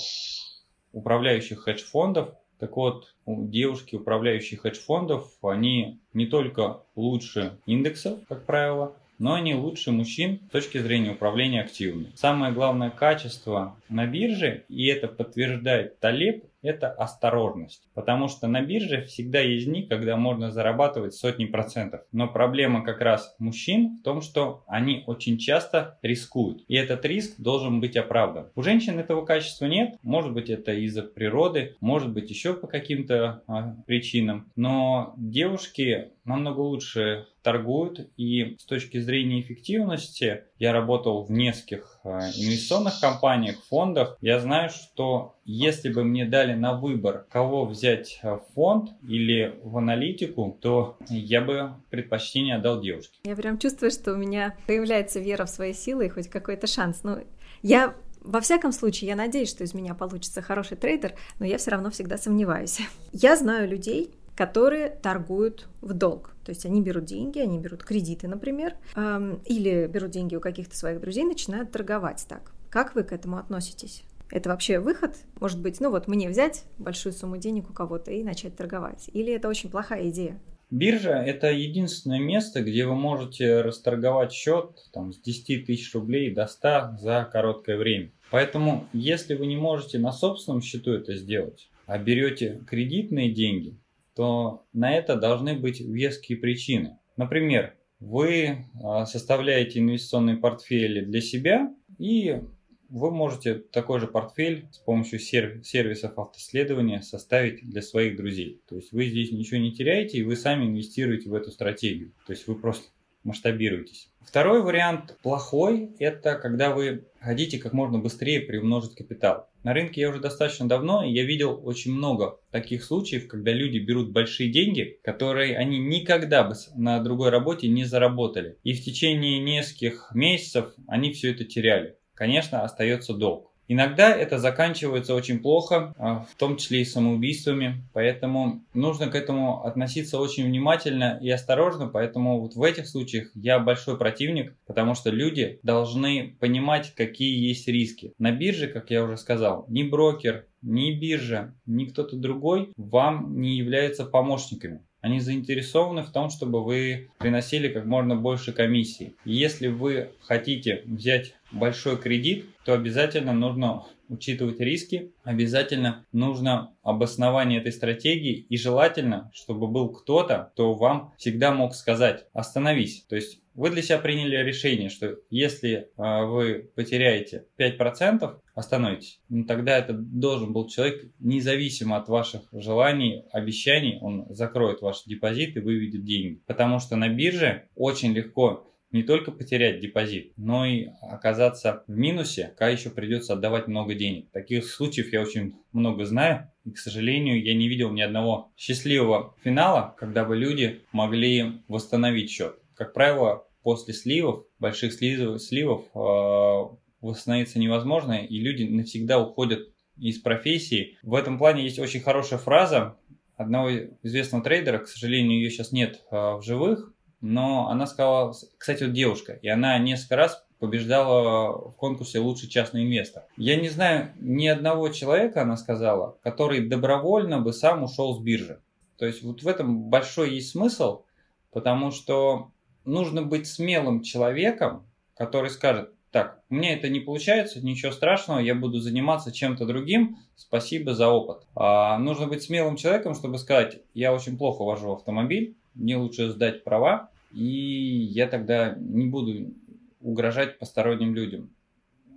управляющих 0.93 1.63
хедж-фондов. 1.63 2.33
Так 2.59 2.75
вот, 2.75 3.15
девушки, 3.25 3.95
управляющие 3.95 4.59
хедж-фондов, 4.59 5.31
они 5.41 5.99
не 6.13 6.25
только 6.25 6.81
лучше 6.95 7.57
индексов, 7.65 8.19
как 8.27 8.45
правило, 8.45 8.93
но 9.17 9.33
они 9.33 9.53
лучше 9.53 9.91
мужчин 9.91 10.39
с 10.47 10.51
точки 10.51 10.77
зрения 10.77 11.11
управления 11.11 11.61
активами. 11.61 12.11
Самое 12.15 12.53
главное 12.53 12.89
качество 12.89 13.75
на 13.89 14.07
бирже, 14.07 14.63
и 14.69 14.87
это 14.87 15.07
подтверждает 15.07 15.99
Талеб, 15.99 16.45
это 16.61 16.91
осторожность. 16.91 17.87
Потому 17.93 18.27
что 18.27 18.47
на 18.47 18.61
бирже 18.61 19.03
всегда 19.03 19.39
есть 19.39 19.65
дни, 19.65 19.83
когда 19.83 20.17
можно 20.17 20.51
зарабатывать 20.51 21.13
сотни 21.13 21.45
процентов. 21.45 22.01
Но 22.11 22.27
проблема 22.27 22.83
как 22.83 23.01
раз 23.01 23.35
мужчин 23.39 23.97
в 23.97 24.03
том, 24.03 24.21
что 24.21 24.63
они 24.67 25.03
очень 25.07 25.37
часто 25.37 25.97
рискуют. 26.01 26.63
И 26.67 26.75
этот 26.75 27.05
риск 27.05 27.39
должен 27.39 27.79
быть 27.79 27.97
оправдан. 27.97 28.49
У 28.55 28.61
женщин 28.61 28.99
этого 28.99 29.25
качества 29.25 29.65
нет. 29.65 29.97
Может 30.03 30.33
быть 30.33 30.49
это 30.49 30.73
из-за 30.73 31.03
природы, 31.03 31.75
может 31.79 32.11
быть 32.11 32.29
еще 32.29 32.53
по 32.53 32.67
каким-то 32.67 33.43
а, 33.47 33.75
причинам. 33.85 34.51
Но 34.55 35.13
девушки 35.17 36.11
намного 36.25 36.59
лучше 36.59 37.27
торгуют. 37.41 38.09
И 38.17 38.55
с 38.59 38.65
точки 38.65 38.99
зрения 38.99 39.41
эффективности, 39.41 40.43
я 40.57 40.73
работал 40.73 41.23
в 41.23 41.31
нескольких 41.31 41.98
инвестиционных 42.03 42.99
компаниях, 42.99 43.57
фондах. 43.69 44.17
Я 44.21 44.39
знаю, 44.39 44.69
что 44.69 45.35
если 45.45 45.91
бы 45.91 46.03
мне 46.03 46.25
дали 46.25 46.53
на 46.53 46.73
выбор, 46.73 47.25
кого 47.29 47.65
взять 47.65 48.19
в 48.23 48.41
фонд 48.53 48.91
или 49.07 49.59
в 49.63 49.77
аналитику, 49.77 50.57
то 50.61 50.97
я 51.09 51.41
бы 51.41 51.73
предпочтение 51.89 52.55
отдал 52.55 52.81
девушке. 52.81 53.19
Я 53.23 53.35
прям 53.35 53.57
чувствую, 53.57 53.91
что 53.91 54.13
у 54.13 54.17
меня 54.17 54.55
появляется 54.67 55.19
вера 55.19 55.45
в 55.45 55.49
свои 55.49 55.73
силы 55.73 56.07
и 56.07 56.09
хоть 56.09 56.29
какой-то 56.29 56.67
шанс. 56.67 57.01
Ну, 57.03 57.19
я 57.61 57.95
во 58.21 58.41
всяком 58.41 58.71
случае, 58.71 59.09
я 59.09 59.15
надеюсь, 59.15 59.49
что 59.49 59.63
из 59.63 59.73
меня 59.73 59.93
получится 59.93 60.41
хороший 60.41 60.77
трейдер, 60.77 61.13
но 61.39 61.45
я 61.45 61.57
все 61.57 61.71
равно 61.71 61.89
всегда 61.89 62.17
сомневаюсь. 62.17 62.79
Я 63.13 63.35
знаю 63.35 63.69
людей, 63.69 64.11
которые 64.39 64.89
торгуют 64.89 65.67
в 65.81 65.91
долг. 65.91 66.33
То 66.45 66.51
есть 66.51 66.65
они 66.65 66.81
берут 66.81 67.03
деньги, 67.03 67.39
они 67.39 67.59
берут 67.59 67.83
кредиты, 67.83 68.29
например, 68.29 68.77
или 68.95 69.85
берут 69.85 70.11
деньги 70.11 70.33
у 70.33 70.39
каких-то 70.39 70.77
своих 70.77 71.01
друзей, 71.01 71.25
начинают 71.25 71.73
торговать 71.73 72.25
так. 72.29 72.53
Как 72.69 72.95
вы 72.95 73.03
к 73.03 73.11
этому 73.11 73.37
относитесь? 73.37 74.03
Это 74.31 74.47
вообще 74.47 74.79
выход? 74.79 75.17
Может 75.41 75.61
быть, 75.61 75.81
ну 75.81 75.89
вот 75.89 76.07
мне 76.07 76.29
взять 76.29 76.63
большую 76.77 77.11
сумму 77.11 77.35
денег 77.35 77.69
у 77.69 77.73
кого-то 77.73 78.11
и 78.11 78.23
начать 78.23 78.55
торговать? 78.55 79.09
Или 79.11 79.33
это 79.33 79.49
очень 79.49 79.69
плохая 79.69 80.07
идея? 80.07 80.39
Биржа– 80.71 81.21
это 81.25 81.51
единственное 81.51 82.21
место, 82.21 82.61
где 82.61 82.85
вы 82.85 82.95
можете 82.95 83.59
расторговать 83.59 84.31
счет 84.31 84.87
там, 84.93 85.11
с 85.11 85.19
10 85.19 85.65
тысяч 85.65 85.93
рублей 85.93 86.33
до 86.33 86.47
100 86.47 86.91
за 87.01 87.29
короткое 87.29 87.75
время. 87.75 88.13
Поэтому, 88.31 88.87
если 88.93 89.35
вы 89.35 89.47
не 89.47 89.57
можете 89.57 89.99
на 89.99 90.13
собственном 90.13 90.61
счету 90.61 90.93
это 90.93 91.13
сделать, 91.17 91.69
а 91.87 91.97
берете 91.97 92.63
кредитные 92.65 93.33
деньги, 93.33 93.75
то 94.19 94.65
на 94.73 94.91
это 94.91 95.15
должны 95.15 95.57
быть 95.57 95.79
веские 95.79 96.37
причины. 96.37 96.97
Например, 97.15 97.73
вы 98.01 98.65
а, 98.83 99.05
составляете 99.05 99.79
инвестиционные 99.79 100.35
портфели 100.35 100.99
для 101.05 101.21
себя 101.21 101.73
и 101.97 102.41
вы 102.89 103.11
можете 103.11 103.53
такой 103.53 104.01
же 104.01 104.07
портфель 104.07 104.67
с 104.73 104.79
помощью 104.79 105.19
сервисов 105.19 106.19
автоследования 106.19 106.99
составить 106.99 107.61
для 107.61 107.81
своих 107.81 108.17
друзей. 108.17 108.61
То 108.67 108.75
есть 108.75 108.91
вы 108.91 109.05
здесь 109.05 109.31
ничего 109.31 109.61
не 109.61 109.71
теряете, 109.71 110.17
и 110.17 110.23
вы 110.23 110.35
сами 110.35 110.65
инвестируете 110.65 111.29
в 111.29 111.33
эту 111.33 111.49
стратегию. 111.51 112.11
То 112.27 112.33
есть 112.33 112.45
вы 112.45 112.55
просто 112.55 112.89
масштабируетесь. 113.23 114.09
Второй 114.21 114.61
вариант 114.61 115.17
плохой– 115.23 115.95
это 115.99 116.35
когда 116.35 116.71
вы 116.71 117.07
хотите 117.19 117.57
как 117.57 117.73
можно 117.73 117.97
быстрее 117.97 118.41
приумножить 118.41 118.95
капитал. 118.95 119.49
На 119.63 119.73
рынке 119.73 120.01
я 120.01 120.09
уже 120.09 120.19
достаточно 120.19 120.67
давно, 120.67 121.03
и 121.03 121.11
я 121.11 121.23
видел 121.23 121.59
очень 121.63 121.91
много 121.91 122.39
таких 122.51 122.83
случаев, 122.83 123.27
когда 123.27 123.51
люди 123.51 123.79
берут 123.79 124.11
большие 124.11 124.51
деньги, 124.51 124.99
которые 125.03 125.57
они 125.57 125.79
никогда 125.79 126.43
бы 126.43 126.53
на 126.75 127.01
другой 127.01 127.29
работе 127.29 127.67
не 127.67 127.85
заработали. 127.85 128.57
И 128.63 128.73
в 128.73 128.83
течение 128.83 129.39
нескольких 129.39 130.11
месяцев 130.13 130.73
они 130.87 131.11
все 131.11 131.31
это 131.31 131.43
теряли 131.43 131.95
конечно, 132.19 132.63
остается 132.63 133.13
долг. 133.13 133.48
Иногда 133.71 134.09
это 134.09 134.39
заканчивается 134.39 135.13
очень 135.13 135.37
плохо, 135.37 135.93
а, 135.99 136.21
в 136.21 136.33
том 136.37 136.57
числе 136.57 136.81
и 136.81 136.85
самоубийствами, 136.85 137.83
поэтому 137.93 138.63
нужно 138.73 139.07
к 139.11 139.15
этому 139.15 139.63
относиться 139.63 140.17
очень 140.17 140.45
внимательно 140.45 141.19
и 141.21 141.29
осторожно, 141.29 141.87
поэтому 141.87 142.41
вот 142.41 142.55
в 142.55 142.63
этих 142.63 142.87
случаях 142.87 143.29
я 143.35 143.59
большой 143.59 143.99
противник, 143.99 144.55
потому 144.65 144.95
что 144.95 145.11
люди 145.11 145.59
должны 145.61 146.35
понимать, 146.39 146.95
какие 146.95 147.47
есть 147.47 147.67
риски. 147.67 148.13
На 148.17 148.31
бирже, 148.31 148.69
как 148.69 148.89
я 148.89 149.03
уже 149.03 149.17
сказал, 149.17 149.65
ни 149.67 149.83
брокер, 149.83 150.47
ни 150.63 150.91
биржа, 150.91 151.53
ни 151.67 151.85
кто-то 151.85 152.15
другой 152.15 152.73
вам 152.75 153.39
не 153.39 153.55
являются 153.55 154.03
помощниками. 154.03 154.81
Они 155.01 155.19
заинтересованы 155.19 156.03
в 156.03 156.11
том, 156.11 156.29
чтобы 156.29 156.63
вы 156.63 157.09
приносили 157.17 157.69
как 157.69 157.85
можно 157.85 158.15
больше 158.15 158.51
комиссий. 158.51 159.15
Если 159.23 159.67
вы 159.67 160.09
хотите 160.21 160.83
взять 160.85 161.35
большой 161.51 161.97
кредит, 161.97 162.45
то 162.65 162.73
обязательно 162.73 163.33
нужно 163.33 163.85
учитывать 164.09 164.59
риски, 164.59 165.11
обязательно 165.23 166.05
нужно 166.11 166.73
обоснование 166.81 167.59
этой 167.59 167.71
стратегии 167.71 168.45
и 168.49 168.57
желательно, 168.57 169.31
чтобы 169.33 169.67
был 169.67 169.89
кто-то, 169.89 170.49
кто 170.53 170.73
вам 170.73 171.13
всегда 171.17 171.51
мог 171.53 171.75
сказать 171.75 172.25
«остановись». 172.33 173.05
То 173.07 173.15
есть 173.15 173.39
вы 173.59 173.71
для 173.71 173.81
себя 173.81 173.97
приняли 173.97 174.37
решение, 174.37 174.87
что 174.87 175.17
если 175.29 175.89
э, 175.97 176.25
вы 176.25 176.71
потеряете 176.75 177.45
5%, 177.57 178.39
остановитесь. 178.55 179.19
Ну, 179.27 179.43
тогда 179.43 179.77
это 179.77 179.91
должен 179.91 180.53
был 180.53 180.69
человек, 180.69 181.11
независимо 181.19 181.97
от 181.97 182.07
ваших 182.07 182.43
желаний, 182.53 183.25
обещаний, 183.33 183.99
он 183.99 184.27
закроет 184.29 184.81
ваш 184.81 185.03
депозит 185.03 185.57
и 185.57 185.59
выведет 185.59 186.05
деньги. 186.05 186.41
Потому 186.47 186.79
что 186.79 186.95
на 186.95 187.09
бирже 187.09 187.67
очень 187.75 188.13
легко 188.13 188.65
не 188.91 189.03
только 189.03 189.31
потерять 189.33 189.81
депозит, 189.81 190.31
но 190.37 190.65
и 190.65 190.87
оказаться 191.01 191.83
в 191.85 191.91
минусе, 191.91 192.53
когда 192.57 192.69
еще 192.69 192.89
придется 192.89 193.33
отдавать 193.33 193.67
много 193.67 193.93
денег. 193.93 194.31
Таких 194.31 194.65
случаев 194.65 195.11
я 195.11 195.21
очень 195.21 195.55
много 195.73 196.05
знаю, 196.05 196.49
и, 196.63 196.71
к 196.71 196.77
сожалению, 196.77 197.43
я 197.43 197.53
не 197.53 197.67
видел 197.67 197.91
ни 197.91 198.01
одного 198.01 198.53
счастливого 198.55 199.35
финала, 199.43 199.95
когда 199.97 200.23
бы 200.23 200.37
люди 200.37 200.81
могли 200.93 201.61
восстановить 201.67 202.31
счет. 202.31 202.55
Как 202.73 202.93
правило, 202.93 203.45
после 203.69 203.93
сливов, 203.93 204.45
больших 204.57 204.93
сливов, 204.93 205.39
сливов 205.43 205.83
э, 205.93 206.75
восстановиться 207.01 207.59
невозможно, 207.59 208.13
и 208.13 208.39
люди 208.39 208.63
навсегда 208.63 209.19
уходят 209.19 209.69
из 209.95 210.17
профессии. 210.17 210.97
В 211.03 211.13
этом 211.13 211.37
плане 211.37 211.65
есть 211.65 211.77
очень 211.77 211.99
хорошая 211.99 212.39
фраза 212.39 212.97
одного 213.37 213.69
известного 214.01 214.43
трейдера, 214.43 214.79
к 214.79 214.87
сожалению, 214.87 215.37
ее 215.37 215.51
сейчас 215.51 215.71
нет 215.71 216.01
э, 216.09 216.15
в 216.15 216.41
живых, 216.41 216.91
но 217.21 217.69
она 217.69 217.85
сказала, 217.85 218.33
кстати, 218.57 218.85
вот 218.85 218.93
девушка, 218.93 219.33
и 219.33 219.47
она 219.47 219.77
несколько 219.77 220.15
раз 220.15 220.43
побеждала 220.57 221.69
в 221.69 221.75
конкурсе 221.75 222.17
«Лучший 222.17 222.49
частный 222.49 222.85
инвестор». 222.85 223.25
Я 223.37 223.55
не 223.55 223.69
знаю 223.69 224.13
ни 224.19 224.47
одного 224.47 224.89
человека, 224.89 225.43
она 225.43 225.57
сказала, 225.57 226.17
который 226.23 226.67
добровольно 226.67 227.39
бы 227.39 227.53
сам 227.53 227.83
ушел 227.83 228.15
с 228.15 228.19
биржи. 228.19 228.61
То 228.97 229.05
есть 229.05 229.21
вот 229.21 229.43
в 229.43 229.47
этом 229.47 229.91
большой 229.91 230.33
есть 230.33 230.49
смысл, 230.53 231.03
потому 231.51 231.91
что 231.91 232.49
нужно 232.89 233.21
быть 233.21 233.47
смелым 233.47 234.01
человеком, 234.01 234.85
который 235.15 235.49
скажет, 235.49 235.91
так, 236.11 236.41
у 236.49 236.55
меня 236.55 236.73
это 236.73 236.89
не 236.89 236.99
получается, 236.99 237.63
ничего 237.63 237.91
страшного, 237.91 238.39
я 238.39 238.55
буду 238.55 238.79
заниматься 238.79 239.31
чем-то 239.31 239.65
другим, 239.65 240.17
спасибо 240.35 240.95
за 240.95 241.07
опыт. 241.09 241.45
А, 241.55 241.99
нужно 241.99 242.25
быть 242.27 242.41
смелым 242.41 242.77
человеком, 242.77 243.13
чтобы 243.13 243.37
сказать, 243.37 243.81
я 243.93 244.13
очень 244.13 244.37
плохо 244.37 244.63
вожу 244.63 244.91
автомобиль, 244.91 245.55
мне 245.75 245.97
лучше 245.97 246.29
сдать 246.29 246.63
права, 246.63 247.11
и 247.31 247.43
я 247.43 248.27
тогда 248.27 248.75
не 248.79 249.05
буду 249.05 249.53
угрожать 250.01 250.57
посторонним 250.57 251.13
людям. 251.13 251.51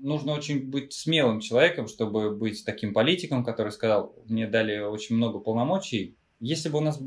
Нужно 0.00 0.32
очень 0.32 0.68
быть 0.68 0.92
смелым 0.94 1.40
человеком, 1.40 1.86
чтобы 1.86 2.34
быть 2.34 2.64
таким 2.64 2.94
политиком, 2.94 3.44
который 3.44 3.72
сказал, 3.72 4.14
мне 4.26 4.46
дали 4.46 4.80
очень 4.80 5.16
много 5.16 5.38
полномочий. 5.38 6.16
Если 6.40 6.70
бы 6.70 6.78
у 6.78 6.80
нас 6.80 6.98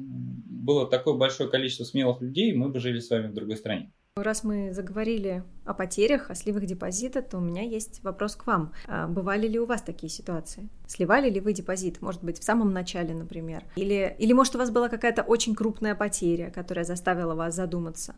было 0.65 0.88
такое 0.88 1.13
большое 1.13 1.49
количество 1.49 1.84
смелых 1.84 2.21
людей, 2.21 2.54
мы 2.54 2.69
бы 2.69 2.80
жили 2.80 2.99
с 2.99 3.10
вами 3.10 3.28
в 3.28 3.34
другой 3.34 3.58
стране. 3.58 3.91
Раз 4.17 4.45
мы 4.45 4.73
заговорили 4.73 5.43
о 5.65 5.73
потерях, 5.73 6.32
о 6.32 6.36
сливах 6.36 6.65
депозита, 6.65 7.21
то 7.21 7.38
у 7.38 7.41
меня 7.41 7.63
есть 7.63 8.01
вопрос 8.01 8.38
к 8.38 8.47
вам. 8.47 8.71
А 8.88 9.08
бывали 9.10 9.45
ли 9.45 9.60
у 9.60 9.65
вас 9.65 9.82
такие 9.82 10.10
ситуации? 10.10 10.69
Сливали 10.88 11.30
ли 11.30 11.41
вы 11.41 11.51
депозит, 11.51 12.01
может 12.01 12.23
быть, 12.23 12.39
в 12.39 12.43
самом 12.43 12.71
начале, 12.71 13.13
например? 13.13 13.63
Или, 13.75 14.15
или 14.17 14.32
может, 14.32 14.56
у 14.56 14.58
вас 14.58 14.71
была 14.71 14.88
какая-то 14.88 15.21
очень 15.21 15.54
крупная 15.54 15.95
потеря, 15.95 16.49
которая 16.49 16.86
заставила 16.86 17.36
вас 17.36 17.56
задуматься? 17.56 18.15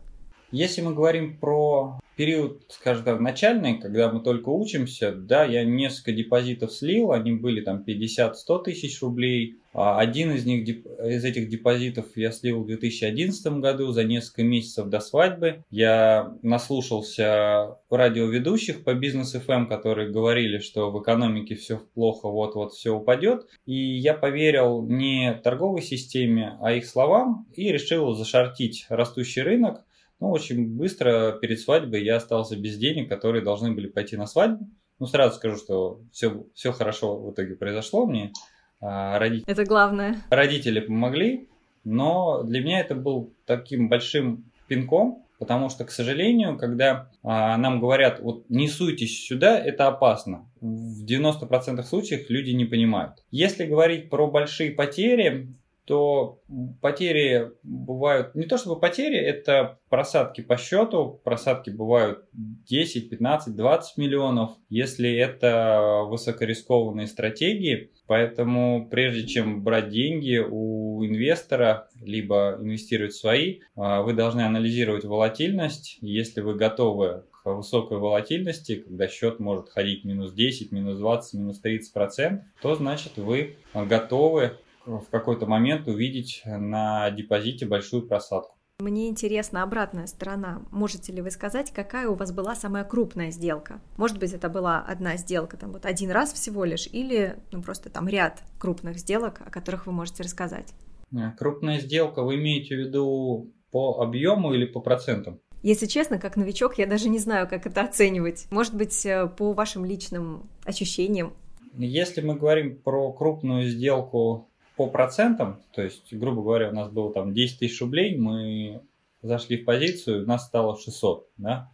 Если 0.50 0.80
мы 0.80 0.94
говорим 0.94 1.38
про 1.38 1.98
период, 2.18 2.62
скажем 2.68 3.04
так, 3.04 3.20
начальный, 3.20 3.78
когда 3.78 4.10
мы 4.10 4.20
только 4.20 4.48
учимся, 4.48 5.12
да, 5.12 5.44
я 5.44 5.64
несколько 5.64 6.12
депозитов 6.12 6.72
слил, 6.72 7.12
они 7.12 7.32
были 7.32 7.60
там 7.60 7.84
50-100 7.86 8.64
тысяч 8.64 9.00
рублей. 9.00 9.58
А 9.72 10.00
один 10.00 10.32
из 10.32 10.44
них, 10.44 10.68
из 10.68 11.24
этих 11.24 11.48
депозитов 11.48 12.06
я 12.16 12.32
слил 12.32 12.64
в 12.64 12.66
2011 12.66 13.46
году 13.58 13.92
за 13.92 14.02
несколько 14.02 14.42
месяцев 14.42 14.88
до 14.88 14.98
свадьбы. 14.98 15.62
Я 15.70 16.34
наслушался 16.42 17.76
радиоведущих 17.88 18.82
по 18.82 18.94
бизнес 18.94 19.36
FM, 19.36 19.66
которые 19.66 20.10
говорили, 20.10 20.58
что 20.58 20.90
в 20.90 21.00
экономике 21.00 21.54
все 21.54 21.80
плохо, 21.94 22.28
вот-вот 22.28 22.72
все 22.72 22.96
упадет. 22.96 23.46
И 23.66 23.74
я 23.74 24.14
поверил 24.14 24.82
не 24.82 25.34
торговой 25.44 25.82
системе, 25.82 26.56
а 26.60 26.72
их 26.72 26.86
словам 26.86 27.46
и 27.54 27.70
решил 27.70 28.14
зашортить 28.14 28.86
растущий 28.88 29.42
рынок 29.42 29.84
ну, 30.20 30.30
очень 30.30 30.66
быстро 30.76 31.38
перед 31.40 31.60
свадьбой 31.60 32.04
я 32.04 32.16
остался 32.16 32.56
без 32.56 32.76
денег, 32.76 33.08
которые 33.08 33.42
должны 33.42 33.72
были 33.72 33.86
пойти 33.86 34.16
на 34.16 34.26
свадьбу. 34.26 34.68
Ну, 34.98 35.06
сразу 35.06 35.36
скажу, 35.36 35.56
что 35.56 36.00
все, 36.12 36.44
все 36.54 36.72
хорошо 36.72 37.16
в 37.16 37.32
итоге 37.32 37.54
произошло 37.54 38.06
мне. 38.06 38.32
А, 38.80 39.18
родители, 39.18 39.50
это 39.50 39.64
главное. 39.64 40.16
Родители 40.30 40.80
помогли, 40.80 41.48
но 41.84 42.42
для 42.42 42.60
меня 42.60 42.80
это 42.80 42.94
был 42.94 43.32
таким 43.46 43.88
большим 43.88 44.44
пинком, 44.66 45.24
потому 45.38 45.68
что, 45.68 45.84
к 45.84 45.92
сожалению, 45.92 46.58
когда 46.58 47.10
а, 47.22 47.56
нам 47.56 47.80
говорят, 47.80 48.20
вот 48.20 48.44
не 48.48 48.68
суйтесь 48.68 49.24
сюда, 49.24 49.58
это 49.58 49.86
опасно, 49.86 50.48
в 50.60 51.04
90% 51.04 51.82
случаев 51.84 52.28
люди 52.28 52.50
не 52.50 52.64
понимают. 52.64 53.22
Если 53.30 53.66
говорить 53.66 54.10
про 54.10 54.28
большие 54.28 54.72
потери, 54.72 55.48
то 55.88 56.38
потери 56.82 57.52
бывают, 57.62 58.34
не 58.34 58.44
то 58.44 58.58
чтобы 58.58 58.78
потери, 58.78 59.16
это 59.16 59.78
просадки 59.88 60.42
по 60.42 60.58
счету, 60.58 61.18
просадки 61.24 61.70
бывают 61.70 62.26
10, 62.34 63.08
15, 63.08 63.56
20 63.56 63.96
миллионов, 63.96 64.50
если 64.68 65.10
это 65.10 66.02
высокорискованные 66.06 67.06
стратегии, 67.06 67.90
поэтому 68.06 68.86
прежде 68.90 69.26
чем 69.26 69.64
брать 69.64 69.88
деньги 69.88 70.36
у 70.36 71.02
инвестора, 71.06 71.88
либо 72.02 72.58
инвестировать 72.60 73.14
свои, 73.14 73.60
а, 73.74 74.02
вы 74.02 74.12
должны 74.12 74.42
анализировать 74.42 75.06
волатильность, 75.06 75.96
если 76.02 76.42
вы 76.42 76.54
готовы 76.54 77.24
к 77.42 77.50
высокой 77.50 77.96
волатильности, 77.96 78.74
когда 78.74 79.08
счет 79.08 79.40
может 79.40 79.70
ходить 79.70 80.04
минус 80.04 80.34
10, 80.34 80.70
минус 80.70 80.98
20, 80.98 81.40
минус 81.40 81.60
30 81.60 81.94
процентов, 81.94 82.44
то 82.60 82.74
значит 82.74 83.16
вы 83.16 83.56
готовы 83.72 84.58
в 84.88 85.10
какой-то 85.10 85.46
момент 85.46 85.86
увидеть 85.86 86.42
на 86.44 87.10
депозите 87.10 87.66
большую 87.66 88.06
просадку. 88.08 88.56
Мне 88.80 89.08
интересна 89.08 89.64
обратная 89.64 90.06
сторона. 90.06 90.62
Можете 90.70 91.12
ли 91.12 91.20
вы 91.20 91.32
сказать, 91.32 91.72
какая 91.72 92.08
у 92.08 92.14
вас 92.14 92.30
была 92.30 92.54
самая 92.54 92.84
крупная 92.84 93.32
сделка? 93.32 93.80
Может 93.96 94.18
быть, 94.18 94.32
это 94.32 94.48
была 94.48 94.78
одна 94.78 95.16
сделка, 95.16 95.56
там 95.56 95.72
вот 95.72 95.84
один 95.84 96.12
раз 96.12 96.32
всего 96.32 96.64
лишь, 96.64 96.86
или 96.86 97.36
ну, 97.50 97.60
просто 97.60 97.90
там 97.90 98.06
ряд 98.08 98.44
крупных 98.60 98.98
сделок, 98.98 99.42
о 99.44 99.50
которых 99.50 99.86
вы 99.86 99.92
можете 99.92 100.22
рассказать? 100.22 100.74
Э, 101.12 101.32
крупная 101.36 101.80
сделка, 101.80 102.22
вы 102.22 102.36
имеете 102.36 102.76
в 102.76 102.78
виду 102.78 103.52
по 103.72 104.00
объему 104.00 104.54
или 104.54 104.64
по 104.64 104.78
процентам? 104.78 105.40
Если 105.64 105.86
честно, 105.86 106.20
как 106.20 106.36
новичок, 106.36 106.78
я 106.78 106.86
даже 106.86 107.08
не 107.08 107.18
знаю, 107.18 107.48
как 107.48 107.66
это 107.66 107.80
оценивать. 107.80 108.46
Может 108.52 108.76
быть, 108.76 109.04
э, 109.04 109.26
по 109.26 109.54
вашим 109.54 109.84
личным 109.84 110.48
ощущениям? 110.64 111.32
Если 111.76 112.20
мы 112.20 112.36
говорим 112.36 112.80
про 112.80 113.12
крупную 113.12 113.68
сделку 113.68 114.48
по 114.78 114.86
процентам, 114.86 115.60
то 115.72 115.82
есть, 115.82 116.14
грубо 116.14 116.40
говоря, 116.40 116.70
у 116.70 116.72
нас 116.72 116.88
было 116.88 117.12
там 117.12 117.34
10 117.34 117.58
тысяч 117.58 117.80
рублей, 117.80 118.16
мы 118.16 118.80
зашли 119.22 119.56
в 119.56 119.64
позицию, 119.64 120.22
у 120.22 120.26
нас 120.26 120.46
стало 120.46 120.78
600, 120.78 121.28
да, 121.36 121.72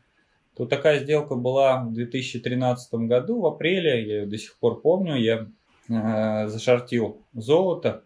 то 0.57 0.65
такая 0.65 1.01
сделка 1.01 1.35
была 1.35 1.85
в 1.85 1.93
2013 1.93 2.95
году, 3.07 3.43
в 3.43 3.47
апреле, 3.47 4.07
я 4.07 4.21
ее 4.21 4.27
до 4.27 4.39
сих 4.39 4.59
пор 4.59 4.81
помню, 4.81 5.17
я 5.17 5.47
э, 5.91 6.49
зашортил 6.49 7.23
золото, 7.35 8.05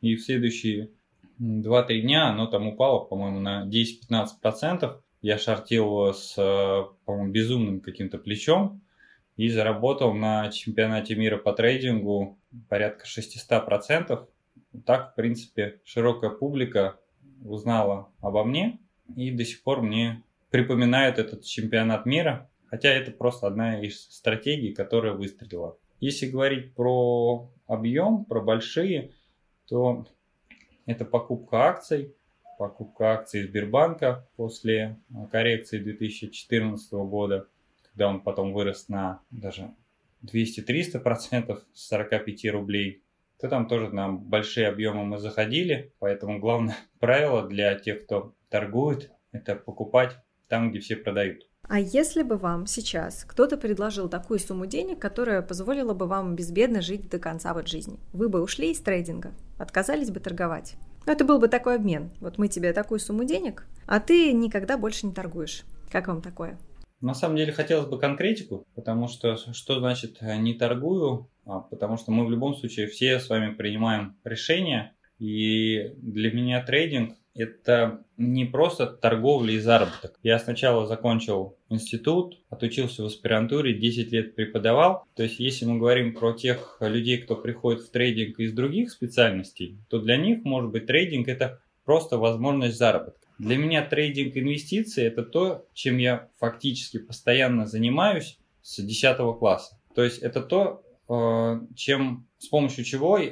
и 0.00 0.16
в 0.16 0.24
следующие 0.24 0.90
2-3 1.40 2.00
дня 2.00 2.28
оно 2.28 2.48
там 2.48 2.66
упало, 2.66 3.04
по-моему, 3.04 3.38
на 3.38 3.68
10-15%. 3.68 4.96
Я 5.22 5.38
шортил 5.38 6.12
с, 6.12 6.34
по-моему, 7.04 7.32
безумным 7.32 7.80
каким-то 7.80 8.18
плечом 8.18 8.82
и 9.36 9.48
заработал 9.48 10.14
на 10.14 10.50
чемпионате 10.50 11.14
мира 11.14 11.36
по 11.36 11.52
трейдингу 11.52 12.38
порядка 12.68 13.06
600%. 13.06 14.26
Так, 14.84 15.12
в 15.12 15.14
принципе, 15.14 15.80
широкая 15.84 16.30
публика 16.30 16.98
узнала 17.44 18.10
обо 18.20 18.44
мне 18.44 18.78
и 19.14 19.30
до 19.30 19.44
сих 19.44 19.62
пор 19.62 19.82
мне 19.82 20.22
припоминает 20.50 21.18
этот 21.18 21.44
чемпионат 21.44 22.06
мира, 22.06 22.50
хотя 22.66 22.88
это 22.90 23.10
просто 23.10 23.46
одна 23.46 23.80
из 23.80 24.00
стратегий, 24.10 24.72
которая 24.72 25.12
выстрелила. 25.12 25.78
Если 26.00 26.26
говорить 26.26 26.74
про 26.74 27.50
объем, 27.66 28.24
про 28.24 28.40
большие, 28.40 29.12
то 29.66 30.06
это 30.84 31.04
покупка 31.04 31.64
акций, 31.64 32.14
покупка 32.58 33.12
акций 33.12 33.42
Сбербанка 33.42 34.28
после 34.36 34.98
коррекции 35.30 35.78
2014 35.78 36.92
года, 36.92 37.48
когда 37.96 38.08
он 38.08 38.20
потом 38.20 38.52
вырос 38.52 38.88
на 38.88 39.22
даже 39.30 39.74
200-300% 40.22 41.58
с 41.72 41.88
45 41.88 42.52
рублей, 42.52 43.02
то 43.40 43.48
там 43.48 43.66
тоже 43.66 43.88
на 43.88 44.12
большие 44.12 44.68
объемы 44.68 45.04
мы 45.04 45.18
заходили, 45.18 45.94
поэтому 45.98 46.38
главное 46.38 46.76
правило 47.00 47.48
для 47.48 47.74
тех, 47.74 48.04
кто 48.04 48.34
торгует, 48.50 49.10
это 49.32 49.56
покупать 49.56 50.18
там, 50.46 50.70
где 50.70 50.80
все 50.80 50.96
продают. 50.96 51.48
А 51.68 51.80
если 51.80 52.22
бы 52.22 52.36
вам 52.36 52.66
сейчас 52.66 53.24
кто-то 53.24 53.56
предложил 53.56 54.10
такую 54.10 54.40
сумму 54.40 54.66
денег, 54.66 54.98
которая 54.98 55.40
позволила 55.40 55.94
бы 55.94 56.06
вам 56.06 56.36
безбедно 56.36 56.82
жить 56.82 57.08
до 57.08 57.18
конца 57.18 57.54
вот 57.54 57.66
жизни, 57.66 57.98
вы 58.12 58.28
бы 58.28 58.42
ушли 58.42 58.72
из 58.72 58.80
трейдинга, 58.80 59.32
отказались 59.58 60.10
бы 60.10 60.20
торговать? 60.20 60.76
Ну, 61.06 61.12
это 61.12 61.24
был 61.24 61.38
бы 61.38 61.48
такой 61.48 61.76
обмен. 61.76 62.10
Вот 62.20 62.36
мы 62.36 62.48
тебе 62.48 62.74
такую 62.74 63.00
сумму 63.00 63.24
денег, 63.24 63.66
а 63.86 64.00
ты 64.00 64.32
никогда 64.32 64.76
больше 64.76 65.06
не 65.06 65.14
торгуешь. 65.14 65.64
Как 65.90 66.08
вам 66.08 66.20
такое? 66.20 66.58
На 67.00 67.14
самом 67.14 67.36
деле 67.36 67.52
хотелось 67.52 67.88
бы 67.88 67.98
конкретику, 67.98 68.66
потому 68.74 69.08
что 69.08 69.36
что 69.36 69.78
значит 69.78 70.18
не 70.20 70.54
торгую? 70.54 71.28
А, 71.44 71.60
потому 71.60 71.96
что 71.96 72.10
мы 72.10 72.26
в 72.26 72.30
любом 72.30 72.54
случае 72.56 72.86
все 72.86 73.20
с 73.20 73.28
вами 73.28 73.54
принимаем 73.54 74.16
решения, 74.24 74.94
и 75.18 75.92
для 75.96 76.32
меня 76.32 76.62
трейдинг 76.62 77.16
это 77.36 78.02
не 78.16 78.46
просто 78.46 78.86
торговля 78.86 79.52
и 79.52 79.58
заработок. 79.58 80.18
Я 80.22 80.38
сначала 80.38 80.86
закончил 80.86 81.56
институт, 81.68 82.40
отучился 82.48 83.02
в 83.02 83.06
аспирантуре, 83.06 83.74
10 83.74 84.10
лет 84.10 84.34
преподавал. 84.34 85.04
То 85.14 85.22
есть, 85.22 85.38
если 85.38 85.66
мы 85.66 85.78
говорим 85.78 86.14
про 86.14 86.32
тех 86.32 86.78
людей, 86.80 87.18
кто 87.18 87.36
приходит 87.36 87.82
в 87.82 87.90
трейдинг 87.90 88.38
из 88.40 88.52
других 88.52 88.90
специальностей, 88.90 89.78
то 89.88 90.00
для 90.00 90.16
них, 90.16 90.44
может 90.44 90.70
быть, 90.70 90.86
трейдинг 90.86 91.28
это 91.28 91.60
просто 91.84 92.16
возможность 92.16 92.78
заработка. 92.78 93.25
Для 93.38 93.56
меня 93.56 93.84
трейдинг 93.84 94.36
инвестиций 94.36 95.04
это 95.04 95.22
то, 95.22 95.66
чем 95.74 95.98
я 95.98 96.28
фактически 96.38 96.98
постоянно 96.98 97.66
занимаюсь 97.66 98.38
с 98.62 98.82
10 98.82 99.38
класса. 99.38 99.78
То 99.94 100.02
есть 100.02 100.18
это 100.18 100.42
то, 100.42 100.82
Э, 101.08 101.60
чем 101.76 102.26
с 102.38 102.48
помощью 102.48 102.84
чего 102.84 103.18
э, 103.18 103.30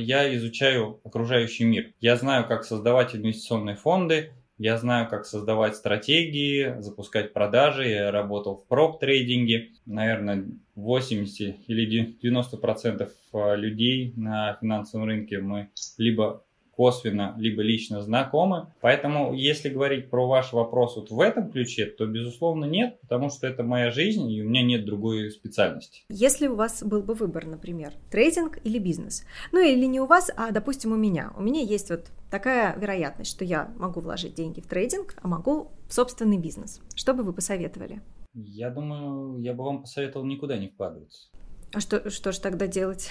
я 0.00 0.34
изучаю 0.36 1.00
окружающий 1.04 1.64
мир. 1.64 1.92
Я 2.00 2.16
знаю, 2.16 2.46
как 2.46 2.64
создавать 2.64 3.14
инвестиционные 3.14 3.76
фонды, 3.76 4.32
я 4.56 4.78
знаю, 4.78 5.08
как 5.08 5.26
создавать 5.26 5.76
стратегии, 5.76 6.80
запускать 6.80 7.32
продажи. 7.32 7.88
Я 7.88 8.10
работал 8.10 8.56
в 8.56 8.66
проп-трейдинге. 8.66 9.72
Наверное, 9.86 10.46
80 10.74 11.56
или 11.66 12.16
90% 12.22 13.10
э, 13.32 13.56
людей 13.56 14.14
на 14.16 14.56
финансовом 14.60 15.06
рынке 15.06 15.38
мы 15.38 15.68
либо 15.98 16.44
косвенно, 16.74 17.34
либо 17.38 17.62
лично 17.62 18.02
знакомы. 18.02 18.72
Поэтому, 18.80 19.34
если 19.34 19.68
говорить 19.68 20.10
про 20.10 20.26
ваш 20.26 20.52
вопрос 20.52 20.96
вот 20.96 21.10
в 21.10 21.20
этом 21.20 21.50
ключе, 21.50 21.86
то, 21.86 22.06
безусловно, 22.06 22.64
нет, 22.64 23.00
потому 23.00 23.30
что 23.30 23.46
это 23.46 23.62
моя 23.62 23.90
жизнь, 23.90 24.30
и 24.30 24.42
у 24.42 24.48
меня 24.48 24.62
нет 24.62 24.84
другой 24.84 25.30
специальности. 25.30 26.02
Если 26.08 26.46
у 26.46 26.56
вас 26.56 26.82
был 26.82 27.02
бы 27.02 27.14
выбор, 27.14 27.46
например, 27.46 27.92
трейдинг 28.10 28.58
или 28.64 28.78
бизнес, 28.78 29.24
ну 29.52 29.60
или 29.60 29.84
не 29.86 30.00
у 30.00 30.06
вас, 30.06 30.30
а, 30.36 30.50
допустим, 30.50 30.92
у 30.92 30.96
меня. 30.96 31.32
У 31.36 31.42
меня 31.42 31.60
есть 31.60 31.90
вот 31.90 32.06
такая 32.30 32.78
вероятность, 32.78 33.30
что 33.30 33.44
я 33.44 33.72
могу 33.76 34.00
вложить 34.00 34.34
деньги 34.34 34.60
в 34.60 34.66
трейдинг, 34.66 35.14
а 35.22 35.28
могу 35.28 35.70
в 35.88 35.92
собственный 35.92 36.38
бизнес. 36.38 36.80
Что 36.94 37.14
бы 37.14 37.22
вы 37.22 37.32
посоветовали? 37.32 38.00
Я 38.34 38.70
думаю, 38.70 39.38
я 39.40 39.52
бы 39.52 39.62
вам 39.62 39.82
посоветовал 39.82 40.24
никуда 40.24 40.56
не 40.56 40.68
вкладываться. 40.68 41.28
А 41.74 41.80
что, 41.80 42.10
что 42.10 42.32
же 42.32 42.40
тогда 42.40 42.66
делать? 42.66 43.10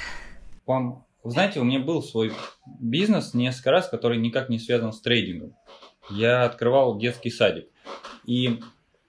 Вам 0.66 1.06
вы 1.24 1.32
знаете, 1.32 1.60
у 1.60 1.64
меня 1.64 1.80
был 1.80 2.02
свой 2.02 2.32
бизнес 2.80 3.34
несколько 3.34 3.72
раз, 3.72 3.90
который 3.90 4.18
никак 4.18 4.50
не 4.50 4.60
связан 4.60 4.92
с 4.92 5.02
трейдингом. 5.02 5.56
Я 6.10 6.44
открывал 6.44 6.98
детский 6.98 7.30
садик. 7.30 7.68
И 8.26 8.60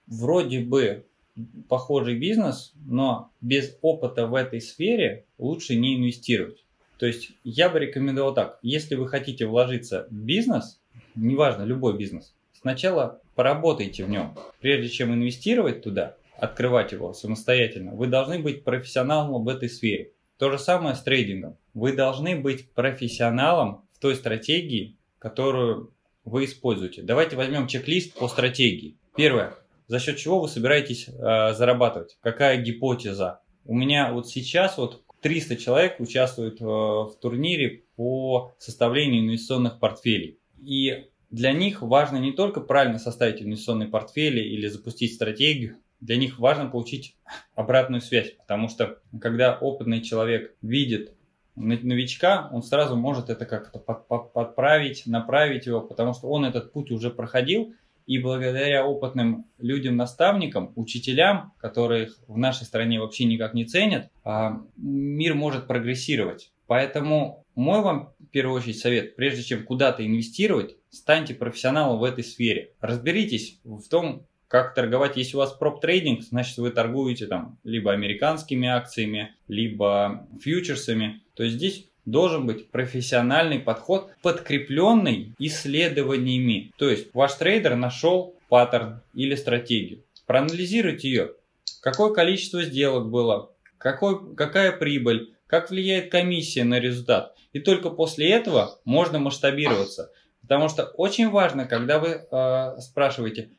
вроде 0.07 0.59
бы 0.59 1.05
похожий 1.67 2.15
бизнес, 2.15 2.73
но 2.85 3.31
без 3.41 3.77
опыта 3.81 4.27
в 4.27 4.35
этой 4.35 4.61
сфере 4.61 5.25
лучше 5.37 5.75
не 5.75 5.95
инвестировать. 5.95 6.63
То 6.99 7.07
есть 7.07 7.31
я 7.43 7.69
бы 7.69 7.79
рекомендовал 7.79 8.33
так, 8.33 8.59
если 8.61 8.95
вы 8.95 9.07
хотите 9.07 9.45
вложиться 9.45 10.07
в 10.09 10.13
бизнес, 10.13 10.79
неважно, 11.15 11.63
любой 11.63 11.97
бизнес, 11.97 12.35
сначала 12.53 13.19
поработайте 13.35 14.05
в 14.05 14.09
нем. 14.09 14.37
Прежде 14.61 14.89
чем 14.89 15.13
инвестировать 15.13 15.81
туда, 15.81 16.15
открывать 16.37 16.91
его 16.91 17.13
самостоятельно, 17.13 17.93
вы 17.95 18.07
должны 18.07 18.39
быть 18.39 18.63
профессионалом 18.63 19.43
в 19.43 19.49
этой 19.49 19.69
сфере. 19.69 20.11
То 20.37 20.51
же 20.51 20.57
самое 20.57 20.95
с 20.95 21.03
трейдингом. 21.03 21.57
Вы 21.73 21.93
должны 21.93 22.35
быть 22.35 22.71
профессионалом 22.71 23.85
в 23.93 23.99
той 23.99 24.15
стратегии, 24.15 24.97
которую 25.19 25.93
вы 26.25 26.45
используете. 26.45 27.01
Давайте 27.01 27.35
возьмем 27.35 27.67
чек-лист 27.67 28.13
по 28.13 28.27
стратегии. 28.27 28.97
Первое. 29.15 29.55
За 29.87 29.99
счет 29.99 30.17
чего 30.17 30.39
вы 30.39 30.47
собираетесь 30.47 31.07
э, 31.07 31.53
зарабатывать? 31.53 32.17
Какая 32.21 32.61
гипотеза? 32.61 33.41
У 33.65 33.75
меня 33.75 34.11
вот 34.11 34.27
сейчас 34.27 34.77
вот 34.77 35.03
300 35.21 35.57
человек 35.57 35.99
участвуют 35.99 36.61
э, 36.61 36.65
в 36.65 37.15
турнире 37.21 37.83
по 37.95 38.53
составлению 38.57 39.21
инвестиционных 39.21 39.79
портфелей. 39.79 40.39
И 40.61 41.05
для 41.29 41.51
них 41.51 41.81
важно 41.81 42.17
не 42.17 42.31
только 42.31 42.61
правильно 42.61 42.99
составить 42.99 43.41
инвестиционный 43.41 43.87
портфель 43.87 44.39
или 44.39 44.67
запустить 44.67 45.13
стратегию, 45.13 45.77
для 46.03 46.17
них 46.17 46.37
важно 46.37 46.69
получить 46.69 47.15
обратную 47.55 48.01
связь, 48.01 48.31
потому 48.31 48.67
что 48.67 48.99
когда 49.21 49.57
опытный 49.57 50.01
человек 50.01 50.53
видит 50.61 51.15
новичка, 51.55 52.49
он 52.51 52.61
сразу 52.61 52.95
может 52.95 53.29
это 53.29 53.45
как-то 53.45 53.79
подправить, 53.79 55.05
направить 55.05 55.65
его, 55.65 55.81
потому 55.81 56.13
что 56.13 56.27
он 56.27 56.45
этот 56.45 56.73
путь 56.73 56.91
уже 56.91 57.09
проходил, 57.09 57.73
и 58.05 58.17
благодаря 58.17 58.85
опытным 58.85 59.45
людям-наставникам, 59.59 60.73
учителям, 60.75 61.53
которых 61.57 62.17
в 62.27 62.37
нашей 62.37 62.65
стране 62.65 62.99
вообще 62.99 63.23
никак 63.23 63.53
не 63.53 63.63
ценят, 63.63 64.09
а, 64.25 64.61
мир 64.75 65.35
может 65.35 65.67
прогрессировать. 65.67 66.51
Поэтому 66.67 67.45
мой 67.55 67.81
вам 67.81 68.11
в 68.19 68.25
первую 68.25 68.57
очередь 68.57 68.79
совет, 68.79 69.15
прежде 69.15 69.43
чем 69.43 69.63
куда-то 69.63 70.05
инвестировать, 70.05 70.75
станьте 70.89 71.33
профессионалом 71.33 71.99
в 71.99 72.03
этой 72.03 72.25
сфере. 72.25 72.73
Разберитесь 72.81 73.61
в 73.63 73.87
том, 73.87 74.25
как 74.53 74.75
торговать, 74.75 75.17
если 75.17 75.35
у 75.35 75.39
вас 75.39 75.51
проп-трейдинг, 75.51 76.21
значит 76.21 76.59
вы 76.59 76.69
торгуете 76.69 77.25
там 77.25 77.57
либо 77.63 77.91
американскими 77.91 78.67
акциями, 78.67 79.33
либо 79.47 80.27
фьючерсами. 80.43 81.23
То 81.33 81.41
есть 81.41 81.55
здесь 81.55 81.87
должен 82.05 82.45
быть 82.45 82.69
профессиональный 82.69 83.57
подход, 83.57 84.11
подкрепленный 84.21 85.33
исследованиями. 85.39 86.71
То 86.77 86.87
есть 86.87 87.07
ваш 87.15 87.33
трейдер 87.33 87.75
нашел 87.75 88.35
паттерн 88.47 89.01
или 89.15 89.33
стратегию. 89.33 90.03
Проанализируйте 90.27 91.07
ее. 91.07 91.31
Какое 91.81 92.13
количество 92.13 92.61
сделок 92.61 93.09
было, 93.09 93.49
какой, 93.79 94.35
какая 94.35 94.71
прибыль, 94.71 95.33
как 95.47 95.71
влияет 95.71 96.11
комиссия 96.11 96.63
на 96.63 96.79
результат. 96.79 97.35
И 97.53 97.59
только 97.59 97.89
после 97.89 98.29
этого 98.29 98.79
можно 98.85 99.17
масштабироваться. 99.17 100.11
Потому 100.43 100.69
что 100.69 100.83
очень 100.83 101.31
важно, 101.31 101.65
когда 101.65 101.97
вы 101.97 102.27
э, 102.29 102.79
спрашиваете, 102.81 103.49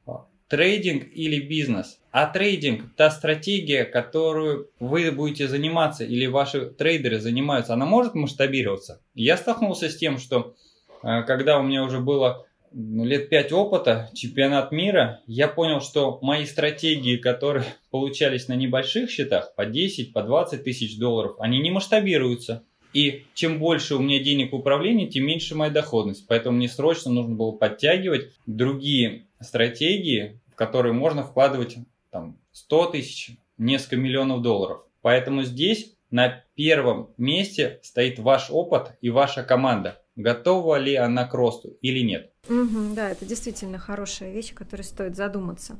трейдинг 0.54 1.08
или 1.12 1.40
бизнес. 1.40 1.98
А 2.12 2.26
трейдинг– 2.26 2.94
та 2.96 3.10
стратегия, 3.10 3.84
которую 3.84 4.70
вы 4.78 5.10
будете 5.10 5.48
заниматься 5.48 6.04
или 6.04 6.26
ваши 6.26 6.66
трейдеры 6.66 7.18
занимаются, 7.18 7.74
она 7.74 7.86
может 7.86 8.14
масштабироваться? 8.14 9.00
Я 9.16 9.36
столкнулся 9.36 9.88
с 9.88 9.96
тем, 9.96 10.18
что 10.18 10.54
э, 11.02 11.24
когда 11.24 11.58
у 11.58 11.64
меня 11.64 11.82
уже 11.82 11.98
было 11.98 12.46
ну, 12.70 13.04
лет 13.04 13.30
5 13.30 13.50
опыта, 13.50 14.10
чемпионат 14.14 14.70
мира, 14.70 15.22
я 15.26 15.48
понял, 15.48 15.80
что 15.80 16.20
мои 16.22 16.46
стратегии, 16.46 17.16
которые 17.16 17.64
получались 17.90 18.46
на 18.46 18.54
небольших 18.54 19.10
счетах, 19.10 19.52
по 19.56 19.66
10, 19.66 20.12
по 20.12 20.22
20 20.22 20.62
тысяч 20.62 20.96
долларов, 21.00 21.34
они 21.40 21.58
не 21.58 21.72
масштабируются. 21.72 22.62
И 22.92 23.24
чем 23.34 23.58
больше 23.58 23.96
у 23.96 23.98
меня 23.98 24.22
денег 24.22 24.52
в 24.52 24.54
управлении, 24.54 25.08
тем 25.08 25.26
меньше 25.26 25.56
моя 25.56 25.72
доходность. 25.72 26.28
Поэтому 26.28 26.58
мне 26.58 26.68
срочно 26.68 27.10
нужно 27.10 27.34
было 27.34 27.50
подтягивать 27.50 28.28
другие 28.46 29.26
стратегии, 29.40 30.40
в 30.54 30.56
которые 30.56 30.92
можно 30.92 31.24
вкладывать 31.24 31.76
там, 32.10 32.38
100 32.52 32.86
тысяч, 32.86 33.36
несколько 33.58 33.96
миллионов 33.96 34.40
долларов. 34.40 34.82
Поэтому 35.02 35.42
здесь 35.42 35.96
на 36.10 36.44
первом 36.54 37.10
месте 37.16 37.80
стоит 37.82 38.20
ваш 38.20 38.50
опыт 38.50 38.92
и 39.00 39.10
ваша 39.10 39.42
команда. 39.42 40.00
Готова 40.14 40.76
ли 40.76 40.94
она 40.94 41.26
к 41.26 41.34
росту 41.34 41.76
или 41.82 42.00
нет? 42.00 42.30
Угу, 42.48 42.94
да, 42.94 43.10
это 43.10 43.24
действительно 43.24 43.78
хорошая 43.78 44.32
вещь, 44.32 44.52
о 44.52 44.54
которой 44.54 44.82
стоит 44.82 45.16
задуматься. 45.16 45.76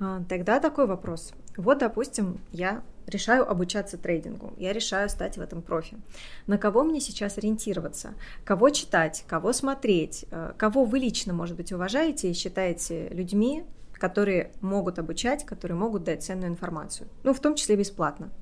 А, 0.00 0.22
тогда 0.26 0.58
такой 0.58 0.86
вопрос. 0.86 1.34
Вот, 1.58 1.78
допустим, 1.78 2.40
я 2.50 2.82
решаю 3.06 3.48
обучаться 3.50 3.98
трейдингу, 3.98 4.54
я 4.56 4.72
решаю 4.72 5.08
стать 5.08 5.36
в 5.36 5.40
этом 5.40 5.60
профи. 5.60 5.98
На 6.46 6.56
кого 6.56 6.84
мне 6.84 7.00
сейчас 7.00 7.36
ориентироваться? 7.36 8.14
Кого 8.44 8.70
читать? 8.70 9.24
Кого 9.26 9.52
смотреть? 9.52 10.24
Э, 10.30 10.52
кого 10.56 10.84
вы 10.84 10.98
лично, 10.98 11.32
может 11.32 11.56
быть, 11.56 11.72
уважаете 11.72 12.30
и 12.30 12.34
считаете 12.34 13.08
людьми, 13.08 13.64
которые 13.98 14.52
могут 14.60 14.98
обучать, 14.98 15.44
которые 15.44 15.76
могут 15.76 16.04
дать 16.04 16.22
ценную 16.22 16.50
информацию? 16.50 17.08
Ну, 17.24 17.34
в 17.34 17.40
том 17.40 17.54
числе 17.54 17.76
бесплатно. 17.76 18.32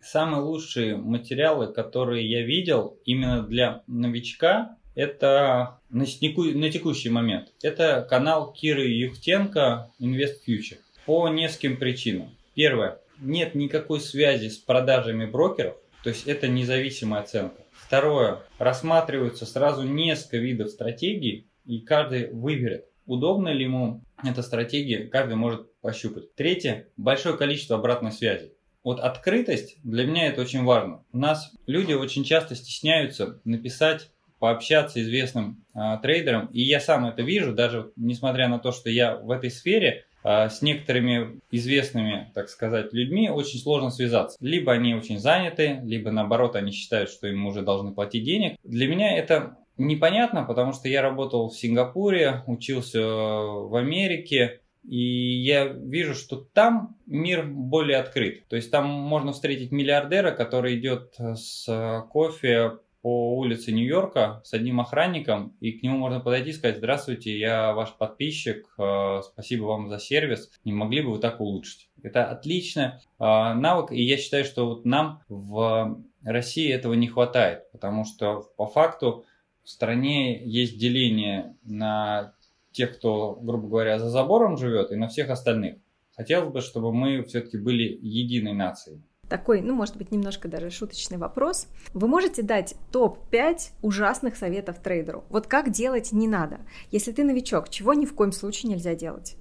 Самые 0.00 0.42
лучшие 0.42 0.96
материалы, 0.96 1.72
которые 1.72 2.28
я 2.30 2.42
видел 2.44 2.98
именно 3.04 3.42
для 3.42 3.82
новичка, 3.86 4.76
это 4.94 5.80
на, 5.90 6.06
текущий 6.06 7.10
момент. 7.10 7.52
Это 7.62 8.06
канал 8.08 8.52
Киры 8.52 8.86
Юхтенко 8.86 9.90
Invest 10.00 10.36
Future. 10.46 10.78
По 11.04 11.28
нескольким 11.28 11.76
причинам. 11.76 12.30
Первое. 12.54 12.98
Нет 13.20 13.54
никакой 13.54 14.00
связи 14.00 14.48
с 14.48 14.56
продажами 14.56 15.26
брокеров, 15.26 15.76
то 16.02 16.10
есть 16.10 16.26
это 16.26 16.48
независимая 16.48 17.22
оценка. 17.22 17.62
Второе. 17.72 18.40
Рассматриваются 18.58 19.44
сразу 19.44 19.82
несколько 19.82 20.38
видов 20.38 20.70
стратегий, 20.70 21.46
и 21.66 21.80
каждый 21.80 22.30
выберет, 22.32 22.86
удобно 23.06 23.48
ли 23.48 23.64
ему 23.64 24.02
эта 24.22 24.42
стратегия, 24.42 25.06
каждый 25.06 25.36
может 25.36 25.80
пощупать. 25.80 26.34
Третье. 26.34 26.88
Большое 26.96 27.36
количество 27.36 27.76
обратной 27.76 28.12
связи. 28.12 28.52
Вот 28.84 29.00
открытость 29.00 29.78
для 29.82 30.06
меня 30.06 30.28
это 30.28 30.42
очень 30.42 30.62
важно. 30.62 31.04
У 31.12 31.18
нас 31.18 31.52
люди 31.66 31.92
очень 31.92 32.22
часто 32.22 32.54
стесняются 32.54 33.40
написать 33.44 34.10
пообщаться 34.38 35.02
известным 35.02 35.64
э, 35.74 35.98
трейдером, 36.02 36.46
и 36.52 36.60
я 36.60 36.78
сам 36.78 37.06
это 37.06 37.22
вижу, 37.22 37.54
даже 37.54 37.90
несмотря 37.96 38.48
на 38.48 38.58
то, 38.58 38.70
что 38.70 38.90
я 38.90 39.16
в 39.16 39.30
этой 39.30 39.50
сфере, 39.50 40.04
э, 40.22 40.48
с 40.50 40.62
некоторыми 40.62 41.40
известными, 41.50 42.30
так 42.34 42.48
сказать, 42.48 42.92
людьми 42.92 43.30
очень 43.30 43.58
сложно 43.58 43.90
связаться. 43.90 44.36
Либо 44.40 44.72
они 44.72 44.94
очень 44.94 45.18
заняты, 45.18 45.80
либо 45.82 46.10
наоборот 46.10 46.54
они 46.54 46.70
считают, 46.70 47.10
что 47.10 47.26
им 47.26 47.46
уже 47.46 47.62
должны 47.62 47.92
платить 47.92 48.24
денег. 48.24 48.56
Для 48.62 48.86
меня 48.86 49.16
это 49.16 49.56
непонятно, 49.76 50.44
потому 50.44 50.72
что 50.72 50.88
я 50.88 51.02
работал 51.02 51.48
в 51.48 51.56
Сингапуре, 51.56 52.42
учился 52.46 53.00
в 53.00 53.74
Америке, 53.76 54.60
и 54.84 55.42
я 55.42 55.66
вижу, 55.66 56.14
что 56.14 56.36
там 56.36 56.96
мир 57.06 57.44
более 57.46 57.98
открыт. 57.98 58.46
То 58.48 58.56
есть 58.56 58.70
там 58.70 58.86
можно 58.86 59.32
встретить 59.32 59.72
миллиардера, 59.72 60.30
который 60.30 60.78
идет 60.78 61.16
с 61.18 61.66
кофе 62.10 62.78
по 63.06 63.36
улице 63.36 63.70
Нью-Йорка 63.70 64.40
с 64.44 64.52
одним 64.52 64.80
охранником, 64.80 65.56
и 65.60 65.70
к 65.70 65.82
нему 65.84 65.96
можно 65.96 66.18
подойти 66.18 66.50
и 66.50 66.52
сказать, 66.52 66.78
здравствуйте, 66.78 67.38
я 67.38 67.72
ваш 67.72 67.92
подписчик, 67.92 68.66
э, 68.80 69.20
спасибо 69.22 69.62
вам 69.66 69.88
за 69.88 70.00
сервис, 70.00 70.50
не 70.64 70.72
могли 70.72 71.02
бы 71.02 71.12
вы 71.12 71.20
так 71.20 71.40
улучшить? 71.40 71.88
Это 72.02 72.24
отличный 72.24 72.86
э, 72.86 72.92
навык, 73.18 73.92
и 73.92 74.02
я 74.02 74.16
считаю, 74.16 74.44
что 74.44 74.66
вот 74.66 74.84
нам 74.84 75.22
в 75.28 76.02
России 76.24 76.68
этого 76.68 76.94
не 76.94 77.06
хватает, 77.06 77.70
потому 77.70 78.04
что 78.04 78.42
по 78.56 78.66
факту 78.66 79.24
в 79.66 79.70
стране 79.70 80.46
есть 80.46 80.78
деление 80.78 81.56
на 81.64 82.32
тех, 82.70 82.96
кто, 82.96 83.34
грубо 83.42 83.66
говоря, 83.66 83.98
за 83.98 84.10
забором 84.10 84.56
живет, 84.56 84.92
и 84.92 84.96
на 84.96 85.08
всех 85.08 85.28
остальных. 85.28 85.78
Хотелось 86.14 86.52
бы, 86.52 86.60
чтобы 86.60 86.92
мы 86.92 87.24
все-таки 87.24 87.58
были 87.58 87.98
единой 88.00 88.52
нацией 88.54 89.02
такой, 89.28 89.60
ну, 89.60 89.74
может 89.74 89.96
быть, 89.96 90.12
немножко 90.12 90.46
даже 90.46 90.70
шуточный 90.70 91.18
вопрос. 91.18 91.66
Вы 91.94 92.06
можете 92.06 92.42
дать 92.42 92.76
топ-5 92.92 93.56
ужасных 93.82 94.36
советов 94.36 94.80
трейдеру? 94.80 95.24
Вот 95.30 95.48
как 95.48 95.72
делать 95.72 96.12
не 96.12 96.28
надо. 96.28 96.60
Если 96.92 97.10
ты 97.10 97.24
новичок, 97.24 97.68
чего 97.68 97.92
ни 97.92 98.06
в 98.06 98.14
коем 98.14 98.30
случае 98.30 98.70
нельзя 98.70 98.94
делать? 98.94 99.36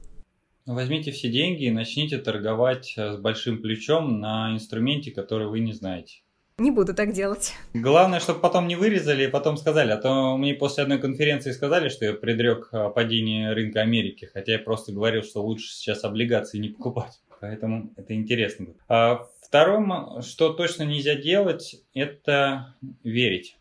Возьмите 0.66 1.12
все 1.12 1.30
деньги 1.30 1.66
и 1.66 1.72
начните 1.72 2.18
торговать 2.18 2.96
э, 2.98 3.14
с 3.14 3.18
большим 3.20 3.62
плечом 3.62 4.20
на 4.20 4.56
инструменте, 4.56 5.12
который 5.12 5.48
вы 5.48 5.60
не 5.60 5.74
знаете. 5.74 6.24
Не 6.58 6.72
буду 6.72 6.94
так 6.94 7.12
делать. 7.12 7.54
Главное, 7.74 8.22
чтобы 8.22 8.40
потом 8.40 8.68
не 8.70 8.78
вырезали 8.78 9.26
и 9.26 9.28
потом 9.28 9.58
сказали. 9.58 9.92
А 9.92 9.98
то 9.98 10.38
мне 10.38 10.54
после 10.54 10.84
одной 10.84 11.00
конференции 11.00 11.52
сказали, 11.52 11.90
что 11.90 12.06
я 12.06 12.14
предрек 12.14 12.72
падение 12.96 13.52
рынка 13.52 13.82
Америки, 13.82 14.30
хотя 14.34 14.54
я 14.54 14.60
просто 14.60 14.94
говорил, 14.94 15.22
что 15.22 15.44
лучше 15.44 15.74
сейчас 15.74 16.06
облигации 16.06 16.60
не 16.60 16.70
покупать. 16.70 17.20
Поэтому 17.42 17.92
это 17.98 18.14
интересно. 18.16 18.68
А 18.88 19.28
второе, 19.42 20.22
что 20.22 20.54
точно 20.54 20.84
нельзя 20.84 21.16
делать, 21.16 21.76
это 21.94 22.74
верить. 23.04 23.58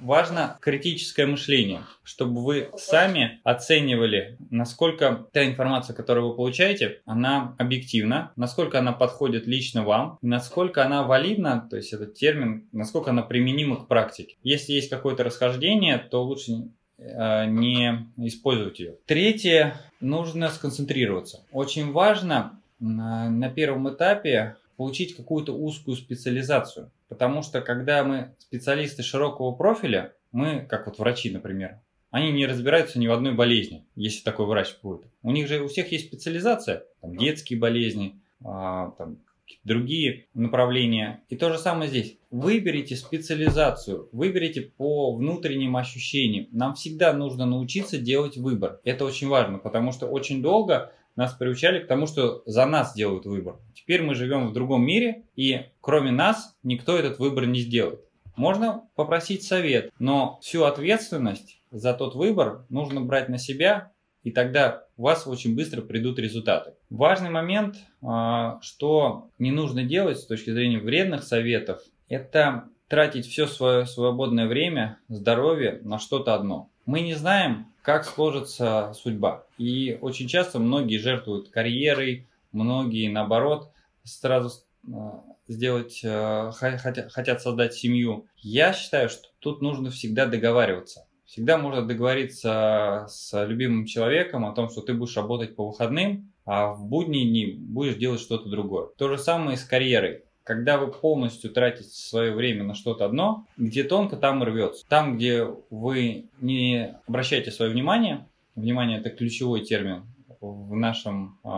Важно 0.00 0.58
критическое 0.60 1.26
мышление, 1.26 1.82
чтобы 2.02 2.44
вы 2.44 2.70
сами 2.76 3.40
оценивали, 3.44 4.36
насколько 4.50 5.26
та 5.32 5.44
информация, 5.44 5.94
которую 5.94 6.28
вы 6.28 6.36
получаете, 6.36 7.00
она 7.04 7.54
объективна, 7.58 8.32
насколько 8.36 8.78
она 8.78 8.92
подходит 8.92 9.46
лично 9.46 9.84
вам, 9.84 10.18
насколько 10.22 10.84
она 10.84 11.02
валидна, 11.02 11.66
то 11.68 11.76
есть 11.76 11.92
этот 11.92 12.14
термин, 12.14 12.68
насколько 12.72 13.10
она 13.10 13.22
применима 13.22 13.76
к 13.76 13.88
практике. 13.88 14.36
Если 14.42 14.72
есть 14.72 14.90
какое-то 14.90 15.24
расхождение, 15.24 15.98
то 15.98 16.22
лучше 16.22 16.68
Э, 16.98 17.46
не 17.46 18.08
использовать 18.16 18.80
ее. 18.80 18.96
Третье, 19.06 19.76
нужно 20.00 20.48
сконцентрироваться. 20.50 21.44
Очень 21.52 21.92
важно 21.92 22.60
на, 22.80 23.30
на 23.30 23.48
первом 23.50 23.88
этапе 23.88 24.56
получить 24.78 25.16
какую-то 25.16 25.52
узкую 25.52 25.96
специализацию. 25.96 26.92
Потому 27.08 27.42
что 27.42 27.60
когда 27.60 28.04
мы 28.04 28.36
специалисты 28.38 29.02
широкого 29.02 29.50
профиля, 29.52 30.14
мы, 30.30 30.64
как 30.68 30.86
вот 30.86 30.98
врачи, 30.98 31.30
например, 31.30 31.80
они 32.10 32.30
не 32.30 32.46
разбираются 32.46 33.00
ни 33.00 33.08
в 33.08 33.12
одной 33.12 33.34
болезни, 33.34 33.84
если 33.96 34.22
такой 34.22 34.46
врач 34.46 34.76
будет. 34.80 35.10
У 35.22 35.32
них 35.32 35.48
же 35.48 35.60
у 35.60 35.66
всех 35.66 35.90
есть 35.90 36.06
специализация, 36.06 36.84
там, 37.00 37.16
детские 37.16 37.58
болезни, 37.58 38.20
а, 38.42 38.92
там, 38.92 39.18
другие 39.64 40.26
направления. 40.32 41.24
И 41.28 41.36
то 41.36 41.52
же 41.52 41.58
самое 41.58 41.90
здесь. 41.90 42.16
Выберите 42.30 42.94
специализацию, 42.94 44.08
выберите 44.12 44.60
по 44.60 45.12
внутренним 45.12 45.76
ощущениям. 45.76 46.46
Нам 46.52 46.74
всегда 46.74 47.12
нужно 47.12 47.46
научиться 47.46 47.98
делать 47.98 48.36
выбор. 48.36 48.80
Это 48.84 49.04
очень 49.04 49.26
важно, 49.26 49.58
потому 49.58 49.90
что 49.90 50.06
очень 50.06 50.40
долго 50.40 50.92
нас 51.18 51.32
приучали 51.32 51.80
к 51.80 51.88
тому, 51.88 52.06
что 52.06 52.44
за 52.46 52.64
нас 52.64 52.94
делают 52.94 53.26
выбор. 53.26 53.56
Теперь 53.74 54.02
мы 54.02 54.14
живем 54.14 54.46
в 54.46 54.52
другом 54.52 54.86
мире, 54.86 55.24
и 55.34 55.62
кроме 55.80 56.12
нас 56.12 56.56
никто 56.62 56.96
этот 56.96 57.18
выбор 57.18 57.46
не 57.46 57.58
сделает. 57.58 58.00
Можно 58.36 58.84
попросить 58.94 59.42
совет, 59.42 59.90
но 59.98 60.38
всю 60.42 60.62
ответственность 60.62 61.60
за 61.72 61.92
тот 61.92 62.14
выбор 62.14 62.64
нужно 62.68 63.00
брать 63.00 63.28
на 63.28 63.36
себя 63.36 63.90
и 64.22 64.30
тогда 64.30 64.84
у 64.96 65.02
вас 65.02 65.26
очень 65.26 65.56
быстро 65.56 65.80
придут 65.82 66.20
результаты. 66.20 66.74
Важный 66.88 67.30
момент, 67.30 67.76
а, 68.00 68.60
что 68.62 69.30
не 69.38 69.50
нужно 69.50 69.82
делать 69.82 70.18
с 70.18 70.26
точки 70.26 70.50
зрения 70.50 70.78
вредных 70.78 71.24
советов, 71.24 71.80
это 72.08 72.64
тратить 72.88 73.26
все 73.26 73.46
свое 73.46 73.86
свободное 73.86 74.46
время, 74.46 74.98
здоровье 75.08 75.80
на 75.82 75.98
что-то 75.98 76.34
одно. 76.34 76.70
Мы 76.88 77.02
не 77.02 77.12
знаем, 77.12 77.66
как 77.82 78.06
сложится 78.06 78.94
судьба. 78.94 79.44
И 79.58 79.98
очень 80.00 80.26
часто 80.26 80.58
многие 80.58 80.96
жертвуют 80.96 81.50
карьерой, 81.50 82.26
многие 82.50 83.10
наоборот 83.10 83.72
сразу 84.04 84.64
а, 84.90 85.22
сделать, 85.48 86.00
хотят, 86.00 87.12
хотят 87.12 87.42
создать 87.42 87.74
семью. 87.74 88.24
Я 88.38 88.72
считаю, 88.72 89.10
что 89.10 89.28
тут 89.38 89.60
нужно 89.60 89.90
всегда 89.90 90.24
договариваться. 90.24 91.06
Всегда 91.26 91.58
можно 91.58 91.82
договориться 91.86 93.04
с 93.10 93.44
любимым 93.44 93.84
человеком 93.84 94.46
о 94.46 94.54
том, 94.54 94.70
что 94.70 94.80
ты 94.80 94.94
будешь 94.94 95.14
работать 95.14 95.56
по 95.56 95.68
выходным, 95.68 96.32
а 96.46 96.72
в 96.72 96.86
будние 96.86 97.28
дни 97.28 97.54
будешь 97.58 97.96
делать 97.96 98.22
что-то 98.22 98.48
другое. 98.48 98.86
То 98.96 99.08
же 99.10 99.18
самое 99.18 99.58
и 99.58 99.60
с 99.60 99.64
карьерой. 99.64 100.22
Когда 100.48 100.78
вы 100.78 100.90
полностью 100.90 101.50
тратите 101.50 101.90
свое 101.90 102.32
время 102.32 102.64
на 102.64 102.72
что-то 102.74 103.04
одно, 103.04 103.44
где 103.58 103.84
тонко, 103.84 104.16
там 104.16 104.42
и 104.42 104.46
рвется. 104.46 104.82
Там, 104.88 105.18
где 105.18 105.44
вы 105.68 106.30
не 106.40 106.96
обращаете 107.06 107.50
свое 107.50 107.70
внимание, 107.70 108.26
внимание 108.54 108.98
это 108.98 109.10
ключевой 109.10 109.60
термин 109.60 110.06
в 110.40 110.74
нашем 110.74 111.38
э, 111.44 111.48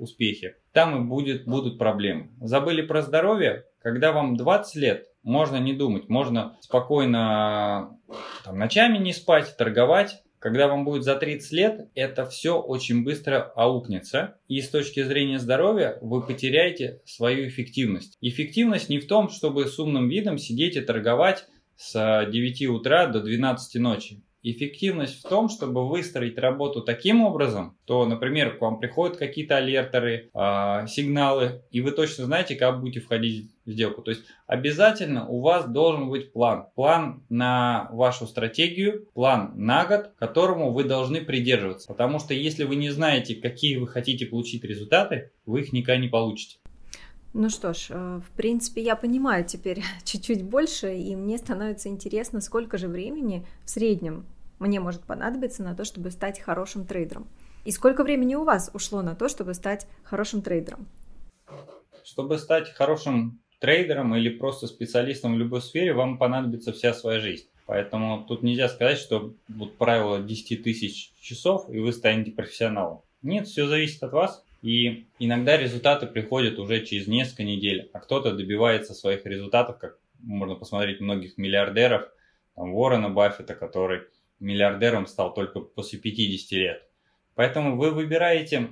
успехе, 0.00 0.56
там 0.72 0.96
и 0.96 1.06
будет, 1.06 1.44
будут 1.44 1.76
проблемы. 1.76 2.30
Забыли 2.40 2.80
про 2.80 3.02
здоровье? 3.02 3.66
Когда 3.82 4.12
вам 4.12 4.38
20 4.38 4.76
лет, 4.76 5.08
можно 5.22 5.58
не 5.58 5.74
думать, 5.74 6.08
можно 6.08 6.56
спокойно 6.60 7.98
там, 8.44 8.58
ночами 8.58 8.96
не 8.96 9.12
спать, 9.12 9.58
торговать, 9.58 10.22
когда 10.38 10.68
вам 10.68 10.84
будет 10.84 11.04
за 11.04 11.16
30 11.16 11.52
лет, 11.52 11.88
это 11.94 12.26
все 12.26 12.60
очень 12.60 13.04
быстро 13.04 13.52
аукнется. 13.56 14.38
И 14.46 14.60
с 14.60 14.68
точки 14.68 15.02
зрения 15.02 15.38
здоровья 15.38 15.98
вы 16.00 16.24
потеряете 16.24 17.00
свою 17.04 17.48
эффективность. 17.48 18.16
Эффективность 18.20 18.88
не 18.88 18.98
в 18.98 19.06
том, 19.06 19.28
чтобы 19.30 19.66
с 19.66 19.78
умным 19.78 20.08
видом 20.08 20.38
сидеть 20.38 20.76
и 20.76 20.80
торговать 20.80 21.46
с 21.76 22.26
9 22.30 22.66
утра 22.66 23.06
до 23.06 23.20
12 23.20 23.80
ночи. 23.80 24.22
Эффективность 24.42 25.24
в 25.24 25.28
том, 25.28 25.48
чтобы 25.48 25.88
выстроить 25.88 26.38
работу 26.38 26.82
таким 26.82 27.22
образом, 27.22 27.76
то, 27.84 28.06
например, 28.06 28.56
к 28.56 28.60
вам 28.60 28.78
приходят 28.78 29.16
какие-то 29.16 29.56
алертеры, 29.56 30.30
э, 30.32 30.86
сигналы, 30.86 31.62
и 31.70 31.80
вы 31.80 31.90
точно 31.90 32.26
знаете, 32.26 32.54
как 32.54 32.80
будете 32.80 33.00
входить 33.00 33.50
в 33.66 33.70
сделку. 33.70 34.02
То 34.02 34.12
есть 34.12 34.22
обязательно 34.46 35.26
у 35.28 35.40
вас 35.40 35.68
должен 35.68 36.08
быть 36.08 36.32
план. 36.32 36.66
План 36.74 37.24
на 37.28 37.88
вашу 37.92 38.26
стратегию, 38.26 39.06
план 39.14 39.52
на 39.56 39.84
год, 39.86 40.12
которому 40.18 40.72
вы 40.72 40.84
должны 40.84 41.20
придерживаться. 41.20 41.88
Потому 41.88 42.18
что 42.18 42.32
если 42.32 42.64
вы 42.64 42.76
не 42.76 42.90
знаете, 42.90 43.34
какие 43.34 43.76
вы 43.76 43.88
хотите 43.88 44.26
получить 44.26 44.64
результаты, 44.64 45.32
вы 45.46 45.62
их 45.62 45.72
никогда 45.72 46.00
не 46.00 46.08
получите. 46.08 46.58
Ну 47.40 47.50
что 47.50 47.72
ж, 47.72 47.86
э, 47.90 48.20
в 48.20 48.36
принципе, 48.36 48.82
я 48.82 48.96
понимаю 48.96 49.44
теперь 49.44 49.84
чуть-чуть 50.04 50.42
больше, 50.42 50.96
и 50.96 51.14
мне 51.14 51.38
становится 51.38 51.88
интересно, 51.88 52.40
сколько 52.40 52.78
же 52.78 52.88
времени 52.88 53.46
в 53.64 53.70
среднем 53.70 54.26
мне 54.58 54.80
может 54.80 55.04
понадобиться 55.04 55.62
на 55.62 55.76
то, 55.76 55.84
чтобы 55.84 56.10
стать 56.10 56.40
хорошим 56.40 56.84
трейдером. 56.84 57.28
И 57.64 57.70
сколько 57.70 58.02
времени 58.02 58.34
у 58.34 58.42
вас 58.42 58.72
ушло 58.74 59.02
на 59.02 59.14
то, 59.14 59.28
чтобы 59.28 59.54
стать 59.54 59.86
хорошим 60.02 60.42
трейдером? 60.42 60.88
Чтобы 62.02 62.38
стать 62.38 62.74
хорошим 62.74 63.38
трейдером 63.60 64.16
или 64.16 64.30
просто 64.30 64.66
специалистом 64.66 65.36
в 65.36 65.38
любой 65.38 65.62
сфере, 65.62 65.92
вам 65.92 66.18
понадобится 66.18 66.72
вся 66.72 66.92
своя 66.92 67.20
жизнь. 67.20 67.46
Поэтому 67.66 68.24
тут 68.26 68.42
нельзя 68.42 68.68
сказать, 68.68 68.98
что 68.98 69.32
вот 69.46 69.76
правило 69.78 70.18
10 70.18 70.64
тысяч 70.64 71.12
часов, 71.20 71.70
и 71.70 71.78
вы 71.78 71.92
станете 71.92 72.32
профессионалом. 72.32 73.02
Нет, 73.22 73.46
все 73.46 73.68
зависит 73.68 74.02
от 74.02 74.12
вас. 74.12 74.44
И 74.62 75.06
иногда 75.18 75.56
результаты 75.56 76.06
приходят 76.06 76.58
уже 76.58 76.84
через 76.84 77.06
несколько 77.06 77.44
недель, 77.44 77.90
а 77.92 78.00
кто-то 78.00 78.32
добивается 78.32 78.92
своих 78.92 79.24
результатов, 79.24 79.78
как 79.78 79.98
можно 80.18 80.56
посмотреть 80.56 81.00
многих 81.00 81.38
миллиардеров, 81.38 82.08
там, 82.56 82.74
Уоррена 82.74 83.08
Баффета, 83.08 83.54
который 83.54 84.02
миллиардером 84.40 85.06
стал 85.06 85.32
только 85.32 85.60
после 85.60 85.98
50 85.98 86.52
лет. 86.52 86.82
Поэтому 87.34 87.76
вы 87.76 87.92
выбираете 87.92 88.70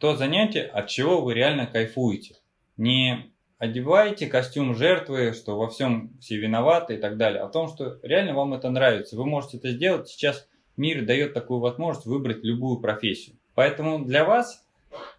то 0.00 0.16
занятие, 0.16 0.64
от 0.64 0.88
чего 0.88 1.20
вы 1.20 1.34
реально 1.34 1.66
кайфуете. 1.66 2.36
Не 2.76 3.32
одеваете 3.58 4.26
костюм 4.26 4.74
жертвы, 4.74 5.32
что 5.32 5.56
во 5.56 5.68
всем 5.68 6.18
все 6.18 6.38
виноваты 6.38 6.94
и 6.94 6.96
так 6.96 7.16
далее, 7.18 7.42
а 7.42 7.46
о 7.46 7.50
том, 7.50 7.68
что 7.68 8.00
реально 8.02 8.34
вам 8.34 8.54
это 8.54 8.70
нравится. 8.70 9.16
Вы 9.16 9.26
можете 9.26 9.58
это 9.58 9.70
сделать. 9.70 10.08
Сейчас 10.08 10.48
мир 10.76 11.04
дает 11.04 11.34
такую 11.34 11.60
возможность 11.60 12.06
выбрать 12.06 12.42
любую 12.42 12.80
профессию. 12.80 13.36
Поэтому 13.54 14.04
для 14.04 14.24
вас 14.24 14.66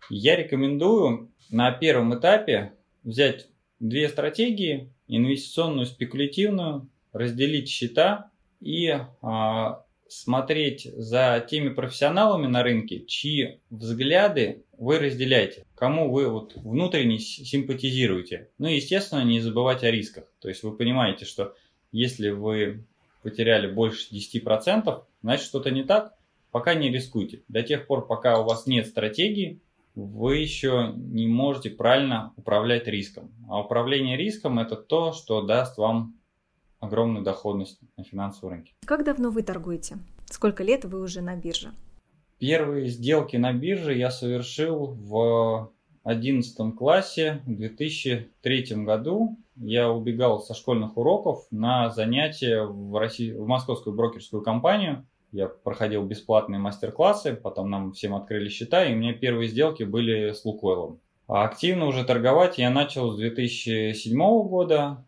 я 0.10 0.36
рекомендую 0.36 1.32
на 1.50 1.72
первом 1.72 2.18
этапе 2.18 2.74
взять 3.04 3.48
две 3.80 4.10
стратегии, 4.10 4.94
инвестиционную, 5.08 5.86
спекулятивную, 5.86 6.90
разделить 7.14 7.70
счета 7.70 8.32
и 8.60 8.90
а, 9.22 9.84
смотреть 10.08 10.84
за 10.84 11.46
теми 11.50 11.70
профессионалами 11.70 12.48
на 12.48 12.64
рынке, 12.64 13.06
чьи 13.06 13.60
взгляды 13.70 14.64
вы 14.78 15.00
разделяете, 15.00 15.66
кому 15.76 16.12
вы 16.12 16.28
вот 16.28 16.56
внутренне 16.56 17.18
симпатизируете. 17.20 18.50
Ну 18.58 18.68
и, 18.68 18.76
естественно, 18.76 19.24
не 19.24 19.40
забывать 19.40 19.84
о 19.84 19.92
рисках. 19.92 20.26
То 20.40 20.50
есть 20.50 20.64
вы 20.64 20.76
понимаете, 20.76 21.26
что 21.26 21.56
если 21.92 22.30
вы 22.30 22.86
потеряли 23.24 23.72
больше 23.72 24.14
10%, 24.14 25.04
значит 25.22 25.46
что-то 25.46 25.72
не 25.72 25.84
так, 25.84 26.14
пока 26.52 26.74
не 26.76 26.90
рискуйте. 26.90 27.44
До 27.48 27.64
тех 27.64 27.88
пор, 27.88 28.06
пока 28.06 28.40
у 28.40 28.46
вас 28.46 28.68
нет 28.68 28.88
стратегии, 28.88 29.62
вы 29.96 30.38
еще 30.38 30.94
не 30.96 31.28
можете 31.28 31.70
правильно 31.70 32.34
управлять 32.38 32.88
риском. 32.88 33.32
А 33.50 33.62
управление 33.62 34.18
риском 34.18 34.60
это 34.60 34.76
то, 34.76 35.12
что 35.12 35.42
даст 35.42 35.78
вам 35.78 36.16
огромную 36.80 37.24
доходность 37.24 37.80
на 37.98 38.04
финансовом 38.04 38.54
рынке. 38.54 38.74
Как 38.86 39.04
давно 39.04 39.30
вы 39.30 39.44
торгуете? 39.44 39.98
Сколько 40.26 40.64
лет 40.64 40.86
вы 40.86 41.02
уже 41.02 41.22
на 41.22 41.36
бирже? 41.36 41.72
Первые 42.40 42.88
сделки 42.88 43.36
на 43.36 43.54
бирже 43.54 43.96
я 43.96 44.10
совершил 44.10 44.88
в 44.88 45.72
11 46.04 46.76
классе 46.76 47.42
в 47.46 47.56
2003 47.56 48.84
году. 48.84 49.38
Я 49.56 49.92
убегал 49.92 50.40
со 50.40 50.56
школьных 50.56 50.98
уроков 50.98 51.46
на 51.52 51.92
занятия 51.92 52.64
в, 52.64 52.98
России, 52.98 53.32
в 53.32 53.46
московскую 53.46 53.96
брокерскую 53.96 54.42
компанию. 54.42 55.06
Я 55.32 55.48
проходил 55.48 56.04
бесплатные 56.04 56.60
мастер-классы, 56.60 57.36
потом 57.36 57.70
нам 57.70 57.94
всем 57.94 58.16
открыли 58.16 58.50
счета, 58.50 58.86
и 58.86 58.94
у 58.94 58.98
меня 58.98 59.14
первые 59.14 59.48
сделки 59.48 59.84
были 59.84 60.34
с 60.34 60.44
Лукойлом. 60.44 61.00
А 61.28 61.46
активно 61.46 61.86
уже 61.86 62.04
торговать 62.04 62.58
я 62.58 62.70
начал 62.70 63.12
с 63.12 63.18
2007 63.18 64.18
года. 64.18 65.06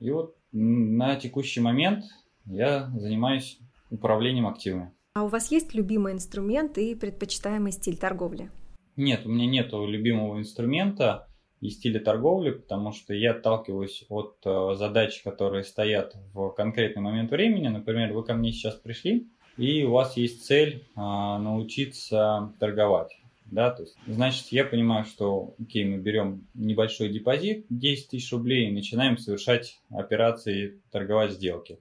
И 0.00 0.10
вот 0.10 0.36
на 0.52 1.16
текущий 1.16 1.60
момент 1.60 2.04
я 2.44 2.90
занимаюсь 2.96 3.58
управлением 3.90 4.46
активами. 4.46 4.92
А 5.14 5.24
у 5.24 5.28
вас 5.28 5.50
есть 5.50 5.74
любимый 5.74 6.12
инструмент 6.12 6.76
и 6.76 6.94
предпочитаемый 6.94 7.72
стиль 7.72 7.96
торговли? 7.96 8.50
Нет, 8.96 9.24
у 9.24 9.30
меня 9.30 9.46
нет 9.46 9.72
любимого 9.72 10.38
инструмента 10.38 11.28
и 11.60 11.70
стиля 11.70 12.00
торговли, 12.00 12.50
потому 12.50 12.92
что 12.92 13.14
я 13.14 13.30
отталкиваюсь 13.30 14.04
от 14.10 14.36
э, 14.44 14.74
задач, 14.74 15.22
которые 15.22 15.64
стоят 15.64 16.14
в 16.34 16.50
конкретный 16.50 17.00
момент 17.00 17.30
времени. 17.30 17.68
Например, 17.68 18.12
вы 18.12 18.22
ко 18.22 18.34
мне 18.34 18.52
сейчас 18.52 18.74
пришли, 18.74 19.28
и 19.56 19.84
у 19.84 19.92
вас 19.92 20.16
есть 20.16 20.44
цель 20.46 20.84
э, 20.96 21.00
научиться 21.00 22.52
торговать 22.58 23.16
да, 23.54 23.70
то 23.70 23.82
есть, 23.82 23.96
значит, 24.06 24.48
я 24.48 24.64
понимаю, 24.64 25.04
что, 25.04 25.54
окей, 25.60 25.84
мы 25.84 25.98
берем 25.98 26.46
небольшой 26.54 27.08
депозит, 27.08 27.66
10 27.70 28.10
тысяч 28.10 28.32
рублей, 28.32 28.68
и 28.68 28.72
начинаем 28.72 29.16
совершать 29.16 29.80
операции, 29.90 30.80
торговать 30.90 31.32
сделки. 31.32 31.78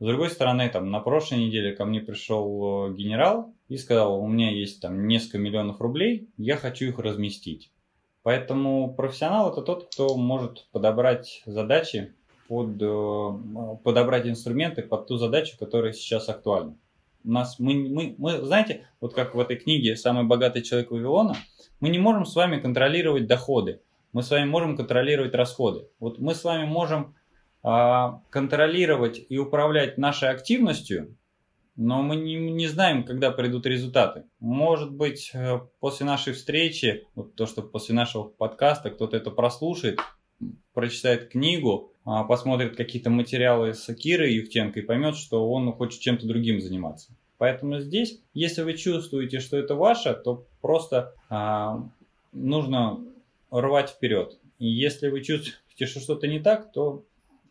С 0.00 0.04
другой 0.04 0.30
стороны, 0.30 0.68
там, 0.68 0.90
на 0.90 0.98
прошлой 0.98 1.46
неделе 1.46 1.76
ко 1.76 1.84
мне 1.84 2.00
пришел 2.00 2.88
э, 2.88 2.94
генерал 2.94 3.54
и 3.68 3.76
сказал, 3.76 4.20
у 4.20 4.26
меня 4.26 4.50
есть 4.50 4.80
там 4.80 5.06
несколько 5.06 5.38
миллионов 5.38 5.80
рублей, 5.80 6.28
я 6.38 6.56
хочу 6.56 6.86
их 6.86 6.98
разместить. 6.98 7.70
Поэтому 8.24 8.92
профессионал 8.92 9.52
это 9.52 9.62
тот, 9.62 9.92
кто 9.92 10.16
может 10.16 10.66
подобрать 10.72 11.42
задачи, 11.46 12.14
под, 12.48 12.82
э, 12.82 13.76
подобрать 13.84 14.26
инструменты 14.26 14.82
под 14.82 15.06
ту 15.06 15.18
задачу, 15.18 15.56
которая 15.56 15.92
сейчас 15.92 16.28
актуальна 16.28 16.76
нас 17.24 17.58
мы, 17.58 17.74
мы, 17.74 18.14
мы, 18.18 18.42
знаете, 18.44 18.86
вот 19.00 19.14
как 19.14 19.34
в 19.34 19.40
этой 19.40 19.56
книге 19.56 19.96
«Самый 19.96 20.24
богатый 20.24 20.62
человек 20.62 20.90
Вавилона», 20.90 21.36
мы 21.80 21.88
не 21.88 21.98
можем 21.98 22.24
с 22.24 22.34
вами 22.34 22.60
контролировать 22.60 23.26
доходы, 23.26 23.80
мы 24.12 24.22
с 24.22 24.30
вами 24.30 24.44
можем 24.44 24.76
контролировать 24.76 25.34
расходы. 25.34 25.88
Вот 25.98 26.18
мы 26.18 26.34
с 26.34 26.44
вами 26.44 26.64
можем 26.64 27.14
а, 27.62 28.20
контролировать 28.30 29.24
и 29.28 29.38
управлять 29.38 29.96
нашей 29.98 30.30
активностью, 30.30 31.16
но 31.76 32.02
мы 32.02 32.16
не, 32.16 32.34
не 32.34 32.66
знаем, 32.66 33.04
когда 33.04 33.30
придут 33.30 33.66
результаты. 33.66 34.24
Может 34.40 34.92
быть, 34.92 35.30
э, 35.32 35.60
после 35.80 36.04
нашей 36.04 36.34
встречи, 36.34 37.06
вот 37.14 37.34
то, 37.34 37.46
что 37.46 37.62
после 37.62 37.94
нашего 37.94 38.24
подкаста 38.24 38.90
кто-то 38.90 39.16
это 39.16 39.30
прослушает, 39.30 39.98
прочитает 40.74 41.30
книгу, 41.30 41.91
посмотрит 42.04 42.76
какие-то 42.76 43.10
материалы 43.10 43.74
с 43.74 43.92
Кирой 43.94 44.34
Юхтенко 44.34 44.80
и 44.80 44.82
поймет, 44.82 45.16
что 45.16 45.50
он 45.50 45.72
хочет 45.72 46.00
чем-то 46.00 46.26
другим 46.26 46.60
заниматься. 46.60 47.12
Поэтому 47.38 47.80
здесь, 47.80 48.20
если 48.34 48.62
вы 48.62 48.74
чувствуете, 48.74 49.40
что 49.40 49.56
это 49.56 49.74
ваше, 49.74 50.14
то 50.14 50.46
просто 50.60 51.14
а, 51.28 51.88
нужно 52.32 53.00
рвать 53.50 53.90
вперед. 53.90 54.38
И 54.58 54.68
если 54.68 55.08
вы 55.08 55.22
чувствуете, 55.22 55.86
что 55.86 56.00
что-то 56.00 56.28
не 56.28 56.38
так, 56.38 56.72
то 56.72 57.04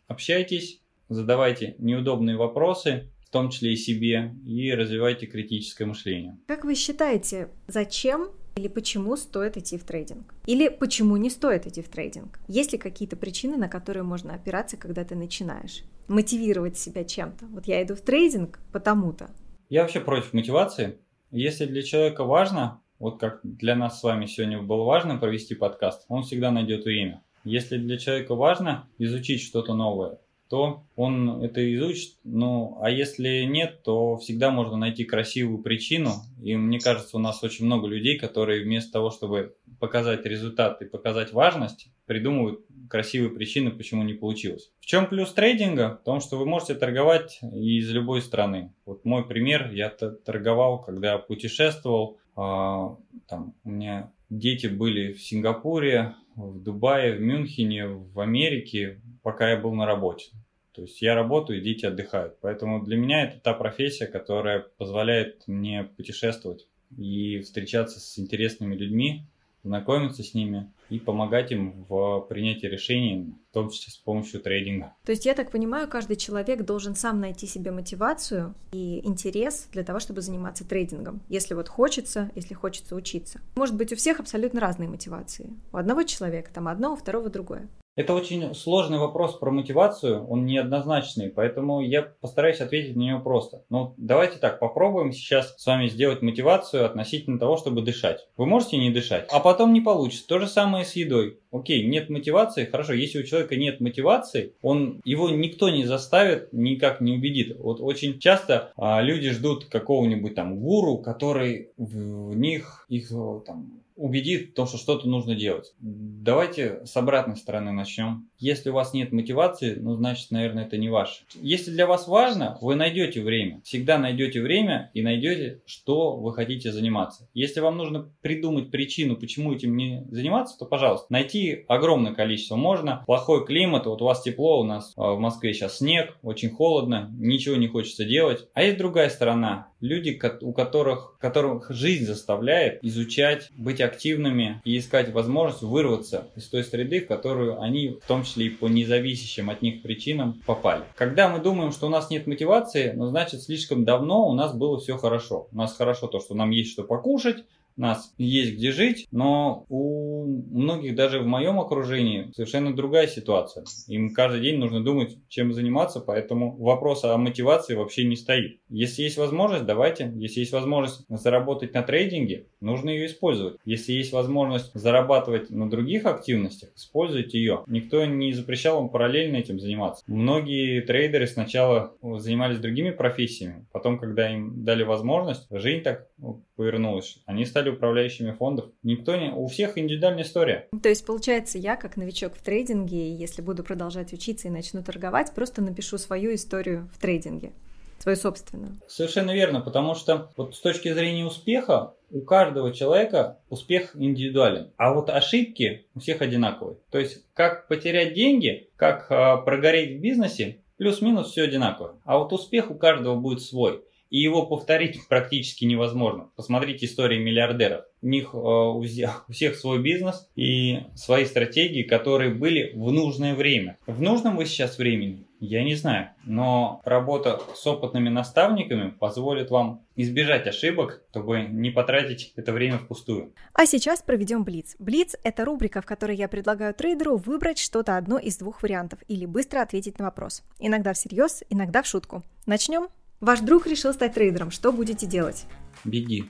общайтесь, 0.08 0.80
задавайте 1.10 1.76
неудобные 1.78 2.38
вопросы, 2.38 3.10
в 3.26 3.32
том 3.32 3.50
числе 3.50 3.74
и 3.74 3.78
себе, 3.78 4.34
и 4.46 4.74
развивайте 4.74 5.26
критическое 5.26 5.86
мышление. 5.86 6.38
Как 6.48 6.64
вы 6.64 6.76
считаете, 6.76 7.50
зачем 7.68 8.32
или 8.56 8.68
почему 8.68 9.16
стоит 9.16 9.58
идти 9.58 9.78
в 9.78 9.84
трейдинг? 9.84 10.34
Или 10.46 10.68
почему 10.68 11.18
не 11.18 11.30
стоит 11.30 11.68
идти 11.68 11.82
в 11.82 11.90
трейдинг? 11.90 12.40
Есть 12.48 12.74
ли 12.74 12.78
какие-то 12.78 13.16
причины, 13.16 13.58
на 13.58 13.70
которые 13.70 14.04
можно 14.04 14.34
опираться, 14.34 14.78
когда 14.78 15.06
ты 15.06 15.16
начинаешь? 15.16 15.84
Мотивировать 16.08 16.78
себя 16.78 17.06
чем-то. 17.06 17.46
Вот 17.46 17.66
я 17.66 17.82
иду 17.82 17.96
в 17.96 18.02
трейдинг 18.02 18.60
потому-то. 18.74 19.30
Я 19.70 19.84
вообще 19.84 20.02
против 20.02 20.34
мотивации. 20.34 21.00
Если 21.32 21.66
для 21.66 21.82
человека 21.82 22.26
важно, 22.26 22.82
вот 23.00 23.20
как 23.20 23.40
для 23.44 23.76
нас 23.76 24.00
с 24.00 24.04
вами 24.04 24.26
сегодня 24.26 24.62
было 24.62 24.84
важно 24.84 25.18
провести 25.18 25.56
подкаст, 25.56 26.06
он 26.10 26.24
всегда 26.24 26.52
найдет 26.52 26.84
время. 26.84 27.24
Если 27.46 27.78
для 27.78 27.98
человека 27.98 28.36
важно 28.36 28.90
изучить 28.98 29.42
что-то 29.42 29.74
новое, 29.74 30.20
то 30.52 30.84
он 30.98 31.42
это 31.42 31.62
изучит. 31.76 32.18
Ну, 32.26 32.78
а 32.82 32.90
если 32.90 33.44
нет, 33.46 33.84
то 33.84 34.18
всегда 34.18 34.52
можно 34.52 34.76
найти 34.76 35.06
красивую 35.06 35.64
причину. 35.64 36.12
И 36.44 36.58
мне 36.58 36.78
кажется, 36.78 37.16
у 37.16 37.22
нас 37.22 37.42
очень 37.42 37.66
много 37.68 37.88
людей, 37.88 38.20
которые 38.20 38.62
вместо 38.62 38.92
того, 38.92 39.12
чтобы 39.12 39.56
показать 39.80 40.26
результат 40.26 40.82
и 40.82 40.86
показать 40.86 41.32
важность, 41.32 41.88
придумывают 42.06 42.66
красивые 42.90 43.30
причины, 43.30 43.72
почему 43.72 44.04
не 44.04 44.14
получилось. 44.14 44.74
В 44.82 44.88
чем 44.88 45.08
плюс 45.08 45.32
трейдинга? 45.32 46.02
В 46.02 46.04
том, 46.04 46.20
что 46.20 46.38
вы 46.38 46.46
можете 46.46 46.76
торговать 46.76 47.40
из 47.42 47.90
любой 47.90 48.22
страны. 48.22 48.74
Вот 48.86 49.06
мой 49.06 49.26
пример, 49.26 49.72
я 49.72 49.88
торговал, 49.88 50.84
когда 50.84 51.18
путешествовал, 51.18 52.18
а, 52.36 52.98
там, 53.26 53.54
у 53.64 53.70
меня 53.70 54.12
дети 54.30 54.68
были 54.68 55.14
в 55.14 55.22
Сингапуре, 55.22 56.16
в 56.36 56.62
Дубае, 56.62 57.14
в 57.14 57.22
Мюнхене, 57.22 57.88
в 57.88 58.20
Америке, 58.20 59.00
пока 59.22 59.50
я 59.50 59.58
был 59.58 59.74
на 59.74 59.86
работе. 59.86 60.32
То 60.74 60.84
есть 60.84 61.02
я 61.02 61.16
работаю, 61.16 61.62
дети 61.62 61.86
отдыхают. 61.86 62.38
Поэтому 62.42 62.84
для 62.84 62.98
меня 62.98 63.26
это 63.26 63.40
та 63.40 63.54
профессия, 63.54 64.08
которая 64.08 64.60
позволяет 64.78 65.44
мне 65.48 65.84
путешествовать 65.84 66.68
и 66.98 67.40
встречаться 67.40 68.00
с 68.00 68.18
интересными 68.18 68.76
людьми, 68.76 69.26
знакомиться 69.64 70.24
с 70.24 70.34
ними 70.34 70.72
и 70.90 71.00
помогать 71.00 71.52
им 71.52 71.86
в 71.88 72.22
принятии 72.28 72.66
решений, 72.66 73.34
в 73.50 73.54
том 73.54 73.70
числе 73.70 73.94
с 73.94 73.98
помощью 73.98 74.42
трейдинга. 74.42 74.96
То 75.06 75.12
есть, 75.12 75.26
я 75.26 75.34
так 75.34 75.52
понимаю, 75.52 75.88
каждый 75.88 76.16
человек 76.16 76.64
должен 76.64 76.96
сам 76.96 77.20
найти 77.20 77.48
себе 77.48 77.72
мотивацию 77.72 78.56
и 78.72 79.06
интерес 79.06 79.68
для 79.72 79.84
того, 79.84 80.00
чтобы 80.00 80.22
заниматься 80.22 80.68
трейдингом, 80.68 81.22
если 81.30 81.54
вот 81.54 81.70
хочется, 81.70 82.32
если 82.36 82.54
хочется 82.54 82.96
учиться. 82.96 83.40
Может 83.56 83.76
быть, 83.78 83.94
у 83.94 83.96
всех 83.96 84.20
абсолютно 84.20 84.60
разные 84.60 84.90
мотивации. 84.90 85.52
У 85.72 85.78
одного 85.78 86.04
человека 86.04 86.52
там 86.54 86.68
одно, 86.68 86.94
у 86.94 86.96
второго 86.96 87.30
другое. 87.30 87.70
Это 87.98 88.14
очень 88.14 88.56
сложный 88.56 89.00
вопрос 89.00 89.38
про 89.38 89.52
мотивацию, 89.52 90.26
он 90.26 90.46
неоднозначный, 90.46 91.30
поэтому 91.30 91.82
я 91.82 92.04
постараюсь 92.04 92.62
ответить 92.62 92.96
на 92.96 93.02
него 93.02 93.20
просто. 93.20 93.66
Ну, 93.70 93.94
давайте 93.98 94.38
так, 94.38 94.60
попробуем 94.60 95.12
сейчас 95.12 95.54
с 95.58 95.66
вами 95.66 95.88
сделать 95.88 96.22
мотивацию 96.22 96.86
относительно 96.86 97.38
того, 97.38 97.58
чтобы 97.58 97.82
дышать. 97.82 98.30
Вы 98.38 98.46
можете 98.46 98.78
не 98.78 98.92
дышать, 98.92 99.28
а 99.30 99.42
потом 99.42 99.74
не 99.74 99.82
получится. 99.82 100.26
То 100.26 100.40
же 100.40 100.48
самое 100.48 100.86
с 100.86 100.94
едой. 100.96 101.40
Окей, 101.52 101.86
нет 101.86 102.10
мотивации, 102.10 102.64
хорошо, 102.64 102.94
если 102.94 103.20
у 103.20 103.24
человека 103.24 103.58
нет 103.58 103.82
мотивации, 103.82 104.54
он, 104.62 105.02
его 105.04 105.30
никто 105.30 105.70
не 105.70 105.84
заставит, 105.84 106.54
никак 106.54 107.02
не 107.02 107.12
убедит. 107.12 107.58
Вот 107.60 107.82
очень 107.82 108.20
часто 108.20 108.72
а, 108.78 109.02
люди 109.02 109.32
ждут 109.32 109.66
какого-нибудь 109.66 110.34
там 110.34 110.62
гуру, 110.62 110.98
который 110.98 111.72
в, 111.76 112.38
них 112.38 112.86
их 112.88 113.10
там 113.46 113.81
убедит 113.96 114.52
в 114.52 114.54
том, 114.54 114.68
что 114.68 114.78
что-то 114.78 115.08
нужно 115.08 115.36
делать. 115.36 115.74
Давайте 115.80 116.86
с 116.86 116.96
обратной 116.98 117.38
стороны 117.38 117.72
начнем. 117.72 118.30
Если 118.42 118.72
у 118.72 118.74
вас 118.74 118.94
нет 118.94 119.12
мотивации, 119.12 119.76
ну, 119.76 119.96
значит, 119.96 120.32
наверное, 120.32 120.66
это 120.66 120.76
не 120.76 120.90
ваше. 120.90 121.22
Если 121.36 121.70
для 121.70 121.86
вас 121.86 122.08
важно, 122.08 122.58
вы 122.60 122.74
найдете 122.74 123.22
время. 123.22 123.62
Всегда 123.64 124.00
найдете 124.00 124.42
время 124.42 124.90
и 124.96 125.04
найдете, 125.04 125.62
что 125.68 126.18
вы 126.18 126.34
хотите 126.34 126.72
заниматься. 126.72 127.30
Если 127.36 127.60
вам 127.60 127.78
нужно 127.78 128.12
придумать 128.22 128.72
причину, 128.72 129.16
почему 129.16 129.54
этим 129.54 129.78
не 129.78 130.08
заниматься, 130.10 130.58
то, 130.58 130.66
пожалуйста, 130.66 131.06
найти 131.10 131.66
огромное 131.68 132.16
количество 132.16 132.56
можно. 132.56 133.04
Плохой 133.06 133.46
климат, 133.46 133.86
вот 133.86 134.02
у 134.02 134.06
вас 134.06 134.24
тепло, 134.24 134.60
у 134.60 134.64
нас 134.64 134.94
а, 134.98 135.14
в 135.14 135.20
Москве 135.20 135.54
сейчас 135.54 135.78
снег, 135.78 136.18
очень 136.24 136.50
холодно, 136.50 137.12
ничего 137.20 137.58
не 137.58 137.68
хочется 137.68 138.06
делать. 138.06 138.48
А 138.56 138.64
есть 138.64 138.80
другая 138.80 139.10
сторона. 139.10 139.68
Люди, 139.82 140.20
у 140.42 140.54
которых, 140.54 141.18
которых 141.20 141.70
жизнь 141.70 142.06
заставляет 142.06 142.84
изучать, 142.84 143.50
быть 143.56 143.82
активными 143.82 144.62
и 144.64 144.78
искать 144.78 145.12
возможность 145.12 145.64
вырваться 145.64 146.28
из 146.36 146.48
той 146.48 146.64
среды, 146.64 147.02
в 147.02 147.08
которую 147.08 147.62
они 147.62 148.00
в 148.04 148.08
том 148.08 148.24
числе 148.24 148.31
и 148.40 148.50
по 148.50 148.68
независящим 148.68 149.50
от 149.50 149.62
них 149.62 149.82
причинам 149.82 150.42
попали. 150.46 150.84
Когда 150.96 151.30
мы 151.30 151.40
думаем, 151.40 151.72
что 151.72 151.88
у 151.88 151.90
нас 151.90 152.10
нет 152.10 152.28
мотивации, 152.28 152.94
ну 152.96 153.08
значит 153.08 153.42
слишком 153.42 153.86
давно 153.86 154.28
у 154.28 154.34
нас 154.34 154.54
было 154.54 154.80
все 154.80 154.98
хорошо. 154.98 155.48
У 155.52 155.58
нас 155.58 155.76
хорошо 155.76 156.08
то, 156.08 156.20
что 156.20 156.36
нам 156.36 156.52
есть 156.52 156.72
что 156.72 156.84
покушать, 156.84 157.44
нас 157.78 158.14
есть 158.18 158.56
где 158.56 158.72
жить, 158.72 159.08
но 159.12 159.66
у 159.70 160.26
многих 160.52 160.96
даже 160.96 161.20
в 161.20 161.26
моем 161.26 161.60
окружении 161.60 162.32
совершенно 162.36 162.76
другая 162.76 163.08
ситуация. 163.08 163.66
Им 163.88 164.14
каждый 164.14 164.42
день 164.42 164.58
нужно 164.58 164.84
думать, 164.84 165.18
чем 165.28 165.54
заниматься, 165.54 166.00
поэтому 166.00 166.56
вопрос 166.58 167.04
о 167.04 167.18
мотивации 167.18 167.76
вообще 167.76 168.04
не 168.04 168.16
стоит. 168.16 168.60
Если 168.70 169.04
есть 169.04 169.18
возможность, 169.18 169.66
давайте. 169.66 170.12
Если 170.16 170.42
есть 170.42 170.52
возможность 170.52 171.06
заработать 171.10 171.74
на 171.74 171.84
трейдинге, 171.84 172.48
нужно 172.60 172.90
ее 172.90 173.08
использовать. 173.08 173.58
Если 173.66 173.94
есть 173.94 174.14
возможность 174.14 174.72
зарабатывать 174.74 175.50
на 175.50 175.70
других 175.70 176.06
активностях, 176.06 176.70
используйте 176.76 177.40
ее. 177.40 177.64
Никто 177.68 178.06
не 178.06 178.34
запрещал 178.34 178.78
вам 178.78 178.90
параллельно 178.90 179.38
этим 179.38 179.60
заниматься. 179.60 180.04
Многие 180.08 180.82
трейдеры 180.82 181.28
сначала 181.28 181.96
занимались 182.02 182.60
другими 182.60 182.92
профессиями, 182.92 183.66
потом, 183.72 183.98
когда 183.98 184.32
им 184.32 184.64
дали 184.64 184.84
возможность, 184.84 185.48
жизнь 185.50 185.84
так 185.84 186.08
повернулась. 186.56 187.20
Они 187.26 187.46
стали 187.46 187.71
управляющими 187.72 188.32
фондов. 188.32 188.72
Никто 188.84 189.16
не... 189.16 189.32
У 189.32 189.48
всех 189.48 189.78
индивидуальная 189.78 190.24
история. 190.24 190.68
То 190.82 190.90
есть, 190.90 191.06
получается, 191.06 191.58
я, 191.58 191.76
как 191.76 191.98
новичок 191.98 192.36
в 192.36 192.42
трейдинге, 192.42 193.14
если 193.14 193.42
буду 193.42 193.64
продолжать 193.64 194.14
учиться 194.14 194.48
и 194.48 194.52
начну 194.52 194.84
торговать, 194.84 195.34
просто 195.34 195.62
напишу 195.62 195.98
свою 195.98 196.34
историю 196.34 196.90
в 196.94 197.00
трейдинге 197.00 197.54
свою 198.02 198.18
собственную. 198.18 198.78
Совершенно 198.88 199.32
верно, 199.32 199.62
потому 199.62 199.94
что 199.96 200.32
вот 200.36 200.56
с 200.56 200.60
точки 200.60 200.92
зрения 200.92 201.26
успеха 201.26 201.94
у 202.10 202.22
каждого 202.22 202.74
человека 202.74 203.40
успех 203.50 203.96
индивидуален, 203.96 204.72
а 204.78 204.94
вот 204.94 205.10
ошибки 205.10 205.86
у 205.94 206.00
всех 206.00 206.22
одинаковые. 206.22 206.78
То 206.90 207.00
есть 207.00 207.24
как 207.34 207.68
потерять 207.68 208.14
деньги, 208.14 208.70
как 208.76 209.12
э, 209.12 209.38
прогореть 209.46 210.00
в 210.00 210.02
бизнесе, 210.02 210.62
плюс-минус 210.78 211.32
все 211.32 211.44
одинаково. 211.44 212.00
А 212.04 212.18
вот 212.18 212.34
успех 212.34 212.72
у 212.72 212.76
каждого 212.76 213.16
будет 213.16 213.42
свой 213.42 213.84
и 214.12 214.20
его 214.20 214.46
повторить 214.46 215.08
практически 215.08 215.66
невозможно. 215.66 216.30
Посмотрите 216.36 216.86
истории 216.86 217.18
миллиардеров. 217.18 217.86
У 218.02 218.08
них 218.08 218.34
э, 218.34 218.38
у 218.38 219.32
всех 219.32 219.56
свой 219.56 219.82
бизнес 219.82 220.30
и 220.36 220.82
свои 220.96 221.26
стратегии, 221.26 221.84
которые 221.84 222.32
были 222.32 222.74
в 222.76 222.92
нужное 222.92 223.34
время. 223.34 223.80
В 223.88 224.02
нужном 224.02 224.36
вы 224.38 224.46
сейчас 224.46 224.78
времени? 224.78 225.26
Я 225.40 225.64
не 225.64 225.74
знаю, 225.74 226.10
но 226.24 226.82
работа 226.86 227.42
с 227.56 227.66
опытными 227.66 228.10
наставниками 228.10 228.92
позволит 228.92 229.50
вам 229.50 229.84
избежать 229.96 230.46
ошибок, 230.46 231.02
чтобы 231.10 231.42
не 231.42 231.72
потратить 231.72 232.32
это 232.36 232.54
время 232.54 232.78
впустую. 232.78 233.34
А 233.54 233.66
сейчас 233.66 234.04
проведем 234.04 234.44
Блиц. 234.44 234.76
Блиц– 234.78 235.16
это 235.24 235.44
рубрика, 235.46 235.82
в 235.82 235.86
которой 235.88 236.16
я 236.16 236.28
предлагаю 236.28 236.76
трейдеру 236.76 237.18
выбрать 237.18 237.58
что-то 237.58 237.98
одно 237.98 238.20
из 238.20 238.38
двух 238.38 238.62
вариантов 238.62 239.00
или 239.08 239.26
быстро 239.26 239.62
ответить 239.62 239.98
на 239.98 240.06
вопрос. 240.06 240.44
Иногда 240.60 240.94
всерьез, 240.94 241.44
иногда 241.50 241.82
в 241.82 241.88
шутку. 241.88 242.22
Начнем? 242.46 242.90
Ваш 243.22 243.42
друг 243.42 243.68
решил 243.68 243.94
стать 243.94 244.16
трейдером. 244.16 244.50
Что 244.50 244.72
будете 244.72 245.06
делать? 245.06 245.46
Беги. 245.86 246.28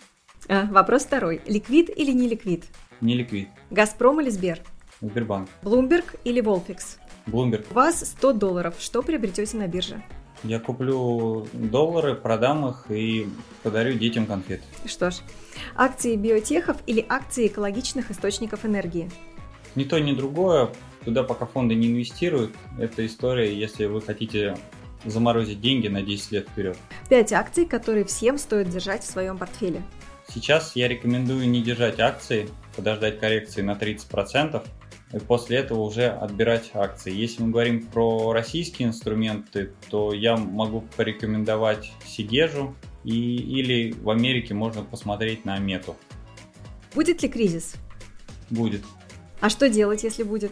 А, 0.50 0.66
вопрос 0.66 1.04
второй. 1.04 1.42
Ликвид 1.48 1.90
или 1.90 2.12
не 2.12 2.28
ликвид? 2.28 2.66
Не 3.00 3.16
ликвид. 3.16 3.48
Газпром 3.70 4.20
или 4.20 4.30
Сбер? 4.30 4.60
Сбербанк. 5.00 5.48
Bloomberg 5.64 6.16
или 6.26 6.42
Volfix? 6.42 6.98
Bloomberg. 7.28 7.66
У 7.72 7.76
вас 7.76 8.02
100 8.06 8.34
долларов. 8.34 8.76
Что 8.78 9.02
приобретете 9.04 9.56
на 9.56 9.68
бирже? 9.68 10.04
Я 10.44 10.60
куплю 10.60 11.48
доллары, 11.54 12.14
продам 12.14 12.68
их 12.68 12.86
и 12.90 13.26
подарю 13.64 13.94
детям 13.94 14.26
конфеты. 14.26 14.64
Что 14.86 15.12
ж, 15.12 15.20
акции 15.76 16.18
биотехов 16.18 16.76
или 16.88 17.06
акции 17.08 17.48
экологичных 17.48 18.12
источников 18.12 18.66
энергии? 18.66 19.10
Ни 19.76 19.86
то, 19.86 19.98
ни 19.98 20.14
другое. 20.14 20.74
Туда 21.06 21.24
пока 21.24 21.46
фонды 21.46 21.74
не 21.74 21.88
инвестируют. 21.88 22.52
Это 22.78 23.06
история, 23.06 23.58
если 23.58 23.86
вы 23.86 24.02
хотите 24.02 24.58
заморозить 25.06 25.62
деньги 25.62 25.88
на 25.88 26.02
10 26.02 26.32
лет 26.32 26.50
вперед. 26.50 26.78
5 27.10 27.34
акций, 27.34 27.66
которые 27.66 28.06
всем 28.06 28.38
стоит 28.38 28.70
держать 28.70 29.04
в 29.04 29.12
своем 29.12 29.38
портфеле. 29.38 29.82
Сейчас 30.34 30.76
я 30.76 30.88
рекомендую 30.88 31.50
не 31.50 31.62
держать 31.62 32.00
акции, 32.00 32.48
подождать 32.76 33.20
коррекции 33.20 33.62
на 33.62 33.72
30%, 33.72 34.66
и 35.14 35.20
после 35.20 35.58
этого 35.58 35.82
уже 35.82 36.08
отбирать 36.08 36.72
акции. 36.74 37.14
Если 37.14 37.44
мы 37.44 37.52
говорим 37.52 37.86
про 37.86 38.32
российские 38.32 38.88
инструменты, 38.88 39.74
то 39.90 40.14
я 40.14 40.38
могу 40.38 40.86
порекомендовать 40.96 41.92
Сигежу, 42.06 42.76
и, 43.04 43.36
или 43.36 43.92
в 43.92 44.10
Америке 44.10 44.54
можно 44.54 44.84
посмотреть 44.84 45.44
на 45.44 45.58
Мету. 45.58 45.98
Будет 46.94 47.24
ли 47.24 47.30
кризис? 47.30 47.76
Будет. 48.50 48.84
А 49.40 49.50
что 49.50 49.70
делать, 49.70 50.04
если 50.04 50.24
будет? 50.24 50.52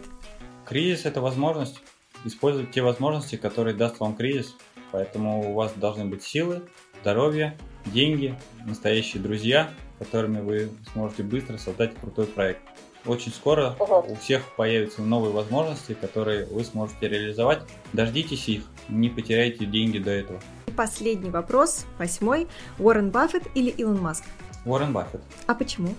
Кризис– 0.66 1.04
это 1.04 1.20
возможность 1.20 1.80
использовать 2.24 2.70
те 2.70 2.82
возможности, 2.82 3.36
которые 3.36 3.74
даст 3.74 4.00
вам 4.00 4.14
кризис. 4.14 4.54
Поэтому 4.92 5.50
у 5.50 5.54
вас 5.54 5.72
должны 5.76 6.04
быть 6.04 6.22
силы, 6.22 6.62
здоровье, 7.00 7.56
деньги, 7.86 8.36
настоящие 8.66 9.22
друзья, 9.22 9.70
которыми 9.98 10.40
вы 10.40 10.70
сможете 10.92 11.22
быстро 11.22 11.58
создать 11.58 11.94
крутой 12.00 12.26
проект. 12.26 12.62
Очень 13.06 13.32
скоро 13.32 13.76
у 13.78 14.14
всех 14.16 14.42
появятся 14.56 15.00
новые 15.00 15.32
возможности, 15.32 15.94
которые 15.94 16.44
вы 16.46 16.64
сможете 16.64 17.08
реализовать. 17.08 17.62
Дождитесь 17.92 18.48
их, 18.48 18.64
не 18.88 19.08
потеряйте 19.08 19.64
деньги 19.64 19.98
до 19.98 20.10
этого. 20.10 20.40
Последний 20.76 21.30
вопрос, 21.30 21.86
восьмой. 21.98 22.46
Уоррен 22.78 23.10
Баффет 23.10 23.44
или 23.54 23.70
Илон 23.70 24.00
Маск? 24.00 24.24
Уоррен 24.66 24.92
Баффет. 24.92 25.22
А 25.46 25.54
почему? 25.54 25.94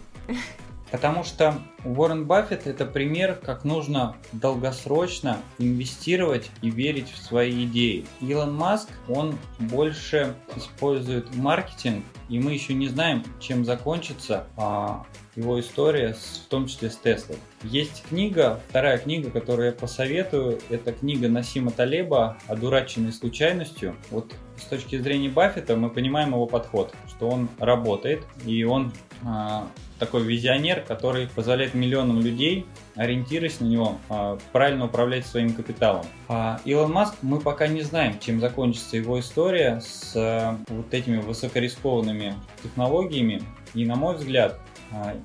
Потому 0.92 1.24
что 1.24 1.60
Уоррен 1.86 2.26
Баффет 2.26 2.68
это 2.68 2.86
пример, 2.86 3.36
как 3.36 3.64
нужно 3.64 4.18
долгосрочно 4.34 5.38
инвестировать 5.58 6.52
и 6.62 6.70
верить 6.70 7.10
в 7.10 7.18
свои 7.18 7.66
идеи. 7.66 8.06
Илон 8.20 8.54
Маск, 8.54 8.89
он 9.08 9.38
больше 9.58 10.36
использует 10.56 11.34
маркетинг, 11.36 12.04
и 12.28 12.39
мы 12.39 12.52
еще 12.54 12.74
не 12.74 12.89
знаем, 12.89 13.24
чем 13.39 13.64
закончится 13.64 14.48
а, 14.58 15.06
его 15.36 15.60
история, 15.60 16.14
с, 16.14 16.42
в 16.46 16.50
том 16.50 16.68
числе 16.68 16.90
с 16.90 16.98
Теслой. 16.98 17.38
Есть 17.64 18.04
книга, 18.10 18.60
вторая 18.70 18.98
книга, 18.98 19.30
которую 19.30 19.68
я 19.68 19.72
посоветую, 19.72 20.60
это 20.70 20.92
книга 20.92 21.30
Насима 21.30 21.72
Талеба 21.72 22.38
«Одураченный 22.48 23.14
случайностью». 23.14 23.96
Вот 24.10 24.34
с 24.58 24.66
точки 24.66 24.98
зрения 24.98 25.30
Баффета 25.30 25.76
мы 25.76 25.90
понимаем 25.90 26.30
его 26.30 26.46
подход, 26.46 26.94
что 27.08 27.30
он 27.30 27.50
работает, 27.60 28.24
и 28.46 28.64
он 28.64 28.92
а, 29.24 29.68
такой 30.00 30.24
визионер, 30.24 30.82
который 30.82 31.28
позволяет 31.28 31.74
миллионам 31.74 32.22
людей, 32.22 32.66
ориентируясь 32.96 33.60
на 33.60 33.66
него, 33.66 33.98
а, 34.10 34.38
правильно 34.52 34.86
управлять 34.86 35.26
своим 35.26 35.54
капиталом. 35.54 36.06
А 36.28 36.60
Илон 36.66 36.92
Маск, 36.92 37.16
мы 37.22 37.40
пока 37.40 37.68
не 37.68 37.82
знаем, 37.82 38.20
чем 38.20 38.40
закончится 38.40 38.98
его 38.98 39.20
история 39.20 39.80
с 39.80 40.14
а, 40.16 40.60
вот 40.68 40.94
этими 40.94 41.20
высокорискованными 41.20 42.36
технологиями. 42.62 43.42
И 43.74 43.86
на 43.86 43.96
мой 43.96 44.16
взгляд, 44.16 44.60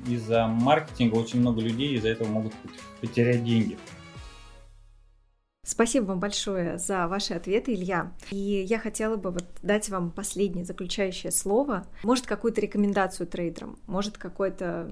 из-за 0.06 0.46
маркетинга 0.46 1.16
очень 1.16 1.40
много 1.40 1.60
людей 1.60 1.94
из-за 1.94 2.08
этого 2.08 2.28
могут 2.28 2.52
потерять 3.00 3.44
деньги. 3.44 3.78
Спасибо 5.68 6.04
вам 6.04 6.20
большое 6.20 6.78
за 6.78 7.08
ваши 7.08 7.34
ответы, 7.34 7.74
Илья. 7.74 8.12
И 8.30 8.64
я 8.68 8.78
хотела 8.78 9.16
бы 9.16 9.32
вот 9.32 9.44
дать 9.62 9.88
вам 9.88 10.12
последнее 10.12 10.64
заключающее 10.64 11.32
слово. 11.32 11.84
Может, 12.04 12.26
какую-то 12.26 12.60
рекомендацию 12.60 13.26
трейдерам, 13.26 13.76
может, 13.88 14.16
какую-то 14.16 14.88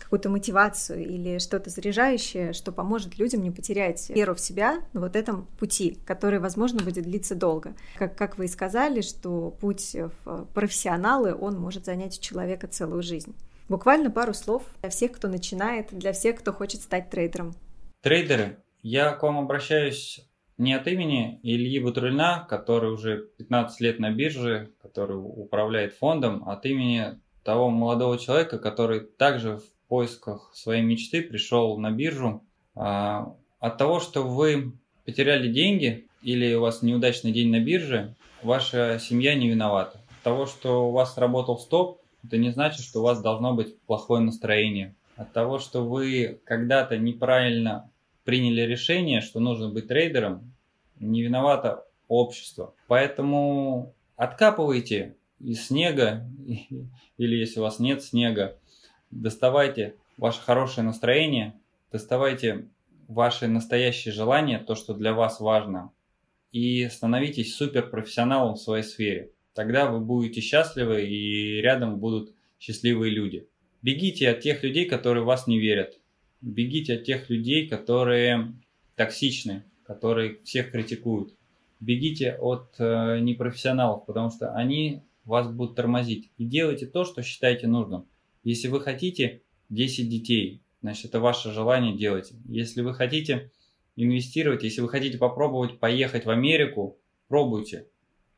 какую-то 0.00 0.28
мотивацию 0.28 1.04
или 1.04 1.38
что-то 1.38 1.70
заряжающее, 1.70 2.52
что 2.54 2.72
поможет 2.72 3.18
людям 3.18 3.40
не 3.42 3.52
потерять 3.52 4.10
веру 4.10 4.34
в 4.34 4.40
себя 4.40 4.80
на 4.92 5.00
вот 5.00 5.14
этом 5.14 5.46
пути, 5.58 5.98
который, 6.04 6.40
возможно, 6.40 6.82
будет 6.82 7.04
длиться 7.04 7.36
долго. 7.36 7.74
Как, 7.96 8.16
как 8.16 8.36
вы 8.36 8.46
и 8.46 8.48
сказали, 8.48 9.02
что 9.02 9.52
путь 9.60 9.96
в 10.24 10.46
профессионалы, 10.54 11.34
он 11.34 11.56
может 11.56 11.84
занять 11.84 12.18
у 12.18 12.20
человека 12.20 12.66
целую 12.66 13.02
жизнь. 13.02 13.34
Буквально 13.68 14.10
пару 14.10 14.32
слов 14.32 14.62
для 14.80 14.90
всех, 14.90 15.12
кто 15.12 15.28
начинает, 15.28 15.88
для 15.90 16.12
всех, 16.12 16.36
кто 16.36 16.52
хочет 16.52 16.82
стать 16.82 17.10
трейдером. 17.10 17.54
Трейдеры, 18.00 18.58
я 18.82 19.12
к 19.12 19.22
вам 19.24 19.38
обращаюсь 19.38 20.20
не 20.58 20.72
от 20.72 20.86
имени 20.86 21.40
Ильи 21.42 21.80
Бутурлина, 21.80 22.46
который 22.48 22.92
уже 22.92 23.26
15 23.38 23.80
лет 23.80 23.98
на 23.98 24.10
бирже, 24.10 24.70
который 24.80 25.16
управляет 25.16 25.94
фондом, 25.94 26.44
а 26.46 26.52
от 26.52 26.64
имени 26.64 27.20
того 27.42 27.68
молодого 27.68 28.18
человека, 28.18 28.58
который 28.58 29.00
также 29.00 29.56
в 29.56 29.64
поисках 29.88 30.52
своей 30.54 30.82
мечты 30.82 31.22
пришел 31.22 31.76
на 31.78 31.90
биржу. 31.90 32.44
А, 32.74 33.34
от 33.58 33.78
того, 33.78 34.00
что 34.00 34.22
вы 34.22 34.72
потеряли 35.04 35.48
деньги 35.48 36.08
или 36.22 36.54
у 36.54 36.60
вас 36.60 36.82
неудачный 36.82 37.32
день 37.32 37.50
на 37.50 37.60
бирже, 37.60 38.14
ваша 38.42 38.98
семья 39.00 39.34
не 39.34 39.48
виновата. 39.48 39.98
От 39.98 40.22
того, 40.22 40.46
что 40.46 40.88
у 40.88 40.92
вас 40.92 41.18
работал 41.18 41.58
стоп, 41.58 42.00
это 42.26 42.38
не 42.38 42.50
значит, 42.50 42.84
что 42.84 43.00
у 43.00 43.02
вас 43.04 43.22
должно 43.22 43.54
быть 43.54 43.78
плохое 43.82 44.20
настроение. 44.20 44.94
От 45.16 45.32
того, 45.32 45.58
что 45.58 45.84
вы 45.84 46.40
когда-то 46.44 46.98
неправильно 46.98 47.90
приняли 48.24 48.62
решение, 48.62 49.20
что 49.20 49.40
нужно 49.40 49.68
быть 49.68 49.88
трейдером, 49.88 50.52
не 50.98 51.22
виновато 51.22 51.86
общество. 52.08 52.74
Поэтому 52.88 53.94
откапывайте 54.16 55.16
из 55.40 55.66
снега, 55.66 56.28
или 57.16 57.36
если 57.36 57.60
у 57.60 57.62
вас 57.62 57.78
нет 57.78 58.02
снега, 58.02 58.58
доставайте 59.10 59.94
ваше 60.16 60.40
хорошее 60.40 60.86
настроение, 60.86 61.54
доставайте 61.92 62.66
ваши 63.08 63.46
настоящие 63.46 64.12
желания, 64.12 64.58
то, 64.58 64.74
что 64.74 64.94
для 64.94 65.14
вас 65.14 65.40
важно, 65.40 65.92
и 66.50 66.88
становитесь 66.88 67.54
суперпрофессионалом 67.54 68.54
в 68.54 68.60
своей 68.60 68.82
сфере. 68.82 69.30
Тогда 69.56 69.90
вы 69.90 70.00
будете 70.00 70.42
счастливы 70.42 71.06
и 71.06 71.62
рядом 71.62 71.98
будут 71.98 72.34
счастливые 72.60 73.10
люди. 73.10 73.48
Бегите 73.80 74.28
от 74.28 74.40
тех 74.40 74.62
людей, 74.62 74.84
которые 74.84 75.22
в 75.22 75.26
вас 75.26 75.46
не 75.46 75.58
верят. 75.58 75.98
Бегите 76.42 76.96
от 76.96 77.04
тех 77.04 77.30
людей, 77.30 77.66
которые 77.66 78.52
токсичны, 78.96 79.64
которые 79.86 80.40
всех 80.44 80.72
критикуют. 80.72 81.32
Бегите 81.80 82.36
от 82.38 82.74
э, 82.78 83.18
непрофессионалов, 83.20 84.04
потому 84.04 84.30
что 84.30 84.52
они 84.52 85.00
вас 85.24 85.50
будут 85.50 85.74
тормозить. 85.74 86.30
И 86.36 86.44
делайте 86.44 86.84
то, 86.84 87.06
что 87.06 87.22
считаете 87.22 87.66
нужным. 87.66 88.04
Если 88.44 88.68
вы 88.68 88.82
хотите 88.82 89.40
10 89.70 90.06
детей, 90.10 90.60
значит 90.82 91.06
это 91.06 91.18
ваше 91.18 91.50
желание 91.50 91.96
делать. 91.96 92.30
Если 92.46 92.82
вы 92.82 92.92
хотите 92.92 93.50
инвестировать, 93.96 94.64
если 94.64 94.82
вы 94.82 94.90
хотите 94.90 95.16
попробовать 95.16 95.78
поехать 95.78 96.26
в 96.26 96.30
Америку, 96.30 96.98
пробуйте. 97.28 97.86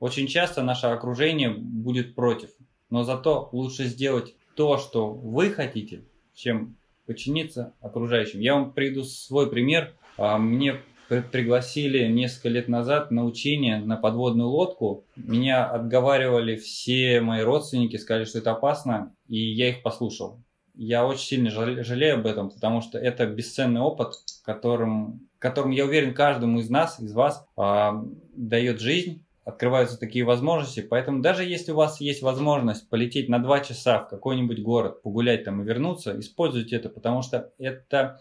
Очень 0.01 0.29
часто 0.29 0.63
наше 0.63 0.87
окружение 0.87 1.51
будет 1.51 2.15
против, 2.15 2.51
но 2.91 3.03
зато 3.03 3.49
лучше 3.53 3.85
сделать 3.85 4.35
то, 4.55 4.79
что 4.79 5.11
вы 5.11 5.51
хотите, 5.51 6.05
чем 6.35 6.77
подчиниться 7.07 7.75
окружающим. 7.81 8.41
Я 8.41 8.55
вам 8.55 8.73
приведу 8.73 9.03
свой 9.03 9.51
пример. 9.51 9.95
А, 10.17 10.39
мне 10.39 10.81
пригласили 11.09 12.07
несколько 12.07 12.51
лет 12.51 12.69
назад 12.69 13.11
на 13.11 13.25
учение 13.25 13.79
на 13.79 13.97
подводную 13.97 14.49
лодку. 14.49 15.05
Меня 15.17 15.65
отговаривали 15.65 16.57
все 16.57 17.21
мои 17.21 17.43
родственники, 17.43 17.97
сказали, 17.97 18.25
что 18.25 18.39
это 18.39 18.53
опасно, 18.53 19.15
и 19.27 19.39
я 19.39 19.71
их 19.71 19.83
послушал. 19.83 20.43
Я 20.75 21.07
очень 21.07 21.27
сильно 21.27 21.51
жалею 21.51 22.17
об 22.17 22.27
этом, 22.27 22.51
потому 22.51 22.83
что 22.83 22.99
это 22.99 23.27
бесценный 23.27 23.81
опыт, 23.81 24.13
которым, 24.45 25.29
которым 25.39 25.73
я 25.73 25.85
уверен, 25.85 26.15
каждому 26.15 26.61
из 26.61 26.71
нас, 26.71 27.01
из 27.01 27.13
вас 27.15 27.45
э, 27.57 27.91
дает 28.37 28.81
жизнь, 28.81 29.25
открываются 29.49 29.99
такие 29.99 30.27
возможности. 30.27 30.81
Поэтому 30.81 31.23
даже 31.23 31.43
если 31.43 31.73
у 31.73 31.77
вас 31.77 32.03
есть 32.03 32.21
возможность 32.21 32.87
полететь 32.91 33.31
на 33.31 33.39
два 33.39 33.61
часа 33.61 34.01
в 34.01 34.09
какой-нибудь 34.11 34.61
город, 34.61 35.03
погулять 35.03 35.45
там 35.45 35.63
и 35.63 35.65
вернуться, 35.65 36.21
используйте 36.21 36.77
это, 36.77 36.91
потому 36.91 37.23
что 37.23 37.51
это 37.57 38.21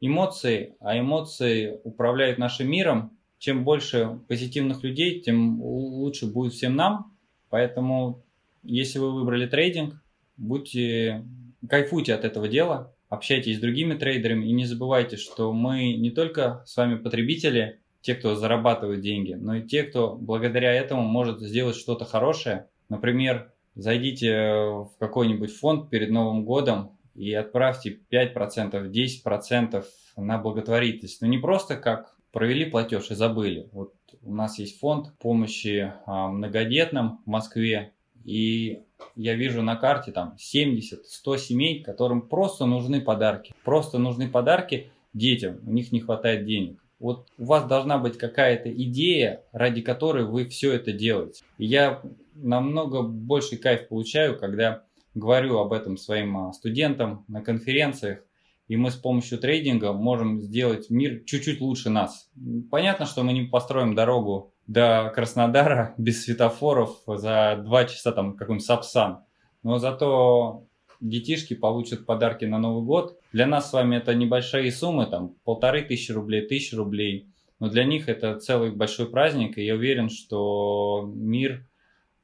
эмоции, 0.00 0.76
а 0.78 0.96
эмоции 0.96 1.80
управляют 1.82 2.38
нашим 2.38 2.70
миром. 2.70 3.18
Чем 3.38 3.64
больше 3.64 4.20
позитивных 4.28 4.84
людей, 4.84 5.20
тем 5.20 5.60
лучше 5.60 6.26
будет 6.26 6.52
всем 6.52 6.76
нам. 6.76 7.12
Поэтому, 7.50 8.22
если 8.62 9.00
вы 9.00 9.12
выбрали 9.12 9.48
трейдинг, 9.48 10.00
будьте, 10.36 11.24
кайфуйте 11.68 12.14
от 12.14 12.24
этого 12.24 12.46
дела, 12.46 12.94
общайтесь 13.08 13.56
с 13.56 13.60
другими 13.60 13.94
трейдерами 13.94 14.46
и 14.46 14.52
не 14.52 14.66
забывайте, 14.66 15.16
что 15.16 15.52
мы 15.52 15.94
не 15.94 16.12
только 16.12 16.62
с 16.66 16.76
вами 16.76 16.98
потребители, 16.98 17.81
те, 18.02 18.14
кто 18.14 18.34
зарабатывает 18.34 19.00
деньги, 19.00 19.32
но 19.32 19.56
и 19.56 19.62
те, 19.62 19.84
кто 19.84 20.14
благодаря 20.14 20.72
этому 20.72 21.02
может 21.02 21.40
сделать 21.40 21.76
что-то 21.76 22.04
хорошее. 22.04 22.66
Например, 22.88 23.50
зайдите 23.74 24.34
в 24.34 24.90
какой-нибудь 24.98 25.56
фонд 25.56 25.88
перед 25.88 26.10
Новым 26.10 26.44
годом 26.44 26.98
и 27.14 27.32
отправьте 27.32 27.98
5%, 28.10 28.90
10% 28.90 29.84
на 30.16 30.38
благотворительность. 30.38 31.20
Но 31.22 31.28
не 31.28 31.38
просто 31.38 31.76
как 31.76 32.14
провели 32.32 32.64
платеж 32.64 33.10
и 33.10 33.14
забыли. 33.14 33.68
Вот 33.72 33.94
у 34.22 34.34
нас 34.34 34.58
есть 34.58 34.78
фонд 34.78 35.12
помощи 35.18 35.92
а, 36.06 36.28
многодетным 36.28 37.20
в 37.24 37.28
Москве, 37.28 37.92
и 38.24 38.82
я 39.16 39.34
вижу 39.34 39.62
на 39.62 39.76
карте 39.76 40.12
там 40.12 40.36
70-100 40.38 41.38
семей, 41.38 41.82
которым 41.82 42.22
просто 42.22 42.66
нужны 42.66 43.00
подарки. 43.00 43.54
Просто 43.64 43.98
нужны 43.98 44.28
подарки 44.28 44.90
детям, 45.12 45.60
у 45.66 45.70
них 45.70 45.92
не 45.92 46.00
хватает 46.00 46.46
денег. 46.46 46.81
Вот 47.02 47.26
у 47.36 47.46
вас 47.46 47.64
должна 47.64 47.98
быть 47.98 48.16
какая-то 48.16 48.72
идея, 48.72 49.42
ради 49.50 49.82
которой 49.82 50.24
вы 50.24 50.46
все 50.46 50.72
это 50.72 50.92
делаете. 50.92 51.42
И 51.58 51.66
я 51.66 52.00
намного 52.36 53.02
больше 53.02 53.56
кайф 53.56 53.88
получаю, 53.88 54.38
когда 54.38 54.84
говорю 55.12 55.58
об 55.58 55.72
этом 55.72 55.96
своим 55.96 56.36
а, 56.36 56.52
студентам 56.52 57.24
на 57.26 57.42
конференциях, 57.42 58.20
и 58.68 58.76
мы 58.76 58.92
с 58.92 58.94
помощью 58.94 59.38
трейдинга 59.38 59.92
можем 59.92 60.40
сделать 60.40 60.90
мир 60.90 61.24
чуть-чуть 61.26 61.60
лучше 61.60 61.90
нас. 61.90 62.30
Понятно, 62.70 63.04
что 63.04 63.24
мы 63.24 63.32
не 63.32 63.42
построим 63.46 63.96
дорогу 63.96 64.54
до 64.68 65.10
Краснодара 65.12 65.94
без 65.98 66.22
светофоров 66.24 67.02
за 67.06 67.60
два 67.64 67.84
часа 67.84 68.12
там 68.12 68.36
какой-нибудь 68.36 68.64
Сапсан, 68.64 69.24
но 69.64 69.78
зато 69.78 70.68
детишки 71.02 71.54
получат 71.54 72.06
подарки 72.06 72.44
на 72.44 72.58
Новый 72.58 72.84
год. 72.84 73.18
Для 73.32 73.46
нас 73.46 73.68
с 73.68 73.72
вами 73.72 73.96
это 73.96 74.14
небольшие 74.14 74.70
суммы, 74.72 75.06
там 75.06 75.34
полторы 75.44 75.82
тысячи 75.82 76.12
рублей, 76.12 76.46
тысяча 76.46 76.76
рублей. 76.76 77.28
Но 77.58 77.68
для 77.68 77.84
них 77.84 78.08
это 78.08 78.38
целый 78.38 78.70
большой 78.70 79.10
праздник, 79.10 79.58
и 79.58 79.64
я 79.64 79.74
уверен, 79.74 80.08
что 80.08 81.10
мир 81.14 81.66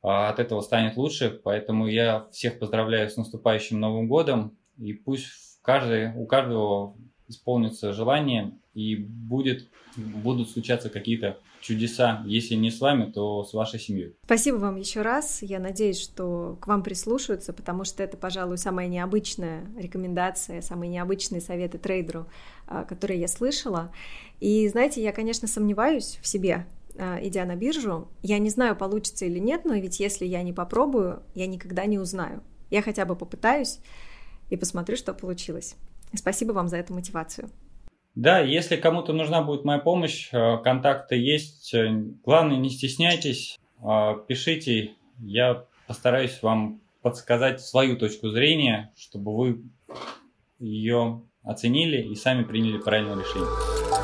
а, 0.03 0.31
от 0.31 0.39
этого 0.39 0.61
станет 0.61 0.97
лучше. 0.97 1.41
Поэтому 1.43 1.87
я 1.87 2.27
всех 2.33 2.59
поздравляю 2.59 3.11
с 3.11 3.17
наступающим 3.17 3.79
Новым 3.79 4.09
годом. 4.09 4.57
И 4.79 4.93
пусть 4.93 5.61
каждый, 5.63 6.15
у 6.17 6.27
каждого 6.27 6.97
исполнится 7.29 7.93
желание 7.93 8.53
и 8.79 8.95
будет, 8.95 9.67
будут 9.97 10.51
случаться 10.51 10.89
какие-то 10.89 11.41
чудеса, 11.61 12.23
если 12.27 12.55
не 12.55 12.71
с 12.71 12.81
вами, 12.81 13.11
то 13.11 13.43
с 13.43 13.53
вашей 13.53 13.81
семьей. 13.81 14.15
Спасибо 14.25 14.57
вам 14.57 14.77
еще 14.77 15.03
раз. 15.03 15.43
Я 15.43 15.59
надеюсь, 15.59 16.01
что 16.01 16.57
к 16.61 16.69
вам 16.69 16.85
прислушаются, 16.85 17.53
потому 17.53 17.83
что 17.83 18.05
это, 18.05 18.17
пожалуй, 18.17 18.57
самая 18.57 18.87
необычная 18.87 19.67
рекомендация, 19.77 20.63
самые 20.63 20.91
необычные 20.91 21.41
советы 21.41 21.79
трейдеру, 21.79 22.29
а, 22.69 22.85
которые 22.85 23.21
я 23.21 23.27
слышала. 23.27 23.93
И 24.39 24.69
знаете, 24.69 25.03
я, 25.03 25.13
конечно, 25.13 25.49
сомневаюсь 25.49 26.21
в 26.23 26.29
себе, 26.29 26.65
а, 26.97 27.19
идя 27.21 27.45
на 27.45 27.57
биржу. 27.57 28.07
Я 28.23 28.39
не 28.39 28.51
знаю, 28.51 28.77
получится 28.77 29.25
или 29.25 29.41
нет, 29.41 29.65
но 29.65 29.75
ведь 29.75 29.99
если 29.99 30.25
я 30.25 30.45
не 30.45 30.53
попробую, 30.53 31.25
я 31.35 31.49
никогда 31.49 31.85
не 31.87 31.99
узнаю. 31.99 32.45
Я 32.71 32.83
хотя 32.83 33.05
бы 33.05 33.17
попытаюсь 33.17 33.81
и 34.51 34.57
посмотрю, 34.57 34.97
что 34.97 35.15
получилось. 35.15 35.75
Спасибо 36.15 36.53
вам 36.53 36.69
за 36.69 36.77
эту 36.77 36.95
мотивацию. 36.95 37.51
Да, 38.15 38.41
если 38.41 38.77
кому-то 38.77 39.13
нужна 39.13 39.43
будет 39.43 39.65
моя 39.65 39.79
помощь, 39.79 40.29
э, 40.33 40.59
контакты 40.59 41.17
есть. 41.17 41.75
Главное, 42.25 42.57
не 42.57 42.71
стесняйтесь, 42.71 43.59
э, 43.81 44.15
пишите. 44.27 44.95
Я 45.21 45.65
постараюсь 45.87 46.43
вам 46.43 46.81
подсказать 47.03 47.61
свою 47.61 47.97
точку 47.97 48.31
зрения, 48.31 48.93
чтобы 48.97 49.37
вы 49.37 49.63
ее 50.59 51.23
оценили 51.43 52.03
и 52.03 52.15
сами 52.15 52.45
приняли 52.45 52.79
правильное 52.79 53.17
решение. 53.17 53.98